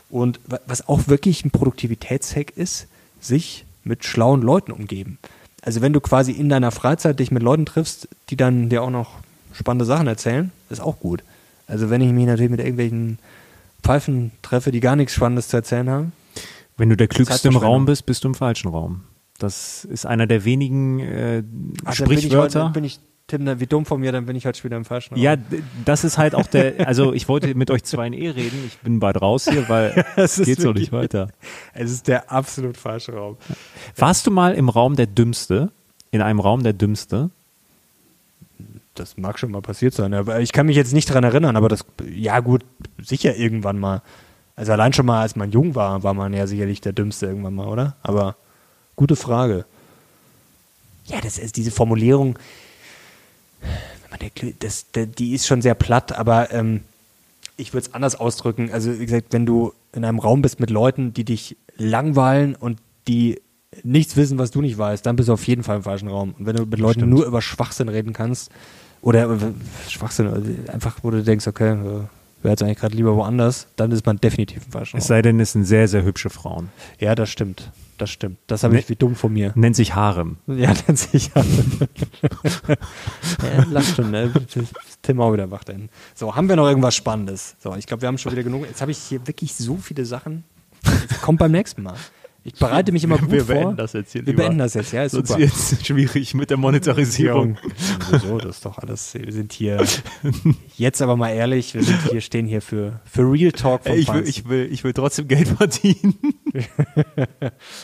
Und 0.10 0.40
wa- 0.48 0.60
was 0.68 0.88
auch 0.88 1.08
wirklich 1.08 1.44
ein 1.44 1.50
Produktivitätshack 1.52 2.52
ist, 2.56 2.88
sich 3.20 3.66
mit 3.84 4.06
schlauen 4.06 4.42
Leuten 4.44 4.72
umgeben. 4.72 5.18
Also 5.64 5.82
wenn 5.82 5.92
du 5.94 6.00
quasi 6.02 6.32
in 6.34 6.50
deiner 6.50 6.72
Freizeit 6.72 7.20
dich 7.20 7.32
mit 7.32 7.42
Leuten 7.42 7.66
triffst, 7.66 8.08
die 8.30 8.38
dann 8.38 8.70
dir 8.70 8.84
auch 8.84 8.92
noch 8.92 9.16
spannende 9.54 9.86
Sachen 9.86 10.06
erzählen, 10.08 10.52
ist 10.70 10.82
auch 10.82 11.00
gut. 11.00 11.24
Also 11.66 11.90
wenn 11.90 12.00
ich 12.02 12.12
mich 12.14 12.28
natürlich 12.28 12.52
mit 12.52 12.60
irgendwelchen 12.60 13.18
Pfeifen 13.84 14.32
treffe, 14.44 14.72
die 14.72 14.80
gar 14.82 14.96
nichts 14.96 15.14
Spannendes 15.16 15.48
zu 15.48 15.58
erzählen 15.58 15.90
haben, 15.90 16.12
Wenn 16.78 16.90
du 16.90 16.96
der 16.96 17.08
Klügste 17.08 17.48
im. 17.48 17.58
Raum 17.58 17.86
bist, 17.86 18.06
bist 18.06 18.24
du 18.24 18.28
im 18.28 18.36
falschen 18.36 18.68
Raum. 18.70 19.02
Das 19.38 19.86
ist 19.86 20.06
einer 20.06 20.26
der 20.28 20.46
wenigen 20.46 21.00
äh, 21.00 21.44
ach, 21.86 21.94
Sprichwörter. 21.94 22.60
dann 22.60 22.74
bin 22.74 22.84
ich, 22.84 23.00
Tim, 23.28 23.46
dann- 23.46 23.60
wie 23.60 23.68
dumm 23.68 23.86
von 23.86 24.00
mir, 24.00 24.12
dann 24.12 24.26
bin 24.26 24.36
ich 24.36 24.46
halt 24.46 24.58
schon 24.58 24.66
wieder 24.66 24.78
im 24.78 24.86
falschen 24.86 25.14
Raum. 25.16 25.24
Ja, 25.24 25.36
das 25.86 26.04
ist 26.04 26.18
halt 26.18 26.34
auch 26.34 26.48
der, 26.48 26.88
also 26.88 27.14
ich 27.14 27.28
wollte 27.28 27.54
mit 27.56 27.70
euch 27.70 27.84
zwei 27.84 28.08
in 28.08 28.14
Ehe 28.14 28.36
reden, 28.36 28.58
ich 28.66 28.78
bin 28.80 29.00
bald 29.00 29.22
raus 29.22 29.48
hier, 29.50 29.68
weil 29.70 30.06
es 30.16 30.38
geht 30.42 30.62
so 30.62 30.72
nicht 30.72 30.92
weiter. 30.92 31.30
Es 31.74 31.92
ist 31.92 32.08
der 32.08 32.32
absolut 32.32 32.78
falsche 32.78 33.14
Raum. 33.14 33.38
Warst 33.96 34.26
du 34.26 34.32
mal 34.32 34.54
im 34.56 34.70
Raum 34.70 34.96
der 34.96 35.08
Dümmste? 35.08 35.72
In 36.10 36.22
einem 36.22 36.40
Raum 36.40 36.64
der 36.64 36.74
Dümmste? 36.74 37.30
Das 38.96 39.18
mag 39.18 39.38
schon 39.38 39.52
mal 39.52 39.62
passiert 39.62 39.94
sein, 39.94 40.14
aber 40.16 40.40
ich 40.40 40.52
kann 40.52 40.66
mich 40.66 40.76
jetzt 40.76 40.94
nicht 40.94 41.14
dran 41.14 41.24
erinnern, 41.24 41.56
aber 41.56 41.70
das, 41.70 41.86
ja 42.12 42.40
gut, 42.40 42.64
sicher 43.00 43.36
irgendwann 43.36 43.78
mal. 43.78 44.02
Also 44.56 44.72
allein 44.72 44.94
schon 44.94 45.06
mal, 45.06 45.22
als 45.22 45.36
man 45.36 45.52
jung 45.52 45.76
war, 45.76 46.02
war 46.02 46.16
man 46.16 46.34
ja 46.34 46.48
sicherlich 46.48 46.82
der 46.82 46.94
Dümmste 46.94 47.28
irgendwann 47.28 47.54
mal, 47.54 47.68
oder? 47.68 47.96
Aber 48.02 48.38
gute 48.98 49.16
Frage. 49.16 49.64
Ja, 51.06 51.22
das 51.22 51.38
ist 51.38 51.56
diese 51.56 51.72
Formulierung, 51.72 52.38
wenn 53.62 54.10
man 54.12 54.20
der 54.20 54.30
Klü- 54.32 54.56
das, 54.60 54.92
der, 54.92 55.06
die 55.06 55.34
ist 55.34 55.48
schon 55.48 55.62
sehr 55.62 55.76
platt, 55.76 56.12
aber 56.18 56.52
ähm, 56.52 56.82
ich 57.56 57.74
würde 57.74 57.88
es 57.88 57.94
anders 57.94 58.16
ausdrücken. 58.16 58.70
Also 58.74 59.00
wie 59.00 59.06
gesagt, 59.06 59.28
wenn 59.32 59.46
du 59.46 59.72
in 59.94 60.04
einem 60.04 60.20
Raum 60.20 60.42
bist 60.42 60.60
mit 60.60 60.70
Leuten, 60.70 61.14
die 61.14 61.24
dich 61.24 61.56
langweilen 61.78 62.56
und 62.56 62.80
die 63.08 63.40
nichts 63.84 64.16
wissen, 64.18 64.38
was 64.38 64.52
du 64.52 64.62
nicht 64.62 64.78
weißt, 64.78 65.06
dann 65.06 65.16
bist 65.16 65.30
du 65.30 65.34
auf 65.34 65.48
jeden 65.48 65.64
Fall 65.64 65.78
im 65.78 65.84
falschen 65.84 66.10
Raum. 66.10 66.34
Und 66.38 66.46
wenn 66.46 66.56
du 66.56 66.66
mit 66.66 66.80
Leuten 66.80 67.00
Stimmt. 67.02 67.14
nur 67.14 67.26
über 67.26 67.42
Schwachsinn 67.42 67.90
reden 67.90 68.12
kannst, 68.14 68.52
oder 69.02 69.30
äh, 69.30 69.38
Schwachsinn, 69.90 70.28
also 70.28 70.50
einfach, 70.74 70.98
wo 71.04 71.12
du 71.12 71.24
denkst, 71.24 71.46
okay, 71.48 71.72
äh, 71.74 71.76
wäre 71.76 72.10
jetzt 72.54 72.64
eigentlich 72.64 72.80
gerade 72.80 72.96
lieber 72.96 73.16
woanders, 73.16 73.68
dann 73.76 73.92
ist 73.92 74.06
man 74.06 74.18
definitiv 74.18 74.66
im 74.66 74.72
falschen 74.72 74.98
Es 74.98 75.04
Raum. 75.04 75.08
sei 75.08 75.22
denn, 75.22 75.40
es 75.40 75.52
sind 75.54 75.66
sehr, 75.66 75.88
sehr 75.88 76.04
hübsche 76.04 76.30
Frauen. 76.32 76.70
Ja, 77.00 77.14
das 77.16 77.30
stimmt. 77.30 77.72
Das 77.98 78.10
stimmt. 78.10 78.38
Das 78.48 78.64
habe 78.64 78.78
ich 78.78 78.86
Ne- 78.86 78.90
wie 78.90 78.96
dumm 78.96 79.16
von 79.16 79.34
mir. 79.34 79.52
Nennt 79.56 79.76
sich 79.76 79.96
Harem. 79.96 80.38
Ja, 80.48 80.74
dann 80.86 80.96
sicher. 80.96 81.44
ja, 83.44 83.66
lass 83.72 83.96
schon, 83.96 84.12
ne? 84.12 84.32
Tim 85.02 85.22
auch 85.22 85.34
wieder 85.34 85.50
wach 85.52 85.64
denn. 85.64 85.90
So, 86.16 86.36
haben 86.36 86.50
wir 86.50 86.56
noch 86.56 86.68
irgendwas 86.68 86.96
Spannendes? 86.96 87.56
So, 87.60 87.76
ich 87.76 87.86
glaube, 87.86 88.02
wir 88.02 88.08
haben 88.08 88.18
schon 88.18 88.32
wieder 88.32 88.44
genug. 88.44 88.66
Jetzt 88.66 88.82
habe 88.82 88.92
ich 88.92 88.98
hier 88.98 89.26
wirklich 89.28 89.54
so 89.56 89.78
viele 89.78 90.06
Sachen. 90.06 90.44
Jetzt 90.86 91.22
kommt 91.22 91.40
beim 91.40 91.52
nächsten 91.52 91.84
Mal. 91.84 91.96
Ich 92.48 92.54
bereite 92.54 92.94
mich 92.94 93.04
immer 93.04 93.18
gut 93.18 93.30
wir 93.30 93.44
vor. 93.44 93.56
beenden 93.56 93.76
das 93.76 93.92
jetzt 93.92 94.14
hier 94.14 94.22
Wir 94.26 94.32
lieber. 94.32 94.44
beenden 94.44 94.60
das 94.60 94.74
jetzt, 94.74 94.94
ja, 94.94 95.04
ist 95.04 95.12
Sonst 95.12 95.28
super. 95.28 95.44
es 95.44 95.78
schwierig 95.86 96.34
mit 96.34 96.50
der 96.50 96.56
Monetarisierung. 96.56 97.58
Wieso? 98.10 98.38
Das 98.38 98.56
ist 98.56 98.66
doch 98.66 98.78
alles. 98.78 99.14
Wir 99.14 99.34
sind 99.34 99.52
hier. 99.52 99.84
Jetzt 100.78 101.02
aber 101.02 101.18
mal 101.18 101.32
ehrlich, 101.32 101.74
wir 101.74 101.84
sind 101.84 102.00
hier, 102.10 102.22
stehen 102.22 102.46
hier 102.46 102.62
für, 102.62 103.02
für 103.04 103.30
Real 103.30 103.52
Talk 103.52 103.84
vom 103.84 103.98
ich, 103.98 104.14
will, 104.14 104.26
ich, 104.26 104.48
will, 104.48 104.70
ich 104.72 104.84
will 104.86 104.94
trotzdem 104.94 105.28
Geld 105.28 105.50
verdienen. 105.50 106.16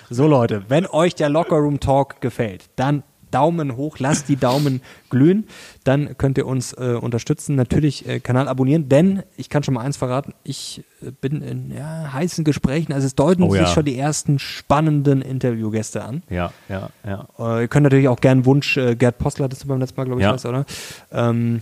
So 0.09 0.27
Leute, 0.27 0.63
wenn 0.69 0.85
euch 0.85 1.13
der 1.13 1.27
Locker 1.27 1.57
Room 1.57 1.81
Talk 1.81 2.21
gefällt, 2.21 2.69
dann 2.77 3.03
Daumen 3.33 3.75
hoch, 3.75 3.97
lasst 3.99 4.29
die 4.29 4.35
Daumen 4.35 4.81
glühen, 5.09 5.47
dann 5.83 6.17
könnt 6.17 6.37
ihr 6.37 6.45
uns 6.45 6.73
äh, 6.73 6.97
unterstützen. 6.99 7.55
Natürlich 7.55 8.07
äh, 8.07 8.19
Kanal 8.19 8.47
abonnieren, 8.47 8.89
denn 8.89 9.23
ich 9.37 9.49
kann 9.49 9.63
schon 9.63 9.73
mal 9.73 9.81
eins 9.81 9.97
verraten, 9.97 10.33
ich 10.43 10.83
äh, 11.01 11.11
bin 11.11 11.41
in 11.41 11.71
ja, 11.75 12.13
heißen 12.13 12.43
Gesprächen, 12.43 12.93
also 12.93 13.07
es 13.07 13.15
deuten 13.15 13.43
Oh 13.43 13.53
ja. 13.55 13.65
sich 13.65 13.73
schon 13.73 13.85
die 13.85 13.97
ersten 13.97 14.39
spannenden 14.39 15.21
Interviewgäste 15.21 16.03
an. 16.03 16.23
Ja, 16.29 16.53
ja, 16.69 16.89
ja. 17.05 17.27
Äh, 17.39 17.61
ihr 17.63 17.67
könnt 17.67 17.83
natürlich 17.83 18.07
auch 18.07 18.21
gern 18.21 18.45
Wunsch, 18.45 18.77
äh, 18.77 18.95
Gerd 18.95 19.17
Postler, 19.17 19.49
das 19.49 19.59
du 19.59 19.67
beim 19.67 19.79
letzten 19.79 19.99
Mal, 19.99 20.05
glaube 20.05 20.21
ich, 20.21 20.25
Ja. 20.25 20.33
weißt, 20.33 20.45
oder? 20.45 20.65
Ähm, 21.11 21.61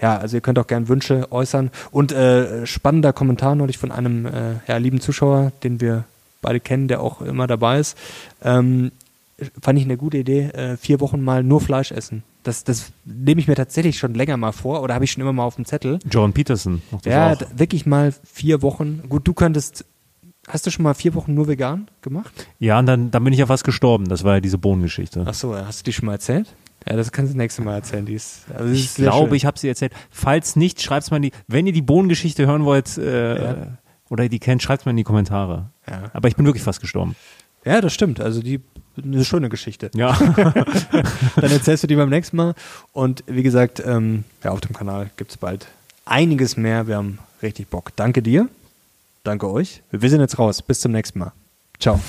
ja, 0.00 0.16
also 0.18 0.36
ihr 0.36 0.40
könnt 0.40 0.58
auch 0.58 0.66
gern 0.66 0.88
Wünsche 0.88 1.30
äußern. 1.30 1.70
Und 1.92 2.10
äh, 2.12 2.66
spannender 2.66 3.12
Kommentar 3.12 3.54
neulich 3.54 3.78
von 3.78 3.92
einem 3.92 4.28
ja, 4.66 4.76
lieben 4.78 5.00
Zuschauer, 5.00 5.52
den 5.62 5.80
wir 5.80 6.04
beide 6.40 6.58
kennen, 6.58 6.88
der 6.88 7.00
auch 7.00 7.22
immer 7.22 7.46
dabei 7.46 7.78
ist. 7.78 7.96
Ähm, 8.42 8.90
fand 9.60 9.78
ich 9.78 9.84
eine 9.84 9.96
gute 9.96 10.18
Idee, 10.18 10.48
äh, 10.48 10.76
vier 10.76 11.00
Wochen 11.00 11.20
mal 11.22 11.42
nur 11.42 11.60
Fleisch 11.60 11.92
essen. 11.92 12.22
Das, 12.42 12.64
das 12.64 12.92
nehme 13.04 13.40
ich 13.40 13.48
mir 13.48 13.54
tatsächlich 13.54 13.98
schon 13.98 14.14
länger 14.14 14.36
mal 14.36 14.52
vor 14.52 14.82
oder 14.82 14.94
habe 14.94 15.04
ich 15.04 15.12
schon 15.12 15.20
immer 15.20 15.32
mal 15.32 15.44
auf 15.44 15.56
dem 15.56 15.64
Zettel. 15.64 15.98
Jordan 16.10 16.32
Peterson. 16.32 16.82
Ja, 17.04 17.36
wirklich 17.56 17.86
mal 17.86 18.12
vier 18.24 18.62
Wochen. 18.62 19.02
Gut, 19.08 19.26
du 19.28 19.32
könntest, 19.32 19.84
hast 20.48 20.66
du 20.66 20.70
schon 20.70 20.82
mal 20.82 20.94
vier 20.94 21.14
Wochen 21.14 21.34
nur 21.34 21.46
vegan 21.48 21.88
gemacht? 22.00 22.46
ja 22.58 22.78
und 22.78 22.86
dann, 22.86 23.10
dann 23.10 23.22
bin 23.24 23.32
ich 23.32 23.38
ja 23.38 23.46
fast 23.46 23.64
gestorben. 23.64 24.08
Das 24.08 24.24
war 24.24 24.34
ja 24.34 24.40
diese 24.40 24.58
Bohnengeschichte. 24.58 25.24
Ach 25.26 25.34
so, 25.34 25.54
hast 25.56 25.80
du 25.80 25.84
die 25.84 25.92
schon 25.92 26.06
mal 26.06 26.12
erzählt? 26.14 26.52
Ja, 26.88 26.96
das 26.96 27.12
kannst 27.12 27.30
du 27.30 27.34
das 27.34 27.38
nächste 27.38 27.62
Mal 27.62 27.74
erzählen. 27.74 28.04
Die 28.06 28.14
ist, 28.14 28.40
also 28.52 28.72
Ich 28.72 28.94
glaube, 28.96 29.28
schön. 29.28 29.36
ich 29.36 29.46
habe 29.46 29.56
sie 29.56 29.68
erzählt. 29.68 29.92
Falls 30.10 30.56
nicht, 30.56 30.82
schreibt's 30.82 31.12
mal 31.12 31.18
in 31.18 31.22
die. 31.22 31.32
Wenn 31.46 31.64
ihr 31.68 31.72
die 31.72 31.80
Bohnengeschichte 31.82 32.44
hören 32.44 32.64
wollt 32.64 32.98
äh, 32.98 33.44
Ja. 33.44 33.56
oder 34.10 34.28
die 34.28 34.40
kennt, 34.40 34.62
schreibt's 34.64 34.84
mal 34.84 34.90
in 34.90 34.96
die 34.96 35.04
Kommentare. 35.04 35.70
Ja. 35.88 36.10
Aber 36.12 36.26
ich 36.26 36.34
bin 36.34 36.44
wirklich 36.44 36.64
fast 36.64 36.80
gestorben. 36.80 37.14
Ja, 37.64 37.80
das 37.80 37.94
stimmt. 37.94 38.18
Also 38.20 38.42
die 38.42 38.60
eine 38.96 39.24
schöne 39.24 39.48
Geschichte. 39.48 39.90
Ja. 39.94 40.12
Dann 41.36 41.50
erzählst 41.50 41.82
du 41.82 41.86
die 41.86 41.96
beim 41.96 42.08
nächsten 42.10 42.36
Mal. 42.36 42.54
Und 42.92 43.24
wie 43.26 43.42
gesagt, 43.42 43.82
ähm, 43.84 44.24
ja, 44.42 44.50
auf 44.50 44.60
dem 44.60 44.74
Kanal 44.74 45.10
gibt 45.16 45.30
es 45.30 45.36
bald 45.36 45.66
einiges 46.04 46.56
mehr. 46.56 46.86
Wir 46.86 46.96
haben 46.96 47.18
richtig 47.42 47.68
Bock. 47.68 47.90
Danke 47.96 48.22
dir. 48.22 48.48
Danke 49.24 49.50
euch. 49.50 49.82
Wir 49.90 50.10
sind 50.10 50.20
jetzt 50.20 50.38
raus. 50.38 50.62
Bis 50.62 50.80
zum 50.80 50.92
nächsten 50.92 51.18
Mal. 51.18 51.32
Ciao. 51.78 52.00